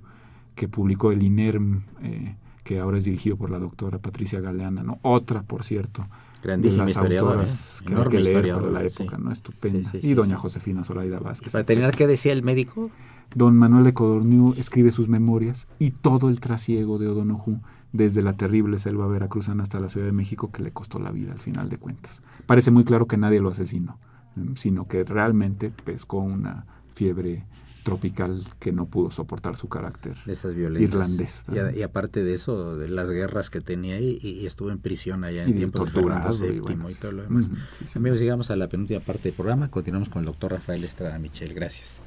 que 0.54 0.68
publicó 0.68 1.10
el 1.10 1.22
INERM, 1.24 1.82
eh, 2.02 2.36
que 2.62 2.78
ahora 2.78 2.98
es 2.98 3.04
dirigido 3.04 3.36
por 3.36 3.50
la 3.50 3.58
doctora 3.58 3.98
Patricia 3.98 4.40
Galeana, 4.40 4.84
¿no? 4.84 5.00
otra, 5.02 5.42
por 5.42 5.64
cierto, 5.64 6.06
Grandísima 6.42 6.84
de 6.84 6.88
las 6.92 6.96
historiadora. 6.96 7.44
que 7.44 7.92
Enorme 7.92 8.10
que 8.10 8.20
historiadora. 8.20 8.72
para 8.72 8.84
la 8.84 8.90
sí. 8.90 9.02
época, 9.02 9.18
¿no? 9.18 9.30
Estupenda. 9.30 9.88
Sí, 9.88 10.00
sí, 10.00 10.08
y 10.10 10.14
doña. 10.14 10.36
Josefina 10.36 10.84
Zoraida 10.84 11.20
Vázquez. 11.20 11.52
Para 11.52 11.64
terminar. 11.64 11.94
¿qué 11.94 12.06
decía 12.06 12.32
el 12.32 12.42
médico? 12.42 12.90
Don 13.34 13.56
Manuel 13.56 13.84
de 13.84 13.94
Codorniu 13.94 14.54
escribe 14.58 14.90
sus 14.90 15.08
memorias 15.08 15.66
y 15.78 15.90
todo 15.92 16.28
el 16.28 16.40
trasiego 16.40 16.98
de 16.98 17.08
O'Donoghue 17.08 17.60
desde 17.92 18.22
la 18.22 18.34
terrible 18.36 18.78
selva 18.78 19.06
veracruzana 19.06 19.62
hasta 19.62 19.78
la 19.80 19.88
Ciudad 19.88 20.06
de 20.06 20.12
México 20.12 20.50
que 20.50 20.62
le 20.62 20.72
costó 20.72 20.98
la 20.98 21.10
vida 21.12 21.32
al 21.32 21.40
final 21.40 21.68
de 21.68 21.78
cuentas. 21.78 22.22
Parece 22.46 22.70
muy 22.70 22.84
claro 22.84 23.06
que 23.06 23.16
nadie 23.16 23.40
lo 23.40 23.50
asesinó, 23.50 23.98
sino 24.54 24.86
que 24.86 25.04
realmente 25.04 25.70
pescó 25.84 26.18
una 26.18 26.66
fiebre 26.94 27.44
tropical 27.82 28.40
que 28.60 28.72
no 28.72 28.86
pudo 28.86 29.10
soportar 29.10 29.56
su 29.56 29.68
carácter. 29.68 30.14
De 30.24 30.32
esas 30.32 30.54
violencias. 30.54 30.90
Irlandés, 30.90 31.42
Y, 31.76 31.80
y 31.80 31.82
aparte 31.82 32.22
de 32.24 32.34
eso, 32.34 32.76
de 32.76 32.88
las 32.88 33.10
guerras 33.10 33.50
que 33.50 33.60
tenía 33.60 33.96
ahí, 33.96 34.18
y, 34.22 34.30
y 34.30 34.46
estuvo 34.46 34.70
en 34.70 34.78
prisión 34.78 35.24
allá 35.24 35.44
en 35.44 35.50
Y 35.50 35.54
tiempos 35.54 35.86
de 35.86 35.92
torturado, 36.00 36.36
y 36.44 36.48
VII 36.50 36.56
y, 36.56 36.60
bueno, 36.60 36.88
todo 37.00 37.12
lo 37.12 37.22
demás. 37.22 37.46
ujú, 37.46 37.56
sí, 37.78 37.86
sí. 37.86 37.98
Amigos, 37.98 38.20
llegamos 38.20 38.50
a 38.50 38.56
la 38.56 38.68
penúltima 38.68 39.00
parte 39.00 39.24
del 39.24 39.32
programa. 39.34 39.70
Continuamos 39.70 40.08
con 40.08 40.20
el 40.20 40.26
doctor 40.26 40.52
Rafael 40.52 40.84
Estrada 40.84 41.18
Michel. 41.18 41.54
Gracias. 41.54 42.00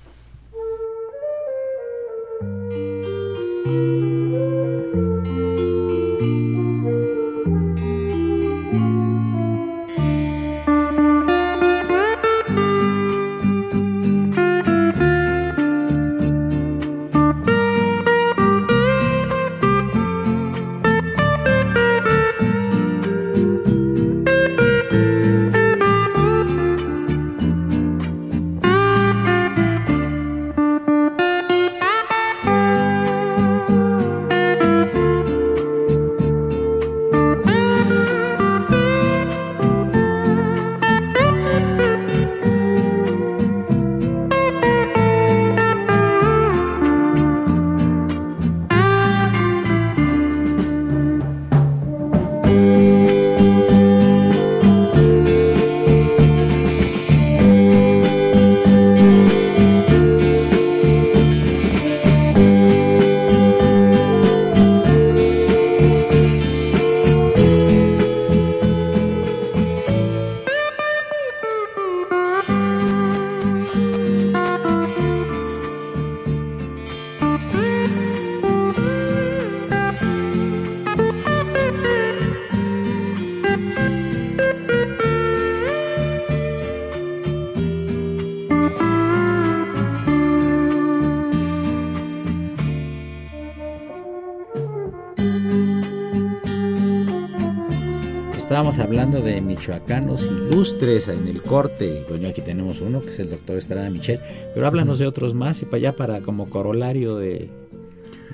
Hablando 99.05 99.23
de 99.27 99.39
michoacanos 99.39 100.23
ilustres 100.25 101.07
en 101.09 101.27
el 101.27 101.43
corte. 101.43 102.01
y 102.01 102.09
Bueno, 102.09 102.27
aquí 102.27 102.41
tenemos 102.41 102.81
uno 102.81 103.01
que 103.01 103.09
es 103.11 103.19
el 103.19 103.29
doctor 103.29 103.55
Estrada 103.57 103.87
Michel. 103.91 104.19
Pero 104.55 104.65
háblanos 104.65 104.97
de 104.97 105.05
otros 105.05 105.35
más 105.35 105.61
y 105.61 105.65
para 105.65 105.77
allá, 105.77 105.95
para 105.95 106.21
como 106.21 106.49
corolario 106.49 107.15
de. 107.17 107.51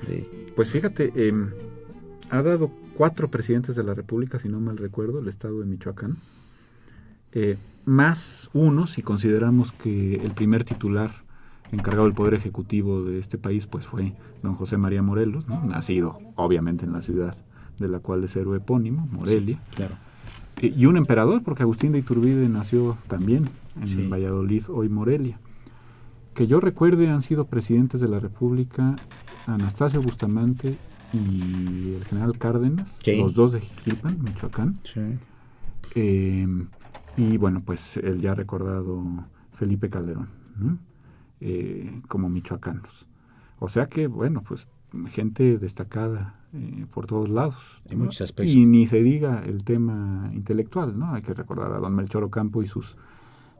de- 0.08 0.26
Pues 0.56 0.70
fíjate, 0.70 1.12
eh, 1.14 1.32
ha 2.30 2.42
dado 2.42 2.70
cuatro 2.96 3.30
presidentes 3.30 3.76
de 3.76 3.82
la 3.84 3.92
República, 3.92 4.38
si 4.38 4.48
no 4.48 4.60
mal 4.60 4.78
recuerdo, 4.78 5.18
el 5.18 5.28
estado 5.28 5.60
de 5.60 5.66
Michoacán, 5.66 6.16
eh, 7.32 7.58
más 7.84 8.48
uno, 8.54 8.86
si 8.86 9.02
consideramos 9.02 9.72
que 9.72 10.14
el 10.14 10.30
primer 10.30 10.64
titular 10.64 11.10
encargado 11.70 12.04
del 12.06 12.14
Poder 12.14 12.32
Ejecutivo 12.32 13.04
de 13.04 13.18
este 13.18 13.36
país, 13.36 13.66
pues 13.66 13.86
fue 13.86 14.14
don 14.42 14.54
José 14.54 14.78
María 14.78 15.02
Morelos, 15.02 15.46
¿no? 15.48 15.62
nacido 15.64 16.18
obviamente 16.36 16.86
en 16.86 16.92
la 16.94 17.02
ciudad 17.02 17.34
de 17.78 17.88
la 17.88 17.98
cual 18.00 18.24
es 18.24 18.34
héroe 18.36 18.56
epónimo, 18.58 19.06
Morelia, 19.10 19.58
claro. 19.74 19.96
Eh, 20.62 20.72
y 20.76 20.86
un 20.86 20.96
emperador, 20.96 21.42
porque 21.42 21.62
Agustín 21.64 21.92
de 21.92 21.98
Iturbide 21.98 22.48
nació 22.48 22.96
también 23.08 23.48
en 23.80 23.86
Sí. 23.86 24.06
Valladolid, 24.06 24.64
hoy 24.68 24.88
Morelia. 24.88 25.38
Que 26.34 26.46
yo 26.46 26.60
recuerde 26.60 27.10
han 27.10 27.20
sido 27.20 27.46
presidentes 27.46 28.00
de 28.00 28.08
la 28.08 28.18
República 28.20 28.96
Anastasio 29.46 30.00
Bustamante 30.00 30.76
y 31.12 31.94
el 31.94 32.04
general 32.04 32.38
Cárdenas, 32.38 32.98
Sí. 33.02 33.16
los 33.16 33.34
dos 33.34 33.52
de 33.52 33.60
Jijilpan, 33.60 34.22
Michoacán. 34.22 34.78
Eh, 35.94 36.46
y 37.16 37.36
bueno, 37.36 37.62
pues 37.64 37.98
el 37.98 38.20
ya 38.20 38.34
recordado 38.34 39.02
Felipe 39.52 39.90
Calderón, 39.90 40.28
¿no? 40.56 40.78
Eh, 41.40 42.00
como 42.08 42.28
michoacanos. 42.30 43.06
O 43.58 43.68
sea 43.68 43.86
que, 43.86 44.06
bueno, 44.06 44.42
pues 44.46 44.66
gente 45.10 45.58
destacada 45.58 46.36
eh, 46.54 46.86
por 46.92 47.06
todos 47.06 47.28
lados. 47.28 47.56
En 47.88 47.98
muchos 48.00 48.20
aspectos. 48.22 48.54
Y 48.54 48.66
ni 48.66 48.86
se 48.86 49.02
diga 49.02 49.42
el 49.44 49.64
tema 49.64 50.30
intelectual, 50.32 50.98
¿no? 50.98 51.14
Hay 51.14 51.22
que 51.22 51.34
recordar 51.34 51.72
a 51.72 51.78
don 51.78 51.94
Melchor 51.94 52.24
Ocampo 52.24 52.62
y 52.62 52.66
sus, 52.66 52.96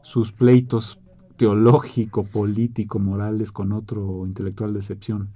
sus 0.01 0.31
pleitos 0.31 0.99
teológico, 1.37 2.23
político, 2.23 2.99
morales 2.99 3.51
con 3.51 3.71
otro 3.71 4.25
intelectual 4.25 4.73
de 4.73 4.79
excepción 4.79 5.29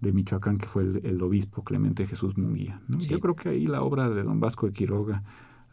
de 0.00 0.12
Michoacán, 0.12 0.58
que 0.58 0.66
fue 0.66 0.82
el, 0.82 1.22
obispo 1.22 1.62
Clemente 1.62 2.06
Jesús 2.06 2.36
Munguía. 2.36 2.80
Yo 2.88 3.20
creo 3.20 3.36
que 3.36 3.50
ahí 3.50 3.66
la 3.66 3.82
obra 3.82 4.08
de 4.08 4.22
don 4.22 4.40
Vasco 4.40 4.66
de 4.66 4.72
Quiroga, 4.72 5.22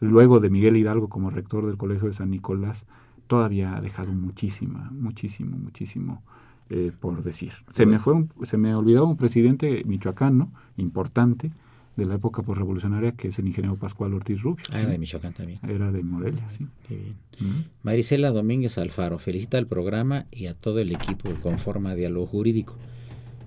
luego 0.00 0.40
de 0.40 0.50
Miguel 0.50 0.76
Hidalgo 0.76 1.08
como 1.08 1.30
rector 1.30 1.66
del 1.66 1.76
Colegio 1.76 2.08
de 2.08 2.14
San 2.14 2.30
Nicolás, 2.30 2.86
todavía 3.26 3.76
ha 3.76 3.80
dejado 3.80 4.12
muchísima, 4.12 4.90
muchísimo, 4.92 5.56
muchísimo 5.56 6.22
eh, 6.70 6.92
por 6.98 7.22
decir. 7.22 7.52
Se 7.70 7.86
me 7.86 7.98
fue, 7.98 8.24
se 8.44 8.56
me 8.56 8.74
olvidó 8.74 9.06
un 9.06 9.16
presidente 9.16 9.82
michoacano 9.84 10.52
importante 10.76 11.52
de 11.96 12.06
la 12.06 12.14
época 12.14 12.42
postrevolucionaria 12.42 13.12
que 13.12 13.28
es 13.28 13.38
el 13.38 13.46
ingeniero 13.46 13.76
Pascual 13.76 14.14
Ortiz 14.14 14.42
Rubio. 14.42 14.64
Ah, 14.70 14.80
era 14.80 14.90
de 14.90 14.98
Michoacán 14.98 15.34
también. 15.34 15.60
Era 15.68 15.92
de 15.92 16.02
Morelia, 16.02 16.48
sí. 16.48 16.66
Qué 16.88 16.96
bien. 16.96 17.66
Marisela 17.82 18.30
Domínguez 18.30 18.78
Alfaro 18.78 19.18
felicita 19.18 19.58
al 19.58 19.66
programa 19.66 20.26
y 20.30 20.46
a 20.46 20.54
todo 20.54 20.78
el 20.78 20.92
equipo 20.92 21.28
que 21.28 21.34
conforma 21.36 21.94
Diálogo 21.94 22.26
Jurídico. 22.26 22.76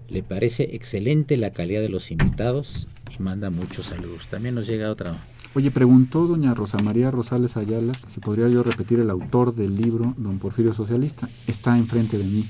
Le 0.07 0.21
parece 0.21 0.75
excelente 0.75 1.37
la 1.37 1.51
calidad 1.51 1.81
de 1.81 1.89
los 1.89 2.11
invitados 2.11 2.87
y 3.17 3.23
manda 3.23 3.49
muchos 3.49 3.85
saludos. 3.85 4.27
También 4.27 4.53
nos 4.53 4.67
llega 4.67 4.91
otra. 4.91 5.15
Oye, 5.55 5.71
preguntó 5.71 6.27
doña 6.27 6.53
Rosa 6.53 6.77
María 6.83 7.09
Rosales 7.09 7.57
Ayala 7.57 7.93
si 8.07 8.19
podría 8.19 8.49
yo 8.49 8.61
repetir 8.61 8.99
el 8.99 9.09
autor 9.09 9.55
del 9.55 9.75
libro 9.75 10.13
Don 10.17 10.37
Porfirio 10.37 10.73
Socialista. 10.73 11.27
Está 11.47 11.77
enfrente 11.77 12.17
de 12.17 12.25
mí 12.25 12.43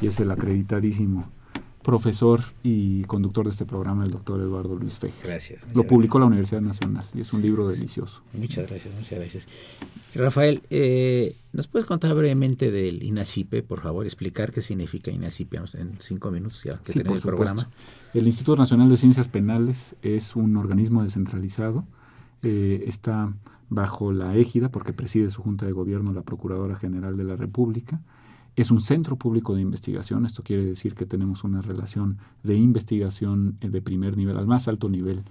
y 0.00 0.06
es 0.06 0.20
el 0.20 0.30
acreditadísimo 0.30 1.30
profesor 1.86 2.42
y 2.64 3.04
conductor 3.04 3.44
de 3.44 3.52
este 3.52 3.64
programa, 3.64 4.04
el 4.04 4.10
doctor 4.10 4.40
Eduardo 4.40 4.74
Luis 4.74 4.98
Feje. 4.98 5.24
Gracias. 5.24 5.68
Lo 5.72 5.84
publicó 5.84 6.18
la 6.18 6.26
Universidad 6.26 6.60
Nacional 6.60 7.04
y 7.14 7.20
es 7.20 7.32
un 7.32 7.42
libro 7.42 7.68
delicioso. 7.68 8.22
Muchas 8.32 8.68
gracias, 8.68 8.92
muchas 8.96 9.18
gracias. 9.20 9.46
Rafael, 10.12 10.62
eh, 10.70 11.36
¿nos 11.52 11.68
puedes 11.68 11.86
contar 11.86 12.12
brevemente 12.16 12.72
del 12.72 13.04
INACIPE, 13.04 13.62
por 13.62 13.82
favor? 13.82 14.04
Explicar 14.04 14.50
qué 14.50 14.62
significa 14.62 15.12
INACIPE 15.12 15.58
en 15.74 15.92
cinco 16.00 16.32
minutos 16.32 16.64
ya 16.64 16.76
que 16.78 16.92
tenemos 16.92 17.18
el 17.18 17.22
programa. 17.22 17.70
El 18.14 18.26
Instituto 18.26 18.56
Nacional 18.56 18.88
de 18.88 18.96
Ciencias 18.96 19.28
Penales 19.28 19.94
es 20.02 20.34
un 20.34 20.56
organismo 20.56 21.04
descentralizado. 21.04 21.84
Eh, 22.42 22.82
está 22.88 23.32
bajo 23.68 24.12
la 24.12 24.34
égida, 24.34 24.70
porque 24.70 24.92
preside 24.92 25.30
su 25.30 25.40
Junta 25.40 25.66
de 25.66 25.72
Gobierno 25.72 26.12
la 26.12 26.22
Procuradora 26.22 26.74
General 26.74 27.16
de 27.16 27.22
la 27.22 27.36
República 27.36 28.00
es 28.56 28.70
un 28.70 28.80
centro 28.80 29.16
público 29.16 29.54
de 29.54 29.60
investigación, 29.60 30.24
esto 30.24 30.42
quiere 30.42 30.64
decir 30.64 30.94
que 30.94 31.04
tenemos 31.04 31.44
una 31.44 31.60
relación 31.60 32.16
de 32.42 32.56
investigación 32.56 33.58
eh, 33.60 33.68
de 33.68 33.82
primer 33.82 34.16
nivel, 34.16 34.38
al 34.38 34.46
más 34.46 34.66
alto 34.66 34.88
nivel, 34.88 35.24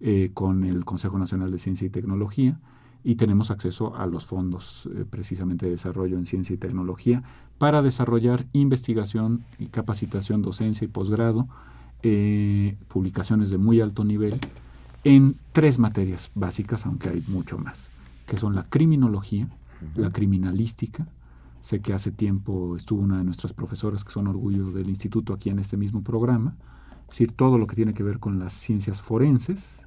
eh, 0.00 0.30
con 0.32 0.64
el 0.64 0.84
Consejo 0.84 1.18
Nacional 1.18 1.50
de 1.50 1.58
Ciencia 1.58 1.86
y 1.86 1.90
Tecnología 1.90 2.58
y 3.04 3.16
tenemos 3.16 3.50
acceso 3.50 3.94
a 3.96 4.06
los 4.06 4.24
fondos 4.24 4.88
eh, 4.94 5.04
precisamente 5.08 5.66
de 5.66 5.72
desarrollo 5.72 6.16
en 6.16 6.24
ciencia 6.24 6.54
y 6.54 6.56
tecnología 6.56 7.22
para 7.58 7.82
desarrollar 7.82 8.46
investigación 8.52 9.44
y 9.58 9.66
capacitación, 9.66 10.40
docencia 10.42 10.84
y 10.84 10.88
posgrado, 10.88 11.46
publicaciones 12.88 13.50
de 13.50 13.58
muy 13.58 13.80
alto 13.80 14.02
nivel 14.02 14.40
en 15.04 15.36
tres 15.52 15.78
materias 15.78 16.32
básicas, 16.34 16.84
aunque 16.84 17.10
hay 17.10 17.22
mucho 17.28 17.58
más, 17.58 17.90
que 18.26 18.36
son 18.36 18.56
la 18.56 18.64
criminología, 18.64 19.48
la 19.94 20.10
criminalística, 20.10 21.06
Sé 21.62 21.80
que 21.80 21.92
hace 21.92 22.10
tiempo 22.10 22.76
estuvo 22.76 23.00
una 23.00 23.18
de 23.18 23.24
nuestras 23.24 23.52
profesoras 23.52 24.02
que 24.02 24.10
son 24.10 24.26
orgullo 24.26 24.72
del 24.72 24.88
instituto 24.88 25.32
aquí 25.32 25.48
en 25.48 25.60
este 25.60 25.76
mismo 25.76 26.02
programa. 26.02 26.56
Es 27.02 27.10
decir, 27.10 27.30
todo 27.30 27.56
lo 27.56 27.68
que 27.68 27.76
tiene 27.76 27.94
que 27.94 28.02
ver 28.02 28.18
con 28.18 28.40
las 28.40 28.52
ciencias 28.52 29.00
forenses, 29.00 29.86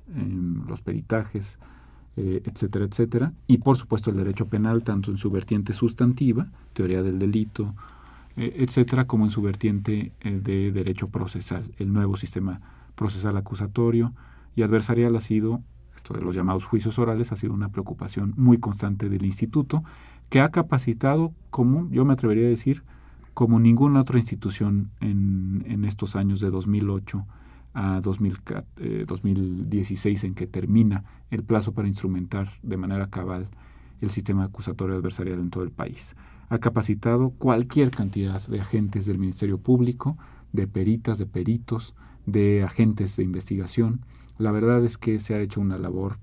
los 0.68 0.82
peritajes, 0.82 1.60
eh, 2.16 2.42
etcétera, 2.46 2.86
etcétera. 2.86 3.34
Y 3.46 3.58
por 3.58 3.76
supuesto 3.76 4.10
el 4.10 4.16
derecho 4.16 4.46
penal, 4.46 4.84
tanto 4.84 5.12
en 5.12 5.18
su 5.18 5.30
vertiente 5.30 5.74
sustantiva, 5.74 6.48
teoría 6.72 7.04
del 7.04 7.20
delito, 7.20 7.76
eh, 8.38 8.56
etcétera, 8.56 9.06
como 9.06 9.26
en 9.26 9.32
su 9.32 9.42
vertiente 9.42 10.14
eh, 10.22 10.40
de 10.42 10.72
derecho 10.72 11.10
procesal. 11.10 11.74
El 11.78 11.92
nuevo 11.92 12.16
sistema 12.16 12.62
procesal 12.96 13.36
acusatorio 13.36 14.14
y 14.56 14.62
adversarial 14.62 15.14
ha 15.18 15.20
sido, 15.20 15.62
esto 15.94 16.14
de 16.14 16.22
los 16.22 16.34
llamados 16.34 16.64
juicios 16.64 16.98
orales, 17.00 17.34
ha 17.34 17.36
sido 17.36 17.54
una 17.54 17.68
preocupación 17.68 18.34
muy 18.38 18.60
constante 18.60 19.10
del 19.10 19.26
instituto 19.26 19.84
que 20.30 20.42
ha 20.42 20.50
capacitado 20.50 21.34
como, 21.50 21.90
yo 21.90 22.06
me 22.06 22.14
atrevería 22.14 22.48
a 22.48 22.50
decir, 22.50 22.84
como 23.34 23.60
ninguna 23.60 24.02
otra 24.02 24.18
institución 24.18 24.92
en, 25.02 25.66
en 25.68 25.86
estos 25.86 26.16
años 26.16 26.40
de 26.40 26.50
2008 26.50 27.26
a 27.76 28.00
2016 28.00 30.24
eh, 30.24 30.28
en 30.28 30.34
que 30.34 30.48
termina 30.48 31.04
el 31.30 31.44
plazo 31.44 31.74
para 31.74 31.90
instrumentar 31.90 32.50
de 32.64 32.78
manera 32.78 33.10
cabal 33.10 33.50
el 34.02 34.10
sistema 34.10 34.46
acusatorio 34.46 34.96
adversarial 34.96 35.40
en 35.40 35.50
todo 35.50 35.64
el 35.64 35.72
país. 35.72 36.16
Ha 36.48 36.60
capacitado 36.60 37.32
cualquier 37.32 37.92
cantidad 37.92 38.42
de 38.48 38.62
agentes 38.62 39.06
del 39.06 39.20
Ministerio 39.20 39.58
Público, 39.58 40.18
de 40.54 40.68
peritas, 40.68 41.18
de 41.18 41.26
peritos, 41.26 41.96
de 42.26 42.64
agentes 42.64 43.18
de 43.18 43.24
investigación. 43.24 44.06
La 44.38 44.52
verdad 44.52 44.86
es 44.86 44.98
que 44.98 45.20
se 45.20 45.36
ha 45.36 45.40
hecho 45.40 45.60
una 45.60 45.78
labor, 45.78 46.18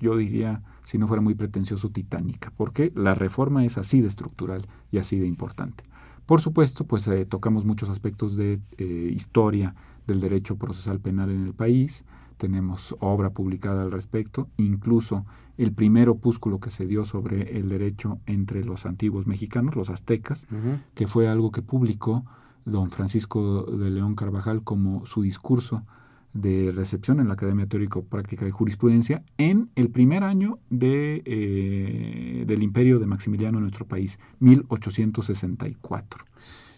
yo 0.00 0.16
diría, 0.16 0.62
si 0.84 0.98
no 0.98 1.06
fuera 1.06 1.20
muy 1.20 1.34
pretencioso, 1.34 1.90
titánica, 1.90 2.52
porque 2.56 2.92
la 2.94 3.14
reforma 3.14 3.64
es 3.64 3.78
así 3.78 4.00
de 4.00 4.08
estructural 4.08 4.66
y 4.90 4.98
así 4.98 5.18
de 5.18 5.26
importante. 5.26 5.84
Por 6.26 6.40
supuesto, 6.40 6.84
pues 6.84 7.06
eh, 7.08 7.24
tocamos 7.24 7.64
muchos 7.64 7.88
aspectos 7.88 8.36
de 8.36 8.60
eh, 8.76 8.84
historia 8.84 9.74
del 10.06 10.20
derecho 10.20 10.56
procesal 10.56 11.00
penal 11.00 11.30
en 11.30 11.46
el 11.46 11.54
país, 11.54 12.04
tenemos 12.38 12.96
obra 13.00 13.30
publicada 13.30 13.82
al 13.82 13.90
respecto, 13.90 14.48
incluso 14.56 15.26
el 15.58 15.72
primer 15.72 16.08
opúsculo 16.08 16.60
que 16.60 16.70
se 16.70 16.86
dio 16.86 17.04
sobre 17.04 17.58
el 17.58 17.68
derecho 17.68 18.20
entre 18.26 18.64
los 18.64 18.86
antiguos 18.86 19.26
mexicanos, 19.26 19.74
los 19.74 19.90
aztecas, 19.90 20.46
que 20.94 21.06
fue 21.06 21.28
algo 21.28 21.50
que 21.50 21.62
publicó 21.62 22.24
don 22.64 22.90
Francisco 22.90 23.64
de 23.64 23.90
León 23.90 24.14
Carvajal 24.14 24.62
como 24.62 25.04
su 25.04 25.22
discurso 25.22 25.84
de 26.40 26.72
recepción 26.72 27.20
en 27.20 27.28
la 27.28 27.34
Academia 27.34 27.66
Teórico 27.66 28.04
Práctica 28.04 28.44
de 28.44 28.52
Jurisprudencia 28.52 29.22
en 29.38 29.70
el 29.74 29.90
primer 29.90 30.22
año 30.22 30.58
de, 30.70 31.22
eh, 31.24 32.44
del 32.46 32.62
imperio 32.62 32.98
de 32.98 33.06
Maximiliano 33.06 33.58
en 33.58 33.62
nuestro 33.62 33.86
país, 33.86 34.18
1864. 34.40 36.24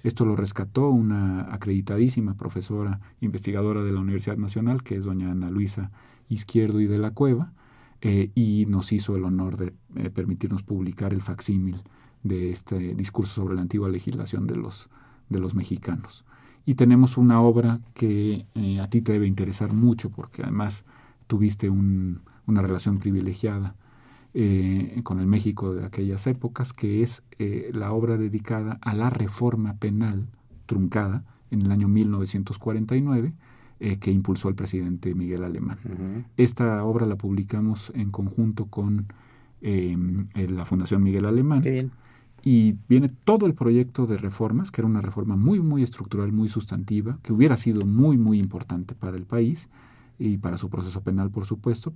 Esto 0.03 0.25
lo 0.25 0.35
rescató 0.35 0.89
una 0.89 1.53
acreditadísima 1.53 2.35
profesora 2.35 3.01
investigadora 3.21 3.83
de 3.83 3.93
la 3.93 4.01
Universidad 4.01 4.39
Nacional, 4.39 4.83
que 4.83 4.97
es 4.97 5.05
doña 5.05 5.31
Ana 5.31 5.51
Luisa 5.51 5.91
Izquierdo 6.31 6.81
y 6.81 6.87
de 6.87 6.99
la 6.99 7.11
Cueva, 7.11 7.53
eh, 8.01 8.31
y 8.35 8.65
nos 8.67 8.93
hizo 8.93 9.15
el 9.15 9.25
honor 9.25 9.59
de 9.59 9.75
eh, 9.97 10.09
permitirnos 10.09 10.63
publicar 10.63 11.13
el 11.13 11.21
facsímil 11.21 11.83
de 12.23 12.51
este 12.51 12.95
discurso 12.95 13.43
sobre 13.43 13.57
la 13.57 13.61
antigua 13.61 13.91
legislación 13.91 14.47
de 14.47 14.57
los, 14.57 14.89
de 15.29 15.39
los 15.39 15.55
mexicanos 15.55 16.25
y 16.71 16.77
tenemos 16.77 17.17
una 17.17 17.41
obra 17.41 17.81
que 17.95 18.47
eh, 18.55 18.79
a 18.79 18.89
ti 18.89 19.03
te 19.03 19.11
debe 19.11 19.27
interesar 19.27 19.73
mucho 19.73 20.09
porque 20.09 20.45
además 20.45 20.85
tuviste 21.27 21.69
una 21.69 22.63
relación 22.63 22.99
privilegiada 22.99 23.75
eh, 24.35 25.01
con 25.03 25.19
el 25.19 25.27
México 25.27 25.75
de 25.75 25.85
aquellas 25.85 26.29
épocas, 26.29 26.73
que 26.73 27.03
es 27.03 27.25
eh, 27.41 27.73
la 27.75 27.91
obra 27.91 28.17
dedicada 28.17 28.79
a 28.83 28.95
la 28.95 29.11
reforma 29.11 29.79
penal 29.79 30.29
truncada 30.67 31.25
en 31.51 31.63
el 31.63 31.73
año 31.73 31.89
1949 31.89 33.33
que 33.99 34.13
impulsó 34.13 34.49
el 34.49 34.55
presidente 34.55 35.15
Miguel 35.15 35.43
Alemán. 35.43 35.79
Esta 36.37 36.85
obra 36.85 37.05
la 37.07 37.17
publicamos 37.17 37.91
en 37.97 38.11
conjunto 38.11 38.67
con 38.67 39.07
la 39.63 40.65
Fundación 40.67 41.03
Miguel 41.03 41.25
Alemán 41.25 41.63
y 42.43 42.77
viene 42.89 43.09
todo 43.09 43.47
el 43.47 43.55
proyecto 43.55 44.07
de 44.07 44.17
reformas, 44.17 44.71
que 44.71 44.81
era 44.81 44.89
una 44.89 45.01
reforma 45.01 45.37
muy, 45.37 45.61
muy 45.61 45.83
estructural, 45.83 46.33
muy 46.33 46.49
sustantiva, 46.49 47.19
que 47.23 47.33
hubiera 47.33 47.57
sido 47.57 47.87
muy, 47.87 48.17
muy 48.17 48.39
importante 48.39 48.95
para 48.95 49.17
el 49.17 49.25
país 49.25 49.69
y 50.19 50.39
para 50.39 50.59
su 50.59 50.69
proceso 50.69 51.03
penal, 51.03 51.31
por 51.31 51.45
supuesto, 51.45 51.93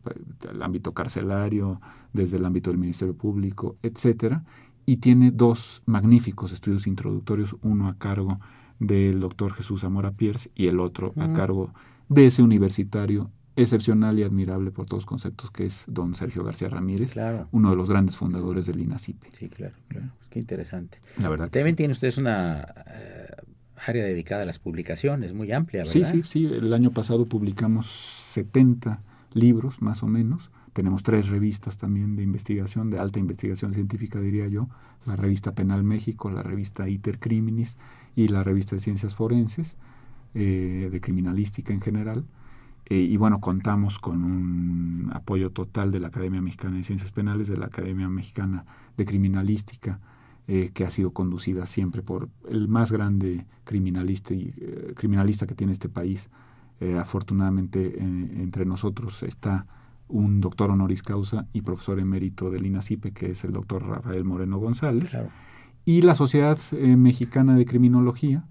el 0.51 0.63
ámbito 0.63 0.93
carcelario, 0.93 1.81
desde 2.13 2.39
el 2.39 2.45
ámbito 2.45 2.71
del 2.71 2.79
Ministerio 2.79 3.15
Público, 3.15 3.77
etcétera, 3.83 4.45
y 4.87 4.99
tiene 4.99 5.31
dos 5.31 5.83
magníficos 5.87 6.53
estudios 6.53 6.87
introductorios, 6.87 7.57
uno 7.63 7.89
a 7.89 7.95
cargo 7.95 8.39
del 8.79 9.21
doctor 9.21 9.53
Jesús 9.53 9.83
Zamora 9.83 10.13
Pierce 10.13 10.51
y 10.55 10.67
el 10.67 10.81
otro 10.81 11.13
a 11.17 11.33
cargo 11.33 11.71
de 12.09 12.27
ese 12.27 12.43
universitario 12.43 13.31
excepcional 13.57 14.19
y 14.19 14.23
admirable 14.23 14.71
por 14.71 14.87
todos 14.87 15.03
los 15.03 15.07
conceptos, 15.07 15.51
que 15.51 15.67
es 15.67 15.85
don 15.87 16.15
Sergio 16.15 16.45
García 16.45 16.69
Ramírez, 16.69 17.15
uno 17.53 17.71
de 17.71 17.77
los 17.77 17.89
grandes 17.89 18.17
fundadores 18.17 18.67
del 18.67 18.81
INACIPE. 18.81 19.29
Sí, 19.33 19.49
claro, 19.49 19.75
claro. 19.89 20.09
Pues 20.19 20.29
qué 20.29 20.39
interesante. 20.41 20.99
La 21.21 21.29
verdad. 21.29 21.51
También 21.51 21.77
tiene 21.77 21.93
ustedes 21.93 22.19
una 22.19 22.67
eh, 22.87 23.27
área 23.87 24.05
dedicada 24.05 24.43
a 24.43 24.47
las 24.47 24.59
publicaciones, 24.59 25.33
muy 25.33 25.53
amplia, 25.53 25.83
¿verdad? 25.83 25.93
Sí, 25.93 26.05
sí, 26.05 26.23
sí. 26.23 26.47
El 26.47 26.73
año 26.73 26.91
pasado 26.91 27.27
publicamos 27.27 27.87
70 27.87 29.03
libros, 29.35 29.83
más 29.83 30.03
o 30.03 30.07
menos. 30.07 30.51
Tenemos 30.73 31.05
tres 31.05 31.29
revistas 31.29 31.79
también 31.79 32.17
de 32.17 32.25
investigación, 32.25 32.91
de 32.91 32.99
alta 32.99 33.21
investigación 33.21 33.73
científica, 33.73 34.21
diría 34.21 34.49
yo. 34.49 34.69
La 35.07 35.15
revista 35.15 35.55
Penal 35.55 35.85
México, 35.85 36.31
la 36.31 36.43
revista 36.43 36.89
Iter 36.89 37.21
Criminis 37.21 37.77
y 38.17 38.29
la 38.29 38.43
revista 38.43 38.75
de 38.75 38.81
Ciencias 38.81 39.15
Forenses 39.15 39.77
eh, 40.35 40.89
de 40.91 41.01
criminalística 41.01 41.73
en 41.73 41.81
general. 41.81 42.25
Eh, 42.87 42.97
y 42.97 43.17
bueno, 43.17 43.41
contamos 43.41 43.99
con 43.99 44.25
un 44.25 45.11
apoyo 45.15 45.51
total 45.51 45.91
de 45.91 46.01
la 46.01 46.09
Academia 46.09 46.43
Mexicana 46.43 46.77
de 46.77 46.85
Ciencias 46.85 47.13
Penales, 47.13 47.49
de 47.49 47.57
la 47.57 47.67
Academia 47.67 48.09
Mexicana 48.09 48.67
de 48.97 49.05
Criminalística, 49.05 50.01
eh, 50.47 50.71
que 50.75 50.85
ha 50.85 50.91
sido 50.91 51.13
conducida 51.13 51.65
siempre 51.65 52.03
por 52.03 52.29
el 52.49 52.69
más 52.69 52.93
grande 52.93 53.47
criminalista, 53.65 54.35
y, 54.35 54.53
criminalista 54.95 55.47
que 55.47 55.55
tiene 55.55 55.73
este 55.73 55.89
país. 55.89 56.31
afortunadamente 56.99 57.99
entre 57.99 58.67
nosotros 58.67 59.23
está 59.23 59.65
un 60.09 60.43
doctor 60.43 60.71
honoris 60.71 61.03
causa 61.03 61.47
y 61.55 61.63
profesor 61.63 61.99
emérito 61.99 62.51
del 62.51 62.67
INACIPE, 62.67 63.13
que 63.13 63.31
es 63.31 63.45
el 63.45 63.53
doctor 63.53 63.87
Rafael 63.87 64.25
Moreno 64.25 64.59
González, 64.59 65.17
y 65.87 66.03
la 66.03 66.15
Sociedad 66.15 66.59
Mexicana 66.73 67.55
de 67.55 67.65
Criminología, 67.65 68.45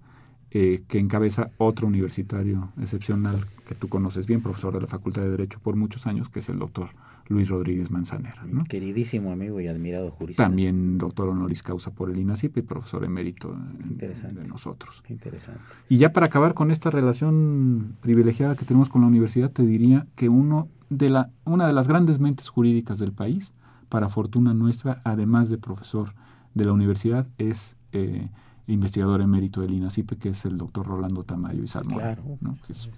eh, 0.56 0.84
que 0.88 0.99
encabeza 0.99 1.49
otro 1.58 1.88
universitario 1.88 2.70
excepcional 2.80 3.43
que 3.66 3.74
tú 3.74 3.89
conoces 3.89 4.28
bien, 4.28 4.43
profesor 4.43 4.72
de 4.72 4.82
la 4.82 4.86
Facultad 4.86 5.24
de 5.24 5.32
Derecho 5.32 5.60
por 5.60 5.76
muchos 5.76 6.06
años, 6.06 6.30
que 6.30 6.41
es 6.41 6.49
el 6.49 6.60
doctor 6.60 6.89
Luis 7.28 7.49
Rodríguez 7.49 7.89
Manzanera. 7.89 8.45
Queridísimo 8.70 9.32
amigo 9.32 9.60
y 9.62 9.68
admirado 9.68 10.12
jurista. 10.12 10.43
También 10.43 10.99
doctor 10.99 11.30
honoris 11.30 11.64
causa 11.64 11.89
por 11.89 12.12
el 12.12 12.20
INACIP 12.20 12.58
y 12.58 12.62
profesor 12.62 13.04
emérito 13.04 13.58
de 13.84 14.47
nosotros. 14.47 15.04
Interesante. 15.10 15.60
Y 15.89 15.97
ya 15.97 16.14
para 16.14 16.28
acabar 16.28 16.54
con 16.54 16.70
esta 16.70 16.91
relación 16.91 17.95
privilegiada 18.01 18.56
que 18.56 18.66
tenemos 18.66 18.89
con 18.89 19.01
la 19.01 19.08
universidad, 19.08 19.49
te 19.49 19.64
diría 19.64 20.06
que 20.16 20.30
uno 20.30 20.68
de 20.91 21.10
la, 21.10 21.32
una 21.45 21.66
de 21.66 21.74
las 21.74 21.88
grandes 21.88 22.20
mentes 22.20 22.49
jurídicas 22.49 22.99
del 22.99 23.12
país, 23.12 23.54
para 23.89 24.08
fortuna 24.08 24.54
nuestra, 24.54 25.01
además 25.04 25.49
de 25.49 25.58
profesor 25.58 26.14
de 26.54 26.66
la 26.66 26.74
universidad, 26.74 27.26
es... 27.39 27.76
Eh, 27.91 28.30
investigador 28.68 29.22
emérito 29.22 29.61
del 29.61 29.74
INACIPE, 29.74 30.18
que 30.18 30.30
es 30.30 30.45
el 30.45 30.57
doctor 30.57 30.88
Rolando 30.88 31.24
Tamayo 31.24 31.64
y 31.64 31.68
Salmón. 31.68 32.39
¿no? 32.41 32.57
es, 32.70 32.89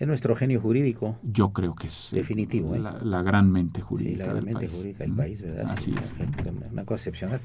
nuestro 0.00 0.34
genio 0.34 0.60
jurídico. 0.60 1.18
Yo 1.22 1.52
creo 1.52 1.74
que 1.74 1.88
es 1.88 2.12
eh, 2.12 2.16
definitivo. 2.16 2.74
¿eh? 2.74 2.80
la, 2.80 3.22
gran 3.22 3.50
mente 3.50 3.80
jurídica. 3.82 4.24
Sí, 4.24 4.28
la 4.28 4.32
gran 4.34 4.44
mente 4.44 4.68
jurídica 4.68 5.04
del 5.04 5.12
país, 5.12 5.42
¿verdad? 5.42 5.70
Así 5.70 5.92
es. 5.92 6.12
Una, 6.72 6.84
cosa 6.84 6.94
excepcional. 6.94 7.40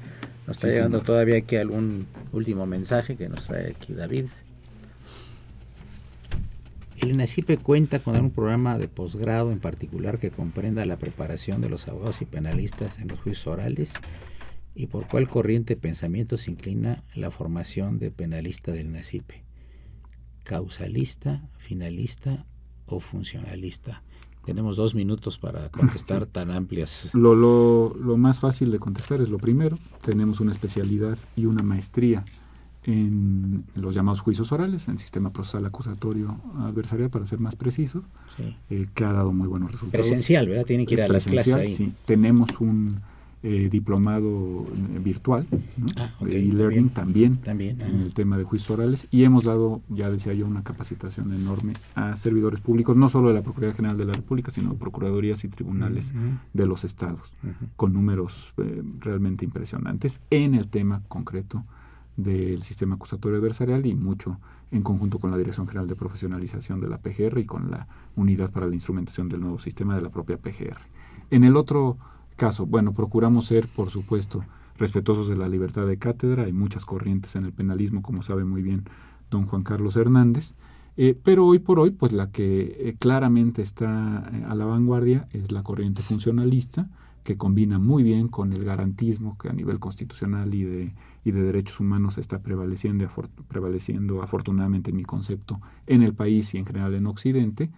Nos 0.46 0.56
está 0.56 0.68
llegando 0.68 1.00
todavía 1.00 1.38
aquí 1.38 1.56
algún 1.56 2.06
último 2.32 2.66
mensaje 2.66 3.16
que 3.16 3.28
nos 3.28 3.46
trae 3.46 3.70
aquí 3.70 3.92
David. 3.94 4.26
El 6.98 7.10
INACIPE 7.10 7.58
cuenta 7.58 7.98
con 7.98 8.16
un 8.16 8.30
programa 8.30 8.78
de 8.78 8.88
posgrado 8.88 9.52
en 9.52 9.60
particular 9.60 10.18
que 10.18 10.30
comprenda 10.30 10.86
la 10.86 10.96
preparación 10.96 11.60
de 11.60 11.68
los 11.68 11.88
abogados 11.88 12.22
y 12.22 12.24
penalistas 12.24 12.98
en 12.98 13.08
los 13.08 13.20
juicios 13.20 13.46
orales 13.48 14.00
y 14.76 14.88
por 14.88 15.06
cuál 15.06 15.26
corriente 15.26 15.74
de 15.74 15.80
pensamiento 15.80 16.36
se 16.36 16.50
inclina 16.50 17.02
la 17.14 17.30
formación 17.30 17.98
de 17.98 18.10
penalista 18.10 18.72
del 18.72 18.92
NACIPE. 18.92 19.42
¿Causalista, 20.44 21.48
finalista 21.56 22.46
o 22.84 23.00
funcionalista? 23.00 24.02
Tenemos 24.44 24.76
dos 24.76 24.94
minutos 24.94 25.38
para 25.38 25.70
contestar 25.70 26.26
tan 26.32 26.50
amplias. 26.50 27.10
Lo, 27.14 27.34
lo, 27.34 27.96
lo, 27.98 28.16
más 28.18 28.38
fácil 28.38 28.70
de 28.70 28.78
contestar 28.78 29.20
es 29.22 29.30
lo 29.30 29.38
primero. 29.38 29.78
Tenemos 30.04 30.40
una 30.40 30.52
especialidad 30.52 31.18
y 31.34 31.46
una 31.46 31.62
maestría 31.62 32.24
en 32.84 33.64
los 33.74 33.94
llamados 33.94 34.20
juicios 34.20 34.52
orales, 34.52 34.86
en 34.88 34.98
sistema 34.98 35.32
procesal 35.32 35.66
acusatorio 35.66 36.38
adversarial, 36.58 37.10
para 37.10 37.24
ser 37.24 37.40
más 37.40 37.56
precisos, 37.56 38.04
eh, 38.70 38.86
que 38.94 39.04
ha 39.04 39.12
dado 39.12 39.32
muy 39.32 39.48
buenos 39.48 39.72
resultados. 39.72 40.06
Presencial, 40.06 40.46
¿verdad? 40.48 40.66
Tiene 40.66 40.86
que 40.86 40.94
ir 40.94 41.02
a 41.02 41.08
las 41.08 41.26
clases 41.26 41.54
ahí. 41.54 41.72
Sí, 41.72 41.92
tenemos 42.04 42.60
un 42.60 43.00
eh, 43.42 43.68
diplomado 43.70 44.66
eh, 44.66 44.98
virtual 44.98 45.46
ah, 45.98 46.10
e 46.26 46.40
learning 46.40 46.88
también, 46.88 47.36
también, 47.36 47.80
en 47.80 48.00
el 48.00 48.14
tema 48.14 48.36
de 48.38 48.44
juicios 48.44 48.70
orales. 48.70 49.06
Y 49.10 49.24
hemos 49.24 49.44
dado, 49.44 49.82
ya 49.88 50.10
decía 50.10 50.32
yo, 50.32 50.46
una 50.46 50.64
capacitación 50.64 51.32
enorme 51.32 51.74
a 51.94 52.16
servidores 52.16 52.60
públicos, 52.60 52.96
no 52.96 53.08
solo 53.08 53.28
de 53.28 53.34
la 53.34 53.42
Procuraduría 53.42 53.76
General 53.76 53.98
de 53.98 54.06
la 54.06 54.14
República, 54.14 54.50
sino 54.50 54.70
de 54.70 54.78
procuradurías 54.78 55.44
y 55.44 55.48
tribunales 55.48 56.12
de 56.54 56.66
los 56.66 56.84
estados, 56.84 57.34
con 57.76 57.92
números 57.92 58.54
eh, 58.56 58.82
realmente 59.00 59.44
impresionantes 59.44 60.20
en 60.30 60.54
el 60.54 60.68
tema 60.68 61.02
concreto 61.06 61.64
del 62.16 62.62
sistema 62.62 62.94
acusatorio 62.94 63.38
adversarial 63.38 63.84
y 63.84 63.94
mucho 63.94 64.40
en 64.70 64.82
conjunto 64.82 65.18
con 65.18 65.30
la 65.30 65.36
Dirección 65.36 65.66
General 65.68 65.86
de 65.86 65.94
Profesionalización 65.94 66.80
de 66.80 66.88
la 66.88 66.98
PGR 66.98 67.38
y 67.38 67.44
con 67.44 67.70
la 67.70 67.86
Unidad 68.16 68.50
para 68.50 68.66
la 68.66 68.74
Instrumentación 68.74 69.28
del 69.28 69.40
Nuevo 69.40 69.58
Sistema 69.58 69.94
de 69.94 70.00
la 70.00 70.10
propia 70.10 70.38
PGR. 70.38 70.78
En 71.30 71.44
el 71.44 71.56
otro 71.56 71.98
caso. 72.36 72.66
Bueno, 72.66 72.92
procuramos 72.92 73.46
ser, 73.46 73.66
por 73.68 73.90
supuesto, 73.90 74.44
respetuosos 74.78 75.28
de 75.28 75.36
la 75.36 75.48
libertad 75.48 75.86
de 75.86 75.98
cátedra. 75.98 76.44
Hay 76.44 76.52
muchas 76.52 76.84
corrientes 76.84 77.34
en 77.36 77.44
el 77.44 77.52
penalismo, 77.52 78.02
como 78.02 78.22
sabe 78.22 78.44
muy 78.44 78.62
bien 78.62 78.84
don 79.30 79.46
Juan 79.46 79.62
Carlos 79.62 79.96
Hernández. 79.96 80.54
Eh, 80.96 81.18
pero 81.22 81.46
hoy 81.46 81.58
por 81.58 81.78
hoy, 81.78 81.90
pues 81.90 82.12
la 82.12 82.30
que 82.30 82.76
eh, 82.78 82.96
claramente 82.98 83.60
está 83.60 84.30
eh, 84.32 84.44
a 84.48 84.54
la 84.54 84.64
vanguardia 84.64 85.28
es 85.32 85.52
la 85.52 85.62
corriente 85.62 86.02
funcionalista, 86.02 86.88
que 87.22 87.36
combina 87.36 87.78
muy 87.78 88.02
bien 88.02 88.28
con 88.28 88.52
el 88.52 88.64
garantismo 88.64 89.36
que 89.36 89.48
a 89.48 89.52
nivel 89.52 89.78
constitucional 89.78 90.54
y 90.54 90.62
de, 90.62 90.94
y 91.24 91.32
de 91.32 91.42
derechos 91.42 91.80
humanos 91.80 92.18
está 92.18 92.38
prevaleciendo, 92.38 93.06
prevaleciendo 93.48 94.22
afortunadamente 94.22 94.90
en 94.90 94.96
mi 94.96 95.02
concepto 95.02 95.60
en 95.86 96.02
el 96.02 96.14
país 96.14 96.54
y 96.54 96.58
en 96.58 96.64
general 96.64 96.94
en 96.94 97.06
Occidente. 97.06 97.70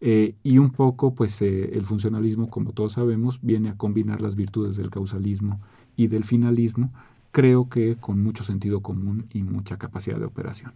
Eh, 0.00 0.34
y 0.42 0.58
un 0.58 0.70
poco, 0.70 1.14
pues 1.14 1.42
eh, 1.42 1.70
el 1.74 1.84
funcionalismo, 1.84 2.48
como 2.48 2.72
todos 2.72 2.92
sabemos, 2.92 3.38
viene 3.42 3.68
a 3.68 3.76
combinar 3.76 4.22
las 4.22 4.34
virtudes 4.34 4.76
del 4.76 4.88
causalismo 4.88 5.60
y 5.96 6.06
del 6.06 6.24
finalismo, 6.24 6.90
creo 7.32 7.68
que 7.68 7.96
con 7.96 8.22
mucho 8.22 8.42
sentido 8.42 8.80
común 8.80 9.26
y 9.32 9.42
mucha 9.42 9.76
capacidad 9.76 10.18
de 10.18 10.24
operación. 10.24 10.72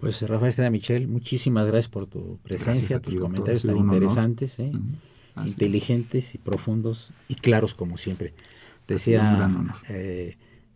Pues 0.00 0.22
Rafael 0.22 0.48
Estrada 0.48 0.70
Michel, 0.70 1.08
muchísimas 1.08 1.66
gracias 1.66 1.88
por 1.88 2.06
tu 2.06 2.38
presencia, 2.42 3.00
tus 3.00 3.16
comentarios 3.16 3.64
tan 3.64 3.76
interesantes, 3.76 4.58
¿eh? 4.60 4.72
inteligentes 5.44 6.34
y 6.34 6.38
profundos 6.38 7.12
y 7.28 7.34
claros 7.34 7.74
como 7.74 7.98
siempre. 7.98 8.32
Decía 8.86 9.50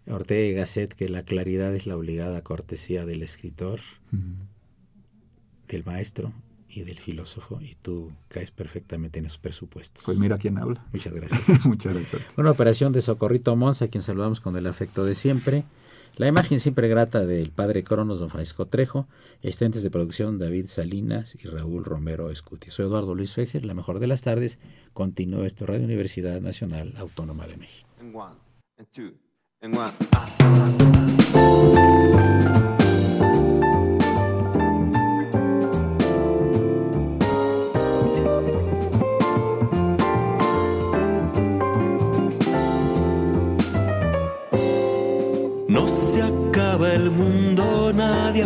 Ortega 0.08 0.46
y 0.46 0.52
Gasset 0.52 0.92
que 0.92 1.08
la 1.08 1.22
claridad 1.22 1.74
es 1.74 1.86
la 1.86 1.96
obligada 1.96 2.42
cortesía 2.42 3.06
del 3.06 3.22
escritor, 3.22 3.80
del 5.68 5.84
maestro 5.84 6.32
y 6.72 6.82
del 6.82 6.98
filósofo 6.98 7.60
y 7.60 7.74
tú 7.74 8.12
caes 8.28 8.50
perfectamente 8.50 9.18
en 9.18 9.26
esos 9.26 9.38
presupuestos. 9.38 10.04
Pues 10.04 10.18
mira 10.18 10.38
quién 10.38 10.58
habla. 10.58 10.86
Muchas 10.92 11.12
gracias. 11.14 11.66
Muchas 11.66 11.94
gracias. 11.94 12.22
Una 12.36 12.50
operación 12.50 12.92
de 12.92 13.02
Socorrito 13.02 13.54
Monza, 13.56 13.86
a 13.86 13.88
quien 13.88 14.02
saludamos 14.02 14.40
con 14.40 14.56
el 14.56 14.66
afecto 14.66 15.04
de 15.04 15.14
siempre. 15.14 15.64
La 16.16 16.26
imagen 16.26 16.60
siempre 16.60 16.88
grata 16.88 17.24
del 17.24 17.52
padre 17.52 17.84
Cronos, 17.84 18.18
don 18.18 18.28
Francisco 18.28 18.66
Trejo, 18.66 19.08
asistentes 19.38 19.82
de 19.82 19.90
producción 19.90 20.38
David 20.38 20.66
Salinas 20.66 21.34
y 21.42 21.48
Raúl 21.48 21.84
Romero 21.84 22.30
Escuti. 22.30 22.70
Soy 22.70 22.84
Eduardo 22.84 23.14
Luis 23.14 23.32
Fejer, 23.32 23.64
la 23.64 23.72
mejor 23.72 23.98
de 23.98 24.08
las 24.08 24.20
tardes. 24.20 24.58
Continúa 24.92 25.46
esto 25.46 25.64
Radio 25.64 25.84
Universidad 25.84 26.42
Nacional 26.42 26.92
Autónoma 26.98 27.46
de 27.46 27.56
México. 27.56 27.88
el 32.52 32.61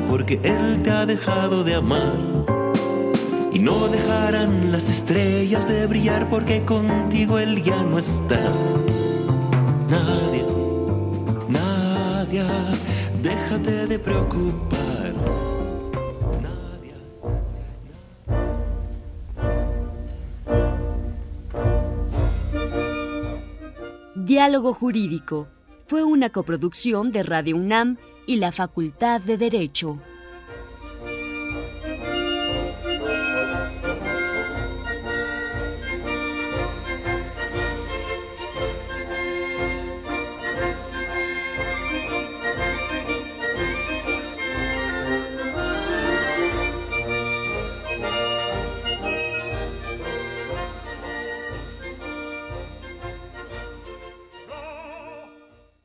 porque 0.08 0.40
Él 0.42 0.82
te 0.82 0.90
ha 0.90 1.06
dejado 1.06 1.64
de 1.64 1.74
amar. 1.74 2.16
Y 3.52 3.58
no 3.58 3.88
dejarán 3.88 4.70
las 4.70 4.88
estrellas 4.88 5.68
de 5.68 5.86
brillar 5.86 6.28
porque 6.28 6.64
contigo 6.64 7.38
Él 7.38 7.62
ya 7.62 7.82
no 7.82 7.98
está. 7.98 8.40
Nadie, 9.88 10.44
nadie, 11.48 12.44
déjate 13.22 13.86
de 13.86 13.98
preocupar. 13.98 14.76
Diálogo 24.26 24.72
Jurídico 24.72 25.46
fue 25.86 26.02
una 26.02 26.30
coproducción 26.30 27.12
de 27.12 27.22
Radio 27.22 27.56
UNAM 27.56 27.96
y 28.26 28.36
la 28.36 28.52
Facultad 28.52 29.20
de 29.20 29.38
Derecho. 29.38 29.98